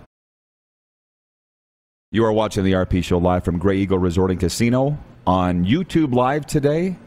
You 2.15 2.27
are 2.27 2.33
watching 2.33 2.63
the 2.65 2.73
RP 2.73 3.03
Show 3.03 3.17
live 3.17 3.43
from 3.43 3.57
Grey 3.57 3.79
Eagle 3.79 3.97
Resort 3.97 4.31
and 4.31 4.39
Casino 4.39 4.99
on 5.27 5.65
YouTube 5.65 6.13
Live 6.15 6.45
today. 6.45 6.99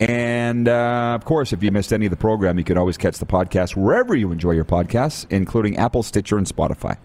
And 0.00 0.66
uh, 0.66 1.12
of 1.14 1.26
course, 1.26 1.52
if 1.52 1.62
you 1.62 1.70
missed 1.70 1.92
any 1.92 2.06
of 2.06 2.10
the 2.10 2.16
program, 2.16 2.56
you 2.56 2.64
can 2.64 2.78
always 2.78 2.96
catch 2.96 3.18
the 3.18 3.26
podcast 3.26 3.76
wherever 3.76 4.16
you 4.16 4.32
enjoy 4.32 4.52
your 4.52 4.64
podcasts, 4.64 5.26
including 5.28 5.76
Apple, 5.76 6.02
Stitcher, 6.02 6.38
and 6.38 6.46
Spotify. 6.46 6.96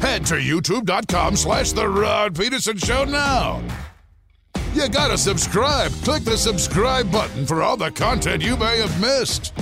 Head 0.00 0.26
to 0.26 0.34
youtube.com 0.34 1.36
slash 1.36 1.70
The 1.70 1.88
Rod 1.88 2.36
Peterson 2.36 2.76
Show 2.76 3.04
now. 3.04 3.62
You 4.74 4.88
gotta 4.88 5.16
subscribe. 5.16 5.92
Click 6.02 6.24
the 6.24 6.36
subscribe 6.36 7.10
button 7.12 7.46
for 7.46 7.62
all 7.62 7.76
the 7.76 7.92
content 7.92 8.42
you 8.42 8.56
may 8.56 8.80
have 8.80 9.00
missed. 9.00 9.52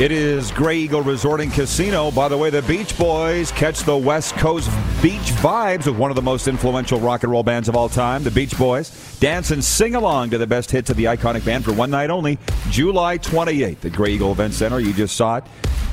It 0.00 0.10
is 0.10 0.50
Grey 0.50 0.78
Eagle 0.78 1.02
Resort 1.02 1.40
and 1.40 1.52
Casino. 1.52 2.10
By 2.10 2.26
the 2.26 2.36
way, 2.36 2.50
the 2.50 2.62
Beach 2.62 2.98
Boys 2.98 3.52
catch 3.52 3.84
the 3.84 3.96
West 3.96 4.34
Coast 4.34 4.68
beach 5.00 5.20
vibes 5.40 5.86
with 5.86 5.96
one 5.96 6.10
of 6.10 6.16
the 6.16 6.22
most 6.22 6.48
influential 6.48 6.98
rock 6.98 7.22
and 7.22 7.30
roll 7.30 7.44
bands 7.44 7.68
of 7.68 7.76
all 7.76 7.88
time, 7.88 8.24
the 8.24 8.30
Beach 8.32 8.58
Boys. 8.58 8.90
Dance 9.20 9.52
and 9.52 9.62
sing 9.62 9.94
along 9.94 10.30
to 10.30 10.38
the 10.38 10.48
best 10.48 10.72
hits 10.72 10.90
of 10.90 10.96
the 10.96 11.04
iconic 11.04 11.44
band 11.44 11.64
for 11.64 11.72
one 11.72 11.92
night 11.92 12.10
only, 12.10 12.40
July 12.70 13.18
28th 13.18 13.84
at 13.84 13.92
Grey 13.92 14.14
Eagle 14.14 14.32
Event 14.32 14.54
Center. 14.54 14.80
You 14.80 14.92
just 14.92 15.14
saw 15.14 15.36
it. 15.36 15.44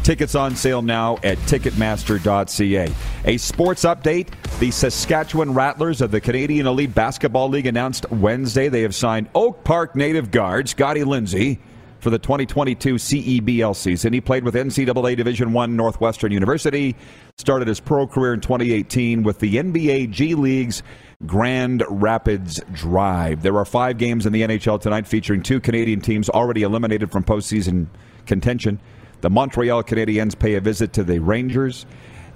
Tickets 0.02 0.34
on 0.34 0.56
sale 0.56 0.82
now 0.82 1.18
at 1.24 1.38
Ticketmaster.ca. 1.38 2.92
A 3.26 3.38
sports 3.38 3.86
update 3.86 4.30
the 4.60 4.72
Saskatchewan 4.72 5.54
Rattlers 5.54 6.02
of 6.02 6.10
the 6.10 6.20
Canadian 6.20 6.66
Elite 6.66 6.96
Basketball 6.96 7.50
League 7.50 7.68
announced 7.68 8.10
Wednesday 8.10 8.68
they 8.68 8.82
have 8.82 8.96
signed 8.96 9.30
Oak 9.36 9.64
Park 9.64 9.96
native 9.96 10.32
guard 10.32 10.68
Scotty 10.68 11.04
Lindsay 11.04 11.60
for 12.02 12.10
the 12.10 12.20
2022 12.20 12.96
CEBL 12.96 13.76
season. 13.76 14.12
He 14.12 14.20
played 14.20 14.44
with 14.44 14.56
NCAA 14.56 15.16
Division 15.16 15.56
I 15.56 15.68
Northwestern 15.68 16.32
University, 16.32 16.96
started 17.38 17.68
his 17.68 17.80
pro 17.80 18.08
career 18.08 18.34
in 18.34 18.42
2018 18.42 19.24
with 19.24 19.40
the 19.40 19.56
NBA 19.56 20.10
G 20.10 20.34
League's 20.36 20.82
Grand 21.28 21.84
Rapids 21.88 22.60
Drive. 22.74 23.44
There 23.44 23.56
are 23.58 23.66
five 23.66 24.00
games 24.00 24.26
in 24.26 24.34
the 24.34 24.42
NHL 24.42 24.82
tonight 24.82 25.08
featuring 25.08 25.44
two 25.44 25.60
Canadian 25.60 26.02
teams 26.02 26.28
already 26.30 26.64
eliminated 26.64 27.12
from 27.12 27.24
postseason 27.24 27.86
contention. 28.26 28.80
The 29.22 29.30
Montreal 29.30 29.84
Canadiens 29.84 30.38
pay 30.38 30.56
a 30.56 30.62
visit 30.62 30.94
to 30.94 31.04
the 31.04 31.20
Rangers. 31.20 31.86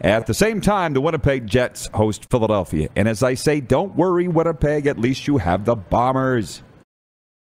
At 0.01 0.27
the 0.27 0.35
same 0.35 0.61
time, 0.61 0.93
the 0.93 1.01
Winnipeg 1.01 1.47
Jets 1.47 1.87
host 1.93 2.29
Philadelphia. 2.29 2.89
And 2.95 3.07
as 3.07 3.23
I 3.23 3.33
say, 3.33 3.61
don't 3.61 3.95
worry, 3.95 4.27
Winnipeg, 4.27 4.85
at 4.85 4.99
least 4.99 5.25
you 5.25 5.39
have 5.39 5.65
the 5.65 5.75
Bombers. 5.75 6.61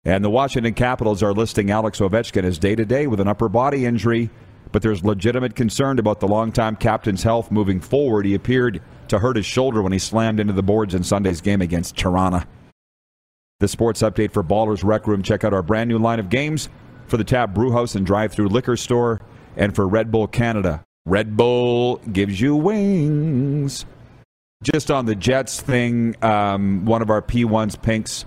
And 0.04 0.26
the 0.26 0.30
Washington 0.30 0.74
Capitals 0.74 1.22
are 1.22 1.34
listing 1.34 1.70
Alex 1.70 2.00
Ovechkin 2.00 2.44
as 2.44 2.58
day 2.58 2.76
to 2.76 2.86
day 2.86 3.06
with 3.06 3.20
an 3.20 3.28
upper 3.28 3.48
body 3.48 3.86
injury, 3.86 4.32
but 4.72 4.82
there's 4.82 5.04
legitimate 5.04 5.56
concern 5.56 6.00
about 6.00 6.20
the 6.20 6.28
longtime 6.28 6.76
captain's 6.76 7.22
health 7.22 7.52
moving 7.52 7.80
forward. 7.80 8.26
He 8.26 8.34
appeared 8.34 8.82
to 9.10 9.20
hurt 9.20 9.36
his 9.36 9.46
shoulder 9.46 9.82
when 9.82 9.92
he 9.92 10.00
slammed 10.00 10.40
into 10.40 10.54
the 10.54 10.64
boards 10.64 10.96
in 10.96 11.04
Sunday's 11.04 11.42
game 11.42 11.62
against 11.62 11.96
Toronto. 11.96 12.44
The 13.60 13.68
sports 13.68 14.02
update 14.02 14.32
for 14.32 14.44
Ballers 14.44 14.84
Rec 14.84 15.06
Room. 15.06 15.22
Check 15.22 15.44
out 15.44 15.54
our 15.54 15.62
brand 15.62 15.88
new 15.88 16.00
line 16.00 16.20
of 16.20 16.30
games 16.30 16.68
for 17.06 17.18
the 17.18 17.24
Tap 17.24 17.54
Brewhouse 17.54 17.94
and 17.94 18.04
Drive 18.04 18.34
Through 18.34 18.48
Liquor 18.48 18.78
Store, 18.78 19.22
and 19.56 19.76
for 19.76 19.88
Red 19.88 20.10
Bull 20.12 20.28
Canada. 20.28 20.84
Red 21.06 21.38
Bull 21.38 21.98
gives 22.12 22.42
you 22.42 22.56
wings. 22.56 23.86
Just 24.64 24.90
on 24.90 25.06
the 25.06 25.16
Jets 25.16 25.62
thing, 25.62 26.16
um, 26.24 26.86
one 26.86 27.02
of 27.02 27.10
our 27.10 27.22
P1s, 27.22 27.80
Pinks, 27.82 28.26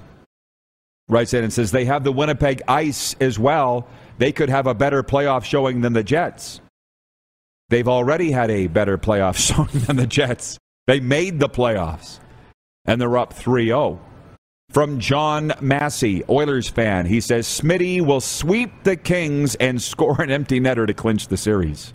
writes 1.09 1.35
in 1.35 1.45
and 1.45 1.53
says 1.53 1.71
they 1.71 1.85
have 1.85 2.05
the 2.05 2.13
Winnipeg 2.13 2.63
Ice 2.69 3.15
as 3.21 3.39
well. 3.39 3.87
They 4.19 4.33
could 4.33 4.49
have 4.49 4.67
a 4.67 4.75
better 4.75 5.03
playoff 5.03 5.45
showing 5.45 5.81
than 5.81 5.93
the 5.93 6.05
Jets. 6.05 6.61
They've 7.69 7.89
already 7.89 8.31
had 8.31 8.51
a 8.51 8.67
better 8.67 8.99
playoff 8.99 9.37
showing 9.39 9.85
than 9.85 9.97
the 9.97 10.07
Jets. 10.07 10.59
They 10.87 11.01
made 11.01 11.41
the 11.41 11.49
playoffs, 11.49 12.21
and 12.85 13.01
they're 13.01 13.17
up 13.17 13.33
3 13.33 13.67
0. 13.67 14.01
From 14.71 14.99
John 14.99 15.53
Massey, 15.61 16.25
Oilers 16.29 16.69
fan, 16.69 17.07
he 17.07 17.21
says 17.21 17.47
Smitty 17.47 18.01
will 18.05 18.21
sweep 18.21 18.83
the 18.83 18.97
Kings 18.97 19.55
and 19.57 19.81
score 19.81 20.21
an 20.21 20.31
empty 20.31 20.59
netter 20.59 20.87
to 20.87 20.95
clinch 20.95 21.29
the 21.29 21.37
series. 21.37 21.93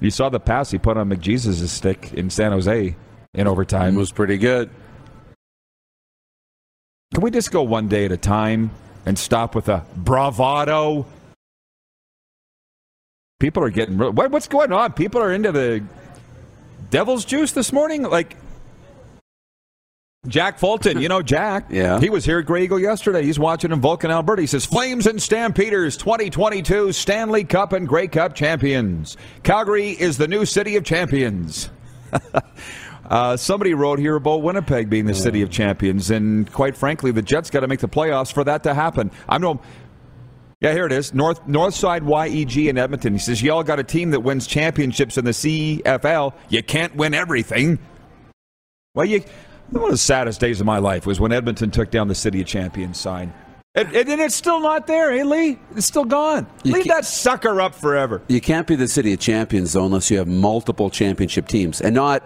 You 0.00 0.10
saw 0.10 0.28
the 0.28 0.40
pass 0.40 0.70
he 0.70 0.78
put 0.78 0.96
on 0.96 1.08
McJesus' 1.08 1.68
stick 1.68 2.12
in 2.12 2.28
San 2.28 2.52
Jose 2.52 2.96
in 3.34 3.46
overtime. 3.46 3.94
It 3.94 3.98
was 3.98 4.12
pretty 4.12 4.36
good. 4.36 4.68
Can 7.14 7.22
we 7.22 7.30
just 7.30 7.50
go 7.50 7.62
one 7.62 7.88
day 7.88 8.04
at 8.04 8.12
a 8.12 8.16
time? 8.16 8.70
and 9.06 9.16
stop 9.16 9.54
with 9.54 9.68
a 9.68 9.86
bravado. 9.96 11.06
People 13.38 13.62
are 13.62 13.70
getting 13.70 13.96
real. 13.96 14.12
What, 14.12 14.30
what's 14.30 14.48
going 14.48 14.72
on? 14.72 14.92
People 14.92 15.22
are 15.22 15.32
into 15.32 15.52
the 15.52 15.82
devil's 16.90 17.24
juice 17.24 17.52
this 17.52 17.72
morning? 17.72 18.02
Like, 18.02 18.36
Jack 20.26 20.58
Fulton, 20.58 21.00
you 21.00 21.08
know 21.08 21.22
Jack. 21.22 21.66
Yeah. 21.70 22.00
He 22.00 22.10
was 22.10 22.24
here 22.24 22.40
at 22.40 22.46
Grey 22.46 22.64
Eagle 22.64 22.80
yesterday. 22.80 23.22
He's 23.22 23.38
watching 23.38 23.70
in 23.70 23.80
Vulcan, 23.80 24.10
Alberta. 24.10 24.42
He 24.42 24.46
says, 24.48 24.64
Flames 24.66 25.06
and 25.06 25.22
Stampeders 25.22 25.96
2022 25.96 26.90
Stanley 26.90 27.44
Cup 27.44 27.72
and 27.72 27.86
Grey 27.86 28.08
Cup 28.08 28.34
champions. 28.34 29.16
Calgary 29.44 29.90
is 29.90 30.18
the 30.18 30.26
new 30.26 30.44
city 30.44 30.74
of 30.76 30.84
champions. 30.84 31.70
uh, 33.10 33.36
somebody 33.36 33.74
wrote 33.74 33.98
here 33.98 34.16
about 34.16 34.42
Winnipeg 34.42 34.90
being 34.90 35.06
the 35.06 35.14
city 35.14 35.42
of 35.42 35.50
champions, 35.50 36.10
and 36.10 36.50
quite 36.52 36.76
frankly, 36.76 37.10
the 37.10 37.22
Jets 37.22 37.50
got 37.50 37.60
to 37.60 37.68
make 37.68 37.80
the 37.80 37.88
playoffs 37.88 38.32
for 38.32 38.44
that 38.44 38.62
to 38.64 38.74
happen. 38.74 39.10
I 39.28 39.38
know. 39.38 39.60
Yeah, 40.60 40.72
here 40.72 40.86
it 40.86 40.92
is. 40.92 41.12
North 41.12 41.46
Northside 41.46 42.00
YEG 42.00 42.68
in 42.68 42.78
Edmonton. 42.78 43.12
He 43.12 43.18
says, 43.18 43.42
Y'all 43.42 43.62
got 43.62 43.78
a 43.78 43.84
team 43.84 44.10
that 44.12 44.20
wins 44.20 44.46
championships 44.46 45.18
in 45.18 45.24
the 45.24 45.32
CFL. 45.32 46.32
You 46.48 46.62
can't 46.62 46.96
win 46.96 47.12
everything. 47.12 47.78
Well, 48.94 49.04
you 49.04 49.22
one 49.70 49.84
of 49.84 49.90
the 49.90 49.98
saddest 49.98 50.40
days 50.40 50.60
of 50.60 50.66
my 50.66 50.78
life 50.78 51.06
was 51.06 51.20
when 51.20 51.32
Edmonton 51.32 51.70
took 51.70 51.90
down 51.90 52.08
the 52.08 52.14
City 52.14 52.40
of 52.40 52.46
Champions 52.46 52.98
sign. 52.98 53.34
And, 53.74 53.94
and 53.94 54.20
it's 54.22 54.34
still 54.34 54.60
not 54.60 54.86
there, 54.86 55.12
eh, 55.12 55.22
Lee? 55.22 55.58
It's 55.74 55.86
still 55.86 56.06
gone. 56.06 56.46
You 56.64 56.72
Leave 56.72 56.86
that 56.86 57.04
sucker 57.04 57.60
up 57.60 57.74
forever. 57.74 58.22
You 58.28 58.40
can't 58.40 58.66
be 58.66 58.74
the 58.74 58.88
city 58.88 59.12
of 59.12 59.20
champions 59.20 59.74
though 59.74 59.84
unless 59.84 60.10
you 60.10 60.16
have 60.16 60.26
multiple 60.26 60.88
championship 60.88 61.46
teams, 61.46 61.82
and 61.82 61.94
not 61.94 62.22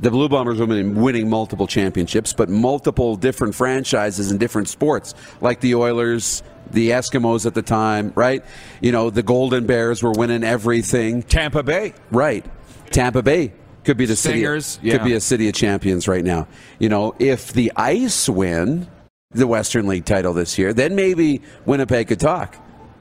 the 0.00 0.10
Blue 0.10 0.28
Bombers 0.28 0.58
winning, 0.58 0.94
winning 0.94 1.28
multiple 1.28 1.66
championships, 1.66 2.32
but 2.32 2.48
multiple 2.48 3.16
different 3.16 3.54
franchises 3.54 4.30
in 4.30 4.38
different 4.38 4.68
sports, 4.68 5.14
like 5.40 5.60
the 5.60 5.74
Oilers, 5.74 6.42
the 6.70 6.90
Eskimos 6.90 7.46
at 7.46 7.54
the 7.54 7.62
time, 7.62 8.12
right? 8.14 8.44
You 8.80 8.92
know, 8.92 9.10
the 9.10 9.22
Golden 9.22 9.66
Bears 9.66 10.02
were 10.02 10.12
winning 10.12 10.44
everything, 10.44 11.22
Tampa 11.22 11.62
Bay. 11.62 11.94
right? 12.10 12.44
Tampa 12.90 13.22
Bay 13.22 13.52
could 13.84 13.96
be 13.96 14.06
the 14.06 14.16
city, 14.16 14.40
yeah. 14.40 14.96
could 14.96 15.04
be 15.04 15.14
a 15.14 15.20
city 15.20 15.48
of 15.48 15.54
champions 15.54 16.06
right 16.06 16.24
now. 16.24 16.46
You 16.78 16.88
know, 16.88 17.14
if 17.18 17.52
the 17.52 17.72
Ice 17.76 18.28
win 18.28 18.86
the 19.30 19.46
Western 19.46 19.86
League 19.86 20.04
title 20.04 20.32
this 20.32 20.58
year, 20.58 20.72
then 20.72 20.94
maybe 20.94 21.42
Winnipeg 21.66 22.08
could 22.08 22.20
talk. 22.20 22.56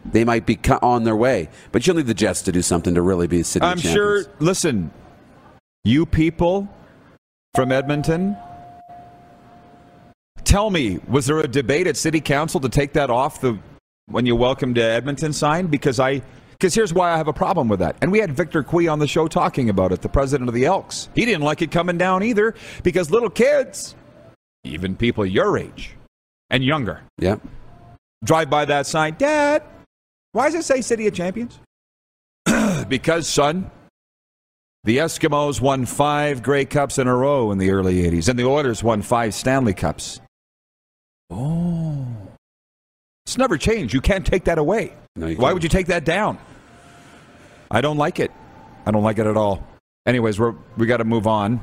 They 0.06 0.24
might 0.24 0.46
be 0.46 0.58
on 0.82 1.04
their 1.04 1.16
way, 1.16 1.50
but 1.72 1.86
you'll 1.86 1.98
need 1.98 2.08
the 2.08 2.14
Jets 2.14 2.42
to 2.44 2.52
do 2.52 2.62
something 2.62 2.96
to 2.96 3.02
really 3.02 3.28
be 3.28 3.42
a 3.42 3.44
city. 3.44 3.66
of 3.66 3.72
I'm 3.72 3.78
champions. 3.78 4.26
sure, 4.26 4.34
listen, 4.40 4.92
you 5.84 6.06
people 6.06 6.70
from 7.54 7.72
Edmonton, 7.72 8.38
tell 10.44 10.70
me, 10.70 11.00
was 11.08 11.26
there 11.26 11.40
a 11.40 11.48
debate 11.48 11.88
at 11.88 11.98
City 11.98 12.22
Council 12.22 12.60
to 12.60 12.70
take 12.70 12.94
that 12.94 13.10
off 13.10 13.42
the 13.42 13.58
when 14.08 14.26
you 14.26 14.36
welcome 14.36 14.74
to 14.76 14.82
Edmonton 14.84 15.34
sign? 15.34 15.68
Because 15.68 16.00
I. 16.00 16.22
Because 16.52 16.74
here's 16.74 16.92
why 16.92 17.12
I 17.14 17.18
have 17.18 17.28
a 17.28 17.34
problem 17.34 17.68
with 17.68 17.78
that. 17.82 17.98
And 18.02 18.12
we 18.12 18.18
had 18.18 18.32
Victor 18.32 18.64
Cui 18.64 18.88
on 18.88 18.98
the 18.98 19.06
show 19.08 19.28
talking 19.28 19.70
about 19.70 19.92
it, 19.92 20.02
the 20.02 20.10
president 20.10 20.50
of 20.50 20.56
the 20.56 20.66
Elks. 20.66 21.08
He 21.14 21.24
didn't 21.24 21.44
like 21.44 21.62
it 21.62 21.70
coming 21.70 22.00
down 22.00 22.24
either 22.24 22.56
because 22.82 23.12
little 23.12 23.30
kids, 23.30 23.94
even 24.64 24.96
people 24.96 25.24
your 25.24 25.56
age 25.60 25.96
and 26.50 26.64
younger, 26.64 27.02
Yeah. 27.20 27.36
drive 28.24 28.50
by 28.50 28.66
that 28.66 28.88
sign. 28.88 29.14
Dad, 29.20 29.62
why 30.32 30.46
does 30.50 30.56
it 30.56 30.64
say 30.66 30.82
City 30.82 31.06
of 31.06 31.14
Champions? 31.14 31.60
because, 32.90 33.28
son, 33.28 33.70
the 34.84 34.98
Eskimos 34.98 35.60
won 35.60 35.86
five 35.86 36.42
Grey 36.42 36.66
Cups 36.66 36.98
in 36.98 37.08
a 37.08 37.16
row 37.16 37.52
in 37.52 37.58
the 37.58 37.72
early 37.72 38.04
80s, 38.04 38.30
and 38.30 38.38
the 38.38 38.46
Oilers 38.46 38.84
won 38.84 39.02
five 39.02 39.34
Stanley 39.34 39.74
Cups. 39.74 40.22
Oh. 41.30 42.06
It's 43.26 43.38
never 43.38 43.58
changed. 43.58 43.94
You 43.94 44.02
can't 44.02 44.26
take 44.26 44.46
that 44.46 44.58
away. 44.58 44.94
No, 45.16 45.34
Why 45.34 45.52
would 45.52 45.64
you 45.64 45.70
take 45.70 45.88
that 45.88 46.06
down? 46.06 46.38
I 47.70 47.82
don't 47.82 47.98
like 47.98 48.20
it. 48.20 48.32
I 48.86 48.92
don't 48.92 49.04
like 49.04 49.20
it 49.20 49.28
at 49.28 49.36
all. 49.36 49.68
Anyways, 50.06 50.40
we're, 50.40 50.56
we 50.78 50.88
got 50.88 50.98
to 50.98 51.04
move 51.04 51.28
on. 51.28 51.60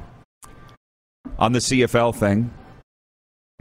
On 1.39 1.53
the 1.53 1.61
CFL 1.61 2.15
thing, 2.15 2.53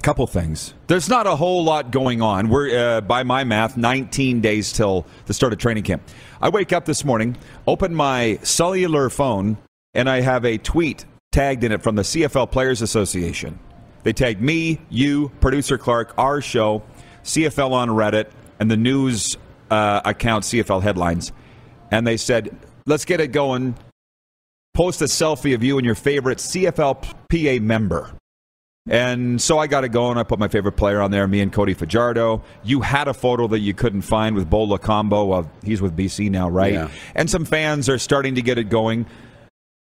couple 0.04 0.28
things. 0.28 0.74
There's 0.88 1.10
not 1.10 1.26
a 1.26 1.36
whole 1.36 1.64
lot 1.64 1.91
going 1.91 2.22
on. 2.22 2.50
We're, 2.50 2.98
uh, 2.98 3.02
by 3.02 3.24
my 3.24 3.44
math, 3.44 3.78
19 3.78 4.41
days 4.41 4.74
till 4.74 5.08
the 5.26 5.34
start 5.34 5.54
of 5.54 5.60
training 5.60 5.84
camp. 5.84 6.04
I 6.41 6.50
wake 6.50 6.74
up 6.74 6.86
this 6.86 7.06
morning, 7.06 7.38
open 7.66 7.96
my 7.96 8.38
cellular 8.44 9.10
phone, 9.10 9.58
and 9.94 10.10
I 10.10 10.22
have 10.22 10.46
a 10.46 10.58
tweet 10.58 11.06
tagged 11.32 11.64
in 11.64 11.72
it 11.72 11.82
from 11.82 11.96
the 11.96 12.02
CFL 12.04 12.52
Players 12.52 12.82
Association. 12.82 13.58
They 14.04 14.14
tagged 14.14 14.41
me, 14.41 14.82
you, 14.89 15.30
producer 15.39 15.78
Clark, 15.78 16.14
our 16.18 16.41
show, 16.41 16.84
CFL 17.24 17.72
on 17.72 17.89
Reddit, 17.89 18.30
and 18.60 18.70
the 18.70 18.78
news 18.78 19.38
uh, 19.72 20.02
account 20.04 20.44
CFL 20.44 20.84
headlines. 20.84 21.32
And 21.91 22.06
they 22.06 22.18
said, 22.18 22.56
let's 22.86 23.06
get 23.06 23.22
it 23.22 23.32
going. 23.32 23.76
Post 24.74 25.02
a 25.02 25.06
selfie 25.06 25.56
of 25.56 25.64
you 25.64 25.78
and 25.78 25.86
your 25.86 25.96
favorite 25.96 26.39
CFL 26.39 27.02
PA 27.30 27.64
member. 27.64 28.14
And 28.90 29.42
so 29.42 29.60
I 29.60 29.68
got 29.68 29.86
it 29.86 29.90
going. 29.90 30.18
I 30.18 30.24
put 30.24 30.40
my 30.40 30.50
favorite 30.50 30.74
player 30.74 31.02
on 31.02 31.10
there, 31.12 31.26
me 31.28 31.40
and 31.40 31.54
Cody 31.54 31.74
Fajardo. 31.74 32.44
You 32.64 32.82
had 32.82 33.08
a 33.08 33.14
photo 33.14 33.48
that 33.48 33.60
you 33.60 33.74
couldn't 33.74 34.02
find 34.02 34.36
with 34.36 34.50
Bo 34.50 34.68
Lokombo. 34.68 35.34
Of, 35.34 35.48
he's 35.64 35.82
with 35.82 35.96
BC 35.96 36.30
now, 36.30 36.50
right? 36.50 36.74
Yeah. 36.74 36.90
And 37.16 37.30
some 37.30 37.46
fans 37.46 37.88
are 37.88 37.98
starting 37.98 38.36
to 38.36 38.42
get 38.42 38.58
it 38.58 38.66
going. 38.66 39.06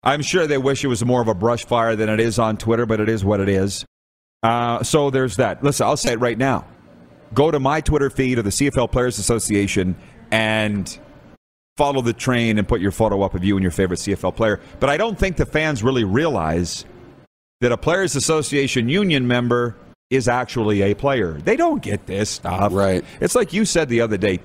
I'm 0.03 0.23
sure 0.23 0.47
they 0.47 0.57
wish 0.57 0.83
it 0.83 0.89
was 0.89 1.05
more 1.05 1.21
of 1.21 1.29
a 1.29 1.35
brush 1.35 1.67
fire 1.67 1.95
than 1.95 2.09
it 2.09 2.21
is 2.21 2.39
on 2.39 2.57
Twitter, 2.57 2.87
but 2.87 3.01
it 3.01 3.09
is 3.09 3.25
what 3.25 3.41
it 3.41 3.49
is. 3.49 3.85
Uh, 4.43 4.83
so 4.83 5.11
there's 5.11 5.37
that. 5.37 5.63
Listen, 5.63 5.87
I'll 5.87 5.97
say 5.97 6.13
it 6.13 6.21
right 6.21 6.39
now. 6.39 6.65
Go 7.35 7.51
to 7.51 7.59
my 7.59 7.81
Twitter 7.81 8.09
feed 8.09 8.39
of 8.39 8.45
the 8.45 8.51
CFL 8.51 8.91
Players 8.91 9.19
Association 9.19 9.97
and 10.31 10.99
follow 11.77 12.01
the 12.01 12.13
train 12.13 12.59
and 12.59 12.67
put 12.67 12.81
your 12.81 12.93
photo 12.93 13.23
up 13.23 13.35
of 13.35 13.45
you 13.45 13.57
and 13.57 13.63
your 13.63 13.73
favorite 13.73 13.99
CFL 13.99 14.35
player. 14.35 14.61
But 14.81 14.89
I 14.89 14.97
don't 14.97 15.19
think 15.19 15.37
the 15.37 15.45
fans 15.45 15.83
really 15.83 16.05
realize 16.05 16.87
that 17.61 17.73
a 17.73 17.77
Players 17.77 18.17
Association 18.17 18.89
union 18.89 19.27
member 19.27 19.77
is 20.11 20.29
actually 20.29 20.83
a 20.83 20.95
player. 20.95 21.33
They 21.33 21.57
don't 21.57 21.83
get 21.83 22.07
this 22.07 22.31
stuff. 22.31 22.73
Right. 22.73 23.05
It's 23.21 23.35
like 23.35 23.53
you 23.53 23.65
said 23.65 23.89
the 23.89 24.01
other 24.03 24.17
day. 24.17 24.41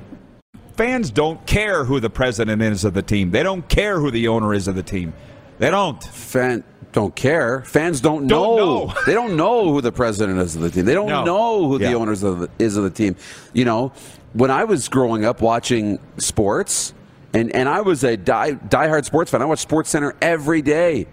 Fans 0.78 1.12
don't 1.12 1.46
care 1.46 1.84
who 1.84 2.00
the 2.00 2.10
president 2.10 2.62
is 2.62 2.86
of 2.86 2.94
the 2.94 3.02
team. 3.02 3.32
They 3.32 3.44
don't 3.44 3.68
care 3.68 4.00
who 4.00 4.10
the 4.10 4.30
owner 4.30 4.54
is 4.54 4.68
of 4.68 4.76
the 4.76 4.84
team. 4.84 5.14
They 5.60 5.70
don't. 5.70 6.02
Fan 6.04 6.64
don't 6.94 7.16
care. 7.16 7.62
Fans 7.62 8.02
don't 8.02 8.26
know. 8.26 8.58
Don't 8.58 8.88
know. 8.88 8.94
they 9.06 9.14
don't 9.14 9.36
know 9.38 9.72
who 9.72 9.82
the 9.82 9.92
president 9.92 10.40
is 10.40 10.56
of 10.56 10.62
the 10.62 10.70
team. 10.72 10.86
They 10.86 10.94
don't 10.94 11.08
No. 11.10 11.24
know 11.26 11.68
who 11.68 11.80
Yeah. 11.80 11.90
the 11.90 11.96
owners 11.96 12.24
of 12.24 12.40
the, 12.40 12.50
is 12.60 12.78
of 12.78 12.84
the 12.84 12.90
team. 12.90 13.16
You 13.54 13.66
know, 13.66 13.92
when 14.34 14.50
I 14.50 14.64
was 14.64 14.88
growing 14.90 15.26
up 15.26 15.42
watching 15.42 16.00
sports, 16.18 16.94
and 17.34 17.54
and 17.56 17.70
I 17.70 17.82
was 17.82 18.04
a 18.04 18.18
die 18.18 18.54
diehard 18.54 19.06
sports 19.06 19.30
fan. 19.32 19.42
I 19.42 19.46
watched 19.46 19.62
Sports 19.62 19.90
Center 19.90 20.16
every 20.22 20.62
day. 20.62 21.08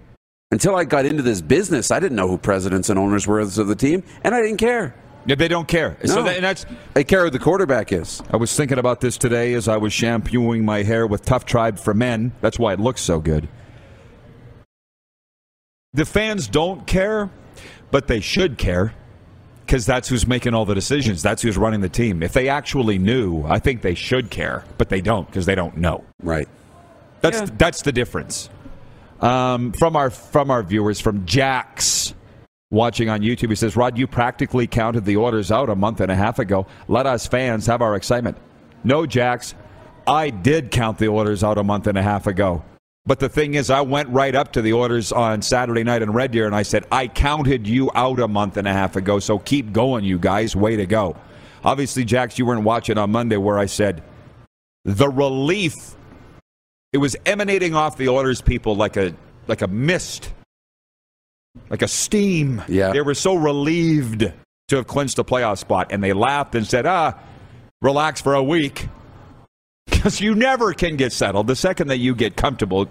Until 0.50 0.74
I 0.76 0.84
got 0.84 1.04
into 1.04 1.22
this 1.22 1.42
business, 1.42 1.90
I 1.90 2.00
didn't 2.00 2.16
know 2.16 2.26
who 2.26 2.38
presidents 2.38 2.88
and 2.88 2.98
owners 2.98 3.26
were 3.26 3.38
of 3.40 3.54
the 3.54 3.74
team, 3.74 4.02
and 4.24 4.34
I 4.34 4.40
didn't 4.40 4.56
care. 4.56 4.94
Yeah, 5.26 5.34
They 5.34 5.48
don't 5.48 5.68
care. 5.68 5.98
So 6.06 6.16
No. 6.16 6.22
that, 6.22 6.36
and 6.36 6.44
that's. 6.44 6.64
I 6.96 7.02
care 7.02 7.24
who 7.24 7.30
the 7.30 7.38
quarterback 7.38 7.92
is. 7.92 8.22
I 8.32 8.38
was 8.38 8.56
thinking 8.56 8.78
about 8.78 9.02
this 9.02 9.18
today 9.18 9.52
as 9.52 9.68
I 9.68 9.76
was 9.76 9.92
shampooing 9.92 10.64
my 10.64 10.82
hair 10.82 11.06
with 11.06 11.22
Tough 11.26 11.44
Tribe 11.44 11.78
for 11.78 11.92
Men. 11.92 12.32
That's 12.40 12.58
why 12.58 12.72
it 12.72 12.80
looks 12.80 13.02
so 13.02 13.20
good. 13.20 13.46
The 15.92 16.06
fans 16.06 16.48
don't 16.48 16.86
care, 16.86 17.28
but 17.90 18.06
they 18.06 18.20
should 18.20 18.56
care 18.56 18.94
because 19.66 19.84
that's 19.84 20.08
who's 20.08 20.26
making 20.26 20.54
all 20.54 20.64
the 20.64 20.74
decisions. 20.74 21.20
That's 21.22 21.42
who's 21.42 21.58
running 21.58 21.80
the 21.82 21.88
team. 21.90 22.22
If 22.22 22.32
they 22.32 22.48
actually 22.48 22.96
knew, 22.96 23.44
I 23.44 23.58
think 23.58 23.82
they 23.82 23.94
should 23.94 24.30
care, 24.30 24.64
but 24.78 24.88
they 24.88 25.02
don't 25.02 25.26
because 25.26 25.44
they 25.44 25.54
don't 25.54 25.76
know. 25.76 26.04
Right. 26.22 26.48
That's 27.20 27.40
Yeah. 27.40 27.46
that's 27.58 27.82
the 27.82 27.92
difference. 27.92 28.48
Um, 29.20 29.72
from 29.72 29.96
our 29.96 30.10
from 30.10 30.50
our 30.50 30.62
viewers, 30.62 31.00
from 31.00 31.26
Jax 31.26 32.14
watching 32.70 33.08
on 33.08 33.20
YouTube, 33.20 33.50
he 33.50 33.56
says, 33.56 33.76
"Rod, 33.76 33.98
you 33.98 34.06
practically 34.06 34.66
counted 34.66 35.04
the 35.04 35.16
Oilers 35.16 35.50
out 35.50 35.68
a 35.68 35.74
month 35.74 36.00
and 36.00 36.10
a 36.10 36.16
half 36.16 36.38
ago. 36.38 36.66
Let 36.86 37.06
us 37.06 37.26
fans 37.26 37.66
have 37.66 37.82
our 37.82 37.96
excitement." 37.96 38.36
No, 38.84 39.06
Jax, 39.06 39.54
I 40.06 40.30
did 40.30 40.70
count 40.70 40.98
the 40.98 41.08
Oilers 41.08 41.42
out 41.42 41.58
a 41.58 41.64
month 41.64 41.86
and 41.86 41.98
a 41.98 42.02
half 42.02 42.26
ago. 42.26 42.62
But 43.08 43.20
the 43.20 43.28
thing 43.28 43.54
is, 43.54 43.70
I 43.70 43.80
went 43.80 44.10
right 44.10 44.34
up 44.34 44.52
to 44.52 44.60
the 44.60 44.74
Oilers 44.74 45.12
on 45.12 45.40
Saturday 45.40 45.82
night 45.82 46.02
in 46.02 46.12
Red 46.12 46.30
Deer 46.30 46.44
and 46.44 46.54
I 46.54 46.62
said, 46.62 46.84
I 46.92 47.08
counted 47.08 47.66
you 47.66 47.90
out 47.94 48.20
a 48.20 48.28
month 48.28 48.58
and 48.58 48.68
a 48.68 48.72
half 48.72 48.96
ago, 48.96 49.18
so 49.18 49.38
keep 49.38 49.72
going, 49.72 50.04
you 50.04 50.18
guys. 50.18 50.54
Way 50.54 50.76
to 50.76 50.84
go. 50.84 51.16
Obviously, 51.64 52.04
Jax, 52.04 52.38
you 52.38 52.44
weren't 52.44 52.64
watching 52.64 52.98
on 52.98 53.10
Monday 53.10 53.38
where 53.38 53.58
I 53.58 53.64
said, 53.64 54.02
the 54.84 55.08
relief 55.08 55.72
it 56.92 56.98
was 56.98 57.16
emanating 57.26 57.74
off 57.74 57.96
the 57.96 58.08
Oilers 58.08 58.40
people 58.40 58.74
like 58.76 58.96
a 58.96 59.14
like 59.46 59.62
a 59.62 59.66
mist 59.66 60.32
like 61.70 61.82
a 61.82 61.88
steam 61.88 62.62
Yeah. 62.68 62.92
they 62.92 63.00
were 63.00 63.14
so 63.14 63.34
relieved 63.34 64.30
to 64.68 64.76
have 64.76 64.86
clinched 64.86 65.18
a 65.18 65.24
playoff 65.24 65.58
spot 65.58 65.88
and 65.90 66.02
they 66.02 66.12
laughed 66.12 66.54
and 66.54 66.66
said 66.66 66.86
ah 66.86 67.14
relax 67.82 68.20
for 68.20 68.34
a 68.34 68.42
week 68.42 68.88
because 69.86 70.20
you 70.20 70.34
never 70.34 70.72
can 70.74 70.96
get 70.96 71.12
settled 71.12 71.46
the 71.46 71.56
second 71.56 71.88
that 71.88 71.98
you 71.98 72.14
get 72.14 72.36
comfortable 72.36 72.88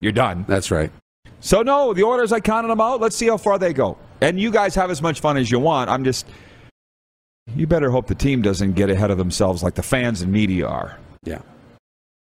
you're 0.00 0.12
done 0.12 0.44
That's 0.48 0.70
right. 0.70 0.90
so 1.40 1.62
no 1.62 1.92
the 1.94 2.02
Oilers 2.04 2.32
i 2.32 2.40
counted 2.40 2.68
them 2.68 2.80
out 2.80 3.00
let's 3.00 3.16
see 3.16 3.26
how 3.28 3.36
far 3.36 3.58
they 3.58 3.72
go 3.72 3.98
and 4.20 4.38
you 4.40 4.50
guys 4.50 4.74
have 4.74 4.90
as 4.90 5.00
much 5.00 5.20
fun 5.20 5.36
as 5.36 5.50
you 5.50 5.58
want 5.58 5.88
i'm 5.90 6.04
just 6.04 6.26
you 7.56 7.66
better 7.66 7.90
hope 7.90 8.06
the 8.06 8.14
team 8.14 8.42
doesn't 8.42 8.72
get 8.74 8.90
ahead 8.90 9.10
of 9.10 9.18
themselves 9.18 9.62
like 9.62 9.74
the 9.74 9.82
fans 9.82 10.22
and 10.22 10.30
media 10.32 10.66
are. 10.68 10.96
Yeah. 11.24 11.40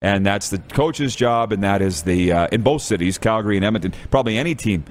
And 0.01 0.25
that's 0.25 0.49
the 0.49 0.59
coach's 0.59 1.15
job, 1.15 1.51
and 1.51 1.63
that 1.63 1.81
is 1.81 2.03
the, 2.03 2.31
uh, 2.31 2.47
in 2.51 2.61
both 2.61 2.83
cities, 2.83 3.17
Calgary 3.17 3.57
and 3.57 3.65
Edmonton, 3.65 3.93
probably 4.11 4.37
any 4.37 4.53
team, 4.53 4.85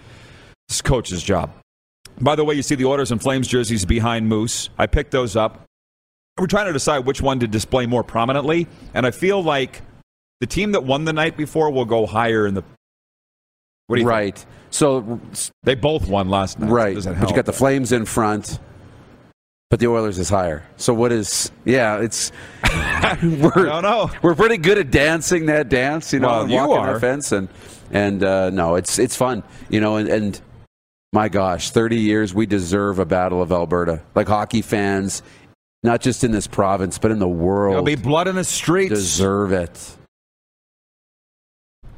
it's 0.68 0.82
coach's 0.82 1.22
job. 1.22 1.52
By 2.20 2.34
the 2.34 2.44
way, 2.44 2.54
you 2.54 2.62
see 2.62 2.74
the 2.74 2.86
Oilers 2.86 3.12
and 3.12 3.22
Flames 3.22 3.46
jerseys 3.46 3.84
behind 3.84 4.28
Moose. 4.28 4.68
I 4.78 4.86
picked 4.86 5.12
those 5.12 5.36
up. 5.36 5.62
We're 6.38 6.46
trying 6.46 6.66
to 6.66 6.72
decide 6.72 7.07
which 7.07 7.22
one 7.22 7.40
to 7.40 7.46
display 7.46 7.86
more 7.86 8.02
prominently, 8.02 8.66
and 8.94 9.07
I 9.07 9.11
feel 9.11 9.42
like 9.42 9.82
the 10.40 10.46
team 10.46 10.72
that 10.72 10.84
won 10.84 11.04
the 11.04 11.12
night 11.12 11.36
before 11.36 11.70
will 11.70 11.84
go 11.84 12.04
higher 12.07 12.46
in 12.46 12.54
the. 12.54 12.64
What 13.86 13.96
do 13.96 14.02
you 14.02 14.09
right. 14.09 14.36
Think? 14.36 14.48
So 14.70 15.20
they 15.62 15.74
both 15.76 16.09
won 16.09 16.28
last 16.28 16.59
night. 16.59 16.70
Right. 16.70 16.94
But 16.94 17.30
you 17.30 17.36
got 17.36 17.46
the 17.46 17.52
Flames 17.52 17.92
in 17.92 18.04
front, 18.04 18.59
but 19.70 19.80
the 19.80 19.86
Oilers 19.86 20.18
is 20.18 20.28
higher. 20.28 20.66
So 20.76 20.92
what 20.92 21.12
is? 21.12 21.50
Yeah, 21.64 22.00
it's. 22.00 22.32
we're, 23.22 23.68
I 23.68 23.80
don't 23.80 23.82
know. 23.82 24.10
We're 24.22 24.34
pretty 24.34 24.58
good 24.58 24.78
at 24.78 24.90
dancing 24.90 25.46
that 25.46 25.68
dance, 25.68 26.12
you 26.12 26.20
know, 26.20 26.28
well, 26.28 26.42
and 26.42 26.50
you 26.50 26.56
walking 26.58 26.76
are. 26.76 26.94
the 26.94 27.00
fence, 27.00 27.32
and 27.32 27.48
and 27.90 28.22
uh, 28.22 28.50
no, 28.50 28.74
it's 28.74 28.98
it's 28.98 29.16
fun, 29.16 29.42
you 29.68 29.80
know, 29.80 29.96
and, 29.96 30.08
and 30.08 30.40
my 31.12 31.28
gosh, 31.28 31.70
30 31.70 31.96
years, 31.96 32.34
we 32.34 32.46
deserve 32.46 32.98
a 32.98 33.06
Battle 33.06 33.40
of 33.40 33.50
Alberta. 33.50 34.02
Like 34.14 34.28
hockey 34.28 34.60
fans, 34.60 35.22
not 35.82 36.00
just 36.00 36.24
in 36.24 36.30
this 36.30 36.46
province, 36.46 36.98
but 36.98 37.10
in 37.10 37.18
the 37.18 37.28
world. 37.28 37.72
There'll 37.72 37.84
be 37.84 37.94
blood 37.94 38.28
in 38.28 38.36
the 38.36 38.44
streets. 38.44 38.90
Deserve 38.90 39.52
it. 39.52 39.96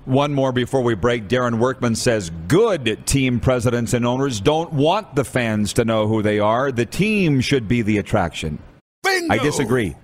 One 0.04 0.32
more 0.32 0.52
before 0.52 0.82
we 0.82 0.94
break. 0.94 1.28
Darren 1.28 1.58
Workman 1.58 1.94
says 1.94 2.30
good 2.46 3.06
team 3.06 3.40
presidents 3.40 3.92
and 3.92 4.06
owners 4.06 4.40
don't 4.40 4.72
want 4.72 5.14
the 5.14 5.24
fans 5.24 5.74
to 5.74 5.84
know 5.84 6.06
who 6.06 6.22
they 6.22 6.38
are. 6.38 6.72
The 6.72 6.86
team 6.86 7.40
should 7.40 7.68
be 7.68 7.82
the 7.82 7.98
attraction. 7.98 8.58
Bingo! 9.02 9.34
I 9.34 9.38
disagree. 9.38 9.96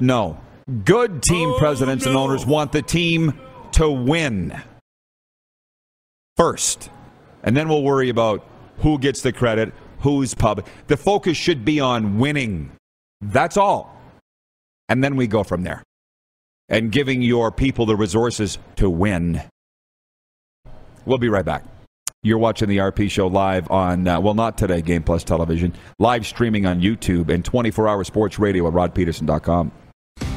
No. 0.00 0.38
Good 0.84 1.22
team 1.22 1.50
oh, 1.50 1.58
presidents 1.58 2.04
no. 2.04 2.10
and 2.10 2.18
owners 2.18 2.46
want 2.46 2.72
the 2.72 2.82
team 2.82 3.38
to 3.72 3.90
win 3.90 4.60
first. 6.36 6.90
And 7.42 7.56
then 7.56 7.68
we'll 7.68 7.82
worry 7.82 8.08
about 8.08 8.46
who 8.78 8.98
gets 8.98 9.22
the 9.22 9.32
credit, 9.32 9.72
who's 10.00 10.34
public. 10.34 10.66
The 10.86 10.96
focus 10.96 11.36
should 11.36 11.64
be 11.64 11.80
on 11.80 12.18
winning. 12.18 12.72
That's 13.20 13.56
all. 13.56 13.94
And 14.88 15.02
then 15.02 15.16
we 15.16 15.26
go 15.26 15.42
from 15.42 15.62
there. 15.62 15.82
And 16.68 16.90
giving 16.90 17.20
your 17.20 17.52
people 17.52 17.84
the 17.84 17.96
resources 17.96 18.58
to 18.76 18.88
win. 18.88 19.42
We'll 21.04 21.18
be 21.18 21.28
right 21.28 21.44
back. 21.44 21.64
You're 22.22 22.38
watching 22.38 22.70
the 22.70 22.78
RP 22.78 23.10
Show 23.10 23.26
live 23.26 23.70
on, 23.70 24.08
uh, 24.08 24.18
well, 24.18 24.32
not 24.32 24.56
today, 24.56 24.80
Game 24.80 25.02
Plus 25.02 25.24
Television, 25.24 25.74
live 25.98 26.26
streaming 26.26 26.64
on 26.64 26.80
YouTube 26.80 27.28
and 27.28 27.44
24 27.44 27.86
hour 27.86 28.02
sports 28.02 28.38
radio 28.38 28.66
at 28.66 28.72
rodpeterson.com. 28.72 29.72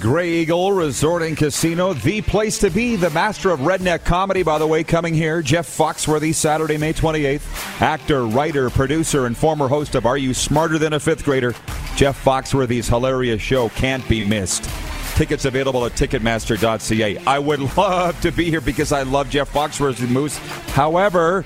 Grey 0.00 0.30
Eagle 0.30 0.72
Resort 0.72 1.22
and 1.22 1.36
Casino, 1.36 1.92
the 1.92 2.22
place 2.22 2.58
to 2.60 2.70
be. 2.70 2.96
The 2.96 3.10
master 3.10 3.50
of 3.50 3.60
redneck 3.60 4.02
comedy, 4.02 4.42
by 4.42 4.56
the 4.56 4.66
way, 4.66 4.82
coming 4.82 5.12
here. 5.12 5.42
Jeff 5.42 5.68
Foxworthy, 5.68 6.34
Saturday, 6.34 6.78
May 6.78 6.94
28th. 6.94 7.82
Actor, 7.82 8.26
writer, 8.26 8.70
producer, 8.70 9.26
and 9.26 9.36
former 9.36 9.68
host 9.68 9.94
of 9.94 10.06
Are 10.06 10.16
You 10.16 10.32
Smarter 10.32 10.78
Than 10.78 10.94
a 10.94 11.00
Fifth 11.00 11.22
Grader? 11.22 11.54
Jeff 11.96 12.24
Foxworthy's 12.24 12.88
hilarious 12.88 13.42
show 13.42 13.68
can't 13.70 14.06
be 14.08 14.24
missed. 14.24 14.70
Tickets 15.16 15.44
available 15.44 15.84
at 15.84 15.92
Ticketmaster.ca. 15.92 17.18
I 17.26 17.38
would 17.38 17.60
love 17.76 18.18
to 18.22 18.32
be 18.32 18.46
here 18.46 18.62
because 18.62 18.92
I 18.92 19.02
love 19.02 19.28
Jeff 19.28 19.52
Foxworthy 19.52 20.08
Moose. 20.08 20.38
However, 20.68 21.44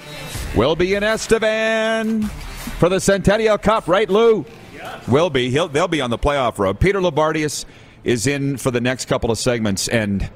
we'll 0.54 0.76
be 0.76 0.94
in 0.94 1.02
Estevan 1.02 2.22
for 2.78 2.88
the 2.88 3.00
Centennial 3.00 3.58
Cup, 3.58 3.88
right, 3.88 4.08
Lou? 4.08 4.46
Yeah. 4.76 5.00
Will 5.08 5.28
be. 5.28 5.50
He'll, 5.50 5.66
they'll 5.66 5.88
be 5.88 6.00
on 6.00 6.10
the 6.10 6.18
playoff 6.18 6.58
road. 6.58 6.78
Peter 6.78 7.00
Loubardias 7.00 7.64
is 8.04 8.26
in 8.26 8.56
for 8.56 8.70
the 8.70 8.80
next 8.80 9.06
couple 9.06 9.30
of 9.30 9.38
segments, 9.38 9.88
and 9.88 10.30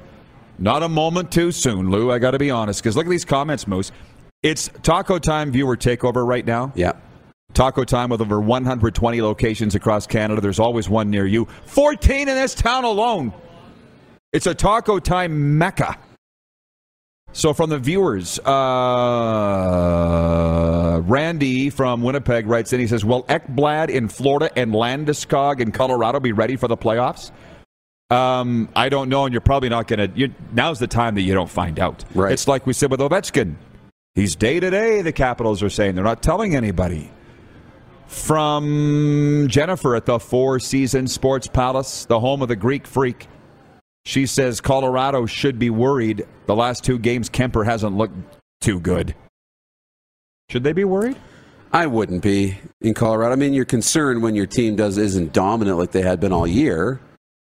not 0.57 0.83
a 0.83 0.89
moment 0.89 1.31
too 1.31 1.51
soon, 1.51 1.89
Lou. 1.89 2.11
I 2.11 2.19
got 2.19 2.31
to 2.31 2.39
be 2.39 2.51
honest, 2.51 2.81
because 2.81 2.97
look 2.97 3.05
at 3.05 3.09
these 3.09 3.25
comments, 3.25 3.67
Moose. 3.67 3.91
It's 4.41 4.69
Taco 4.83 5.19
Time 5.19 5.51
viewer 5.51 5.77
takeover 5.77 6.25
right 6.25 6.45
now. 6.45 6.71
Yeah. 6.75 6.93
Taco 7.53 7.83
Time 7.83 8.09
with 8.09 8.21
over 8.21 8.39
120 8.39 9.21
locations 9.21 9.75
across 9.75 10.07
Canada. 10.07 10.39
There's 10.41 10.59
always 10.59 10.87
one 10.89 11.09
near 11.09 11.25
you. 11.25 11.47
14 11.65 12.27
in 12.27 12.35
this 12.35 12.53
town 12.53 12.83
alone. 12.83 13.33
It's 14.31 14.47
a 14.47 14.53
Taco 14.53 14.99
Time 14.99 15.57
mecca. 15.57 15.97
So, 17.31 17.53
from 17.53 17.69
the 17.69 17.77
viewers, 17.77 18.39
uh, 18.39 18.49
Randy 21.03 21.69
from 21.69 22.01
Winnipeg 22.01 22.47
writes 22.47 22.73
in. 22.73 22.79
He 22.79 22.87
says, 22.87 23.05
"Will 23.05 23.21
Ekblad 23.23 23.89
in 23.89 24.07
Florida 24.07 24.49
and 24.57 24.73
Landeskog 24.73 25.59
in 25.59 25.71
Colorado 25.71 26.19
be 26.19 26.31
ready 26.31 26.55
for 26.55 26.67
the 26.67 26.77
playoffs?" 26.77 27.29
Um, 28.09 28.69
I 28.75 28.89
don't 28.89 29.09
know, 29.09 29.25
and 29.25 29.33
you're 29.33 29.41
probably 29.41 29.69
not 29.69 29.87
going 29.87 30.13
to. 30.13 30.29
Now's 30.51 30.79
the 30.79 30.87
time 30.87 31.15
that 31.15 31.21
you 31.21 31.33
don't 31.33 31.49
find 31.49 31.79
out. 31.79 32.03
Right. 32.15 32.31
It's 32.31 32.47
like 32.47 32.65
we 32.65 32.73
said 32.73 32.89
with 32.89 32.99
Ovechkin. 32.99 33.55
He's 34.15 34.35
day 34.35 34.59
to 34.59 34.69
day. 34.69 35.01
The 35.01 35.11
Capitals 35.11 35.61
are 35.61 35.69
saying 35.69 35.95
they're 35.95 36.03
not 36.03 36.23
telling 36.23 36.55
anybody. 36.55 37.11
From 38.07 39.45
Jennifer 39.47 39.95
at 39.95 40.07
the 40.07 40.19
Four 40.19 40.59
Seasons 40.59 41.13
Sports 41.13 41.45
Palace, 41.45 42.05
the 42.05 42.19
home 42.19 42.41
of 42.41 42.47
the 42.47 42.55
Greek 42.55 42.87
Freak. 42.87 43.27
She 44.05 44.25
says 44.25 44.59
Colorado 44.59 45.27
should 45.27 45.59
be 45.59 45.69
worried. 45.69 46.25
The 46.47 46.55
last 46.55 46.83
two 46.83 46.97
games, 46.97 47.29
Kuemper 47.29 47.63
hasn't 47.63 47.95
looked 47.95 48.15
too 48.61 48.79
good. 48.79 49.13
Should 50.49 50.63
they 50.63 50.73
be 50.73 50.83
worried? 50.83 51.17
I 51.71 51.85
wouldn't 51.85 52.23
be 52.23 52.57
in 52.81 52.95
Colorado. 52.95 53.33
I 53.33 53.35
mean, 53.35 53.53
you're 53.53 53.65
concerned 53.65 54.23
when 54.23 54.33
your 54.33 54.47
team 54.47 54.75
does 54.75 54.97
isn't 54.97 55.33
dominant 55.33 55.77
like 55.77 55.91
they 55.91 56.01
had 56.01 56.19
been 56.19 56.33
all 56.33 56.47
year, 56.47 56.99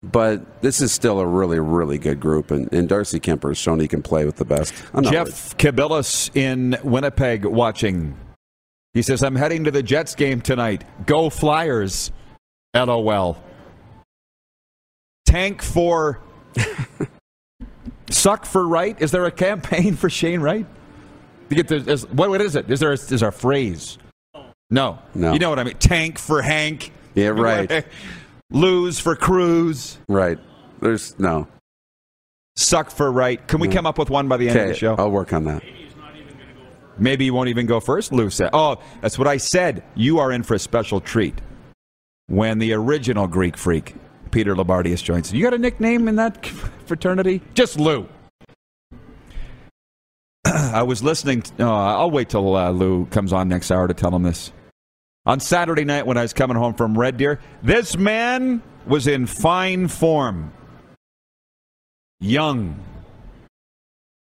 but 0.02 0.62
this 0.62 0.80
is 0.80 0.92
still 0.92 1.18
a 1.18 1.26
really, 1.26 1.58
really 1.58 1.98
good 1.98 2.20
group, 2.20 2.50
and, 2.50 2.72
and 2.72 2.88
Darcy 2.88 3.18
Kuemper 3.18 3.48
has 3.48 3.58
shown 3.58 3.80
he 3.80 3.88
can 3.88 4.02
play 4.02 4.24
with 4.24 4.36
the 4.36 4.44
best. 4.44 4.74
Jeff 5.02 5.56
Kabilis 5.56 6.34
in 6.36 6.78
Winnipeg 6.84 7.44
watching. 7.44 8.16
He 8.94 9.02
says, 9.02 9.22
"I'm 9.22 9.36
heading 9.36 9.64
to 9.64 9.70
the 9.70 9.82
Jets 9.82 10.14
game 10.14 10.40
tonight. 10.40 10.84
Go 11.06 11.30
Flyers!" 11.30 12.12
LOL. 12.74 13.42
Tank 15.26 15.62
for 15.62 16.20
suck 18.10 18.46
for 18.46 18.66
Wright. 18.66 19.00
Is 19.00 19.10
there 19.10 19.26
a 19.26 19.30
campaign 19.30 19.96
for 19.96 20.08
Shane 20.08 20.40
Wright? 20.40 20.66
Get 21.50 21.68
the, 21.68 21.76
is, 21.76 22.06
what, 22.08 22.28
what 22.28 22.40
is 22.40 22.56
it? 22.56 22.70
Is 22.70 22.80
there 22.80 22.90
a, 22.90 22.94
is 22.94 23.20
there 23.20 23.28
a 23.30 23.32
phrase? 23.32 23.98
No. 24.70 24.98
No. 25.14 25.32
You 25.32 25.38
know 25.38 25.50
what 25.50 25.58
I 25.58 25.64
mean? 25.64 25.76
Tank 25.76 26.18
for 26.18 26.42
Hank. 26.42 26.92
Yeah, 27.14 27.28
right. 27.28 27.86
Lose 28.50 28.98
for 28.98 29.14
Cruz. 29.14 29.98
Right. 30.08 30.38
There's 30.80 31.18
no. 31.18 31.48
Suck 32.56 32.90
for 32.90 33.12
Wright. 33.12 33.46
Can 33.46 33.60
we 33.60 33.68
come 33.68 33.86
up 33.86 33.98
with 33.98 34.10
one 34.10 34.26
by 34.26 34.36
the 34.36 34.48
end 34.48 34.58
of 34.58 34.68
the 34.68 34.74
show? 34.74 34.94
I'll 34.96 35.10
work 35.10 35.32
on 35.32 35.44
that. 35.44 35.62
Maybe 36.98 37.26
you 37.26 37.34
won't 37.34 37.48
even 37.48 37.66
go 37.66 37.78
first, 37.78 38.12
Lou 38.12 38.30
said. 38.30 38.50
Oh, 38.52 38.78
that's 39.00 39.18
what 39.18 39.28
I 39.28 39.36
said. 39.36 39.84
You 39.94 40.18
are 40.18 40.32
in 40.32 40.42
for 40.42 40.54
a 40.54 40.58
special 40.58 41.00
treat 41.00 41.40
when 42.26 42.58
the 42.58 42.72
original 42.72 43.28
Greek 43.28 43.56
freak, 43.56 43.94
Peter 44.32 44.56
Loubardias, 44.56 45.02
joins. 45.02 45.32
You 45.32 45.42
got 45.44 45.54
a 45.54 45.58
nickname 45.58 46.08
in 46.08 46.16
that 46.16 46.44
fraternity? 46.86 47.40
Just 47.54 47.78
Lou. 47.78 48.08
I 50.44 50.82
was 50.82 51.02
listening. 51.02 51.42
To, 51.42 51.52
oh, 51.60 51.70
I'll 51.70 52.10
wait 52.10 52.30
till 52.30 52.56
uh, 52.56 52.70
Lou 52.70 53.06
comes 53.06 53.32
on 53.32 53.48
next 53.48 53.70
hour 53.70 53.86
to 53.86 53.94
tell 53.94 54.14
him 54.14 54.24
this. 54.24 54.52
On 55.28 55.38
Saturday 55.40 55.84
night 55.84 56.06
when 56.06 56.16
I 56.16 56.22
was 56.22 56.32
coming 56.32 56.56
home 56.56 56.72
from 56.72 56.96
Red 56.96 57.18
Deer, 57.18 57.38
this 57.62 57.98
man 57.98 58.62
was 58.86 59.06
in 59.06 59.26
fine 59.26 59.86
form. 59.86 60.54
Young, 62.18 62.82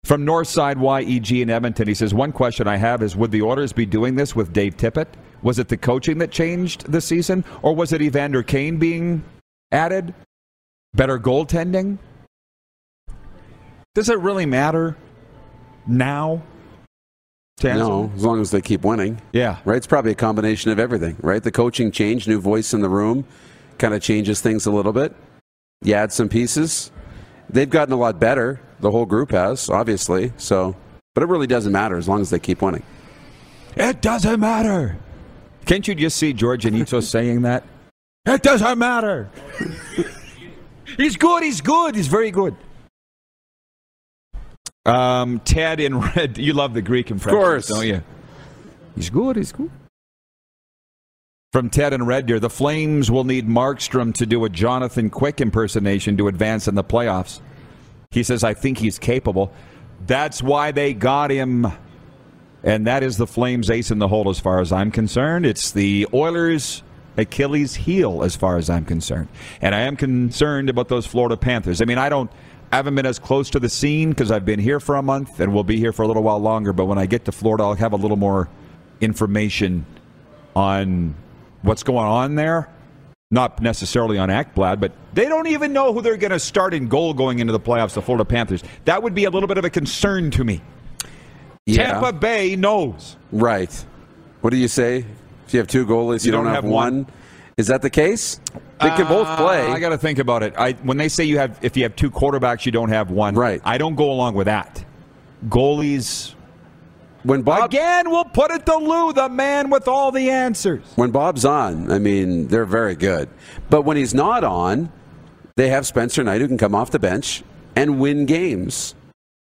from 0.03 0.25
Northside 0.25 0.77
YEG 0.77 1.41
in 1.41 1.51
Edmonton, 1.51 1.87
he 1.87 1.93
says, 1.93 2.15
One 2.15 2.31
question 2.31 2.67
I 2.67 2.77
have 2.77 3.03
is 3.03 3.15
Would 3.15 3.29
the 3.29 3.43
Oilers 3.43 3.73
be 3.73 3.85
doing 3.85 4.15
this 4.15 4.35
with 4.35 4.51
Dave 4.51 4.75
Tippett? 4.75 5.07
Was 5.43 5.59
it 5.59 5.67
the 5.67 5.77
coaching 5.77 6.17
that 6.17 6.31
changed 6.31 6.91
this 6.91 7.05
season? 7.05 7.45
Or 7.61 7.75
was 7.75 7.93
it 7.93 8.01
Evander 8.01 8.41
Kane 8.41 8.77
being 8.77 9.23
added? 9.71 10.15
Better 10.95 11.19
goaltending? 11.19 11.99
Does 13.93 14.09
it 14.09 14.17
really 14.17 14.47
matter 14.47 14.97
now? 15.85 16.41
No, 17.63 18.11
as 18.15 18.23
long 18.23 18.39
as 18.39 18.51
they 18.51 18.61
keep 18.61 18.83
winning. 18.85 19.19
Yeah. 19.33 19.57
Right? 19.65 19.77
It's 19.77 19.87
probably 19.87 20.11
a 20.11 20.15
combination 20.15 20.71
of 20.71 20.79
everything, 20.79 21.17
right? 21.21 21.41
The 21.41 21.51
coaching 21.51 21.91
change, 21.91 22.27
new 22.27 22.39
voice 22.39 22.73
in 22.73 22.81
the 22.81 22.89
room, 22.89 23.25
kind 23.79 23.93
of 23.93 24.01
changes 24.01 24.41
things 24.41 24.65
a 24.67 24.71
little 24.71 24.93
bit. 24.93 25.15
You 25.81 25.95
add 25.95 26.11
some 26.11 26.29
pieces. 26.29 26.91
They've 27.49 27.69
gotten 27.69 27.93
a 27.93 27.97
lot 27.97 28.19
better. 28.19 28.59
The 28.79 28.91
whole 28.91 29.05
group 29.05 29.31
has, 29.31 29.69
obviously. 29.69 30.33
So 30.37 30.75
But 31.15 31.23
it 31.23 31.27
really 31.27 31.47
doesn't 31.47 31.71
matter 31.71 31.97
as 31.97 32.07
long 32.07 32.21
as 32.21 32.29
they 32.29 32.39
keep 32.39 32.61
winning. 32.61 32.83
It 33.75 34.01
doesn't 34.01 34.39
matter. 34.39 34.97
Can't 35.65 35.87
you 35.87 35.95
just 35.95 36.17
see 36.17 36.33
George 36.33 36.63
Anito 36.63 37.01
saying 37.15 37.41
that? 37.41 37.63
It 38.25 38.43
doesn't 38.43 38.77
matter. 38.77 39.29
he's 40.97 41.15
good. 41.15 41.43
He's 41.43 41.61
good. 41.61 41.95
He's 41.95 42.07
very 42.07 42.29
good. 42.29 42.55
Um, 44.87 45.39
Ted 45.41 45.79
in 45.79 45.99
red. 45.99 46.37
You 46.37 46.53
love 46.53 46.73
the 46.73 46.81
Greek 46.81 47.11
impression, 47.11 47.37
course. 47.39 47.67
don't 47.67 47.85
you? 47.85 48.01
He's 48.95 49.09
good. 49.09 49.35
He's 49.35 49.51
good. 49.51 49.69
From 51.53 51.69
Ted 51.69 51.93
and 51.93 52.05
Red 52.05 52.25
Deer, 52.25 52.39
the 52.39 52.49
Flames 52.49 53.09
will 53.09 53.23
need 53.23 53.47
Markstrom 53.47 54.13
to 54.15 54.25
do 54.25 54.43
a 54.45 54.49
Jonathan 54.49 55.09
Quick 55.09 55.39
impersonation 55.39 56.17
to 56.17 56.27
advance 56.27 56.67
in 56.67 56.75
the 56.75 56.83
playoffs. 56.83 57.39
He 58.11 58.23
says, 58.23 58.43
I 58.43 58.53
think 58.53 58.77
he's 58.77 58.99
capable. 58.99 59.51
That's 60.05 60.41
why 60.41 60.71
they 60.71 60.93
got 60.93 61.31
him. 61.31 61.67
And 62.63 62.85
that 62.87 63.01
is 63.03 63.17
the 63.17 63.27
Flames 63.27 63.69
ace 63.69 63.91
in 63.91 63.99
the 63.99 64.07
hole 64.07 64.29
as 64.29 64.39
far 64.39 64.59
as 64.59 64.71
I'm 64.71 64.91
concerned. 64.91 65.45
It's 65.45 65.71
the 65.71 66.07
Oilers' 66.13 66.83
Achilles 67.17 67.75
heel 67.75 68.23
as 68.23 68.35
far 68.35 68.57
as 68.57 68.69
I'm 68.69 68.85
concerned. 68.85 69.27
And 69.61 69.73
I 69.73 69.81
am 69.81 69.95
concerned 69.95 70.69
about 70.69 70.89
those 70.89 71.05
Florida 71.05 71.37
Panthers. 71.37 71.81
I 71.81 71.85
mean, 71.85 71.97
I 71.97 72.09
don't 72.09 72.29
I 72.71 72.75
haven't 72.75 72.95
been 72.95 73.05
as 73.05 73.19
close 73.19 73.49
to 73.51 73.59
the 73.59 73.69
scene 73.69 74.09
because 74.09 74.31
I've 74.31 74.45
been 74.45 74.59
here 74.59 74.79
for 74.79 74.95
a 74.95 75.01
month 75.01 75.39
and 75.39 75.51
we 75.51 75.55
will 75.55 75.63
be 75.63 75.77
here 75.77 75.93
for 75.93 76.03
a 76.03 76.07
little 76.07 76.23
while 76.23 76.39
longer, 76.39 76.73
but 76.73 76.85
when 76.85 76.97
I 76.97 77.05
get 77.05 77.25
to 77.25 77.31
Florida 77.31 77.63
I'll 77.63 77.75
have 77.75 77.93
a 77.93 77.97
little 77.97 78.17
more 78.17 78.49
information 78.99 79.85
on 80.55 81.15
what's 81.61 81.83
going 81.83 82.05
on 82.05 82.35
there. 82.35 82.69
Not 83.29 83.61
necessarily 83.61 84.17
on 84.17 84.29
Ekblad, 84.29 84.79
but 84.79 84.93
they 85.13 85.25
don't 85.25 85.47
even 85.47 85.73
know 85.73 85.91
who 85.91 86.01
they're 86.01 86.15
going 86.15 86.31
to 86.31 86.39
start 86.39 86.73
in 86.73 86.87
goal 86.87 87.13
going 87.13 87.39
into 87.39 87.51
the 87.51 87.59
playoffs, 87.59 87.93
the 87.93 88.01
Florida 88.01 88.23
Panthers. 88.23 88.63
That 88.85 89.03
would 89.03 89.13
be 89.13 89.25
a 89.25 89.29
little 89.29 89.47
bit 89.47 89.57
of 89.57 89.65
a 89.65 89.69
concern 89.69 90.31
to 90.31 90.45
me. 90.45 90.61
Yeah. 91.65 91.91
Tampa 91.91 92.13
Bay 92.13 92.55
knows. 92.55 93.17
Right. 93.33 93.85
What 94.39 94.51
do 94.51 94.57
you 94.57 94.69
say? 94.69 95.03
If 95.45 95.53
you 95.53 95.59
have 95.59 95.67
two 95.67 95.85
goalies, 95.85 96.25
you, 96.25 96.31
don't, 96.31 96.45
have, 96.45 96.63
one. 96.63 97.05
Is 97.57 97.67
that 97.67 97.81
the 97.81 97.89
case? 97.89 98.39
They 98.79 98.89
can 98.89 99.07
both 99.07 99.27
play. 99.37 99.65
Uh, 99.67 99.73
I 99.73 99.79
got 99.79 99.89
to 99.89 99.97
think 99.97 100.19
about 100.19 100.43
it. 100.43 100.53
I, 100.57 100.73
when 100.73 100.97
they 100.97 101.09
say 101.09 101.23
you 101.23 101.39
have, 101.39 101.57
if 101.63 101.75
you 101.75 101.83
have 101.83 101.95
two 101.95 102.11
quarterbacks, 102.11 102.65
you 102.65 102.71
don't 102.71 102.89
have 102.89 103.09
one. 103.09 103.33
Right. 103.33 103.59
I 103.65 103.77
don't 103.77 103.95
go 103.95 104.11
along 104.11 104.35
with 104.35 104.45
that. 104.45 104.83
Goalies. 105.47 106.35
when 107.23 107.41
Bob 107.41 107.65
Again, 107.65 108.09
we'll 108.11 108.25
put 108.25 108.51
it 108.51 108.65
to 108.67 108.75
Lou, 108.77 109.13
the 109.13 109.29
man 109.29 109.69
with 109.69 109.87
all 109.87 110.11
the 110.11 110.29
answers. 110.29 110.83
when 110.95 111.11
Bob's 111.11 111.43
on, 111.45 111.91
I 111.91 111.97
mean, 111.99 112.47
they're 112.47 112.65
very 112.65 112.95
good. 112.95 113.29
But 113.69 113.81
when 113.81 113.97
he's 113.97 114.13
not 114.13 114.43
on, 114.43 114.91
they 115.55 115.69
have 115.69 115.87
Spencer 115.87 116.23
Knight 116.23 116.41
who 116.41 116.47
can 116.47 116.57
come 116.57 116.75
off 116.75 116.91
the 116.91 116.99
bench 116.99 117.43
and 117.75 117.99
win 117.99 118.25
games. 118.27 118.93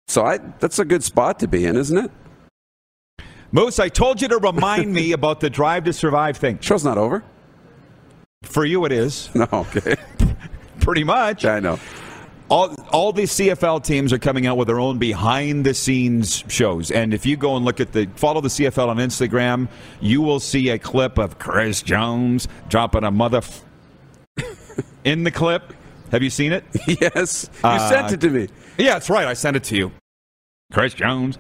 So 0.06 0.24
I, 0.24 0.38
that's 0.58 0.78
a 0.78 0.84
good 0.86 1.04
spot 1.04 1.38
to 1.40 1.48
be 1.48 1.66
in, 1.66 1.76
isn't 1.76 1.98
it? 1.98 2.10
Moose, 3.52 3.78
I 3.78 3.88
told 3.88 4.22
you 4.22 4.28
to 4.28 4.38
remind 4.38 4.92
me 5.00 5.12
about 5.12 5.40
the 5.40 5.50
drive 5.50 5.84
to 5.84 5.92
survive 5.92 6.38
thing. 6.38 6.58
Show's 6.60 6.84
not 6.84 6.96
over. 6.98 7.22
For 8.42 8.64
you, 8.64 8.84
it 8.84 8.92
is 8.92 9.30
No, 9.34 9.46
okay. 9.52 9.96
pretty 10.80 11.04
much. 11.04 11.44
I 11.44 11.60
know. 11.60 11.78
all 12.48 12.74
all 12.90 13.12
these 13.12 13.32
CFL 13.32 13.82
teams 13.84 14.12
are 14.12 14.18
coming 14.18 14.46
out 14.46 14.56
with 14.56 14.68
their 14.68 14.80
own 14.80 14.98
behind 14.98 15.66
the 15.66 15.74
scenes 15.74 16.44
shows. 16.48 16.90
And 16.90 17.12
if 17.12 17.26
you 17.26 17.36
go 17.36 17.56
and 17.56 17.64
look 17.64 17.80
at 17.80 17.92
the 17.92 18.06
follow 18.16 18.40
the 18.40 18.48
CFL 18.48 18.88
on 18.88 18.96
Instagram, 18.98 19.68
you 20.00 20.22
will 20.22 20.40
see 20.40 20.70
a 20.70 20.78
clip 20.78 21.18
of 21.18 21.38
Chris 21.38 21.82
Jones 21.82 22.48
dropping 22.68 23.04
a 23.04 23.10
mother 23.10 23.38
f- 23.38 23.64
in 25.04 25.24
the 25.24 25.30
clip. 25.30 25.74
Have 26.12 26.22
you 26.22 26.30
seen 26.30 26.52
it? 26.52 26.64
yes. 26.86 27.50
You 27.62 27.68
Uh, 27.68 27.88
sent 27.90 28.12
it 28.12 28.20
to 28.22 28.30
me. 28.30 28.48
Yeah, 28.78 28.94
that's 28.94 29.10
right. 29.10 29.26
I 29.26 29.34
sent 29.34 29.56
it 29.56 29.64
to 29.64 29.76
you. 29.76 29.92
Chris 30.72 30.94
Jones. 30.94 31.38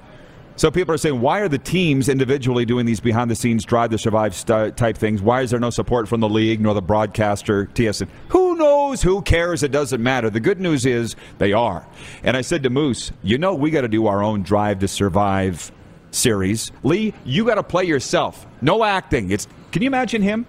So 0.58 0.72
people 0.72 0.92
are 0.92 0.98
saying, 0.98 1.20
why 1.20 1.38
are 1.38 1.48
the 1.48 1.56
teams 1.58 2.08
individually 2.08 2.64
doing 2.64 2.84
these 2.84 2.98
behind 2.98 3.30
the 3.30 3.36
scenes 3.36 3.64
drive 3.64 3.90
to 3.90 3.98
survive 3.98 4.34
st- 4.34 4.76
type 4.76 4.98
things? 4.98 5.22
Why 5.22 5.42
is 5.42 5.50
there 5.52 5.60
no 5.60 5.70
support 5.70 6.08
from 6.08 6.18
the 6.18 6.28
league 6.28 6.60
nor 6.60 6.74
the 6.74 6.82
broadcaster 6.82 7.66
TSN? 7.74 8.08
Who 8.30 8.56
knows? 8.56 9.00
Who 9.00 9.22
cares? 9.22 9.62
It 9.62 9.70
doesn't 9.70 10.02
matter. 10.02 10.30
The 10.30 10.40
good 10.40 10.60
news 10.60 10.84
is 10.84 11.14
they 11.38 11.52
are. 11.52 11.86
And 12.24 12.36
I 12.36 12.40
said 12.40 12.64
to 12.64 12.70
Moose, 12.70 13.12
you 13.22 13.38
know, 13.38 13.54
we 13.54 13.70
got 13.70 13.82
to 13.82 13.88
do 13.88 14.08
our 14.08 14.20
own 14.20 14.42
drive 14.42 14.80
to 14.80 14.88
survive 14.88 15.70
series. 16.10 16.72
Lee, 16.82 17.14
you 17.24 17.46
got 17.46 17.54
to 17.54 17.62
play 17.62 17.84
yourself. 17.84 18.44
No 18.60 18.82
acting. 18.82 19.30
It's. 19.30 19.46
Can 19.70 19.82
you 19.82 19.86
imagine 19.86 20.22
him? 20.22 20.44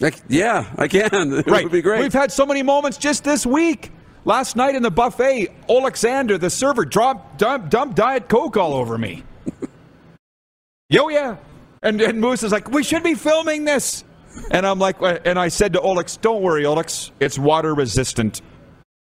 Like, 0.00 0.16
yeah, 0.28 0.66
I 0.76 0.88
can. 0.88 1.32
It 1.38 1.46
Right. 1.46 1.62
would 1.62 1.70
be 1.72 1.82
great. 1.82 2.00
We've 2.00 2.12
had 2.12 2.32
so 2.32 2.46
many 2.46 2.64
moments 2.64 2.98
just 2.98 3.22
this 3.22 3.46
week. 3.46 3.92
Last 4.30 4.54
night 4.54 4.76
in 4.76 4.84
the 4.84 4.92
buffet, 4.92 5.48
Alexander, 5.68 6.38
the 6.38 6.50
server, 6.50 6.84
dropped 6.84 7.40
dump, 7.40 7.68
dumped 7.68 7.96
Diet 7.96 8.28
Coke 8.28 8.56
all 8.56 8.74
over 8.74 8.96
me. 8.96 9.24
Yo, 10.88 11.08
yeah. 11.08 11.36
And, 11.82 12.00
and 12.00 12.20
Moose 12.20 12.44
is 12.44 12.52
like, 12.52 12.70
we 12.70 12.84
should 12.84 13.02
be 13.02 13.16
filming 13.16 13.64
this. 13.64 14.04
And 14.52 14.64
I'm 14.64 14.78
like, 14.78 14.98
and 15.02 15.36
I 15.36 15.48
said 15.48 15.72
to 15.72 15.80
Olex, 15.80 16.20
don't 16.20 16.42
worry, 16.42 16.62
Olex, 16.62 17.10
it's 17.18 17.40
water 17.40 17.74
resistant. 17.74 18.40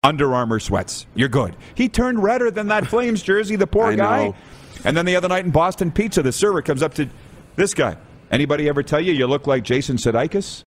Under 0.03 0.35
Armour 0.35 0.59
sweats. 0.59 1.07
You're 1.15 1.29
good. 1.29 1.55
He 1.73 1.87
turned 1.87 2.21
redder 2.21 2.51
than 2.51 2.67
that 2.67 2.87
Flames 2.89 3.23
jersey, 3.23 3.55
the 3.55 3.65
poor 3.65 3.95
guy. 3.95 4.25
know. 4.25 4.35
And 4.83 4.97
then 4.97 5.05
the 5.05 5.15
other 5.15 5.29
night 5.29 5.45
in 5.45 5.51
Boston 5.51 5.89
Pizza, 5.89 6.21
the 6.21 6.33
server 6.33 6.61
comes 6.61 6.83
up 6.83 6.95
to 6.95 7.07
this 7.55 7.73
guy. 7.73 7.95
Anybody 8.29 8.67
ever 8.67 8.83
tell 8.83 8.99
you 8.99 9.13
you 9.13 9.27
look 9.27 9.47
like 9.47 9.63
Jason 9.63 9.95
Sudeikis? 9.95 10.63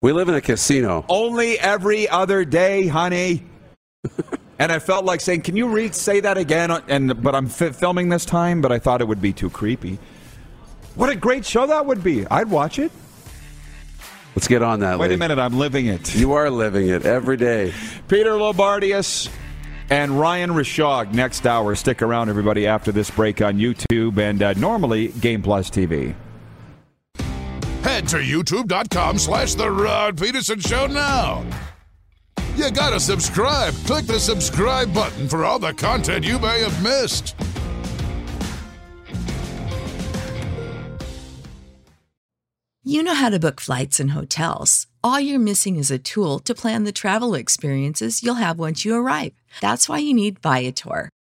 We 0.00 0.12
live 0.12 0.28
in 0.28 0.36
a 0.36 0.40
casino. 0.40 1.04
Only 1.08 1.58
every 1.58 2.08
other 2.08 2.44
day, 2.44 2.86
honey. 2.86 3.44
and 4.60 4.70
I 4.70 4.78
felt 4.78 5.04
like 5.04 5.20
saying, 5.20 5.42
"Can 5.42 5.56
you 5.56 5.68
re- 5.68 5.90
say 5.90 6.20
that 6.20 6.38
again?" 6.38 6.70
And 6.86 7.20
but 7.20 7.34
I'm 7.34 7.48
fi- 7.48 7.70
filming 7.72 8.08
this 8.08 8.24
time, 8.24 8.60
but 8.60 8.70
I 8.70 8.78
thought 8.78 9.00
it 9.00 9.08
would 9.08 9.20
be 9.20 9.32
too 9.32 9.50
creepy. 9.50 9.98
What 10.94 11.10
a 11.10 11.16
great 11.16 11.44
show 11.44 11.66
that 11.66 11.84
would 11.84 12.04
be! 12.04 12.24
I'd 12.28 12.48
watch 12.48 12.78
it. 12.78 12.92
Let's 14.36 14.46
get 14.46 14.62
on 14.62 14.80
that. 14.80 15.00
Wait 15.00 15.08
Lee. 15.08 15.14
a 15.14 15.18
minute, 15.18 15.40
I'm 15.40 15.58
living 15.58 15.86
it. 15.86 16.14
You 16.14 16.32
are 16.34 16.48
living 16.48 16.88
it 16.88 17.04
every 17.04 17.36
day. 17.36 17.72
Peter 18.06 18.30
Loubardias 18.30 19.28
and 19.90 20.20
Ryan 20.20 20.50
Rishaug 20.50 21.12
next 21.12 21.44
hour. 21.44 21.74
Stick 21.74 22.02
around, 22.02 22.28
everybody, 22.28 22.68
after 22.68 22.92
this 22.92 23.10
break 23.10 23.42
on 23.42 23.58
YouTube 23.58 24.16
and 24.18 24.40
uh, 24.44 24.52
normally 24.52 25.08
Game 25.08 25.42
Plus 25.42 25.70
TV. 25.70 26.14
Head 27.82 28.08
to 28.08 28.16
youtube.com 28.16 29.18
slash 29.18 29.54
The 29.54 29.70
Rod 29.70 30.20
Peterson 30.20 30.60
Show 30.60 30.86
now. 30.86 31.44
You 32.56 32.70
gotta 32.72 32.98
subscribe. 32.98 33.72
Click 33.86 34.06
the 34.06 34.18
subscribe 34.18 34.92
button 34.92 35.28
for 35.28 35.44
all 35.44 35.60
the 35.60 35.72
content 35.72 36.24
you 36.24 36.38
may 36.40 36.60
have 36.60 36.82
missed. 36.82 37.36
You 42.82 43.02
know 43.02 43.14
how 43.14 43.28
to 43.28 43.38
book 43.38 43.60
flights 43.60 44.00
and 44.00 44.10
hotels. 44.12 44.86
All 45.04 45.20
you're 45.20 45.38
missing 45.38 45.76
is 45.76 45.90
a 45.90 45.98
tool 45.98 46.38
to 46.40 46.54
plan 46.54 46.84
the 46.84 46.90
travel 46.90 47.34
experiences 47.34 48.22
you'll 48.22 48.34
have 48.36 48.58
once 48.58 48.84
you 48.84 48.94
arrive. 48.96 49.34
That's 49.60 49.88
why 49.88 49.98
you 49.98 50.14
need 50.14 50.40
Viator. 50.40 51.10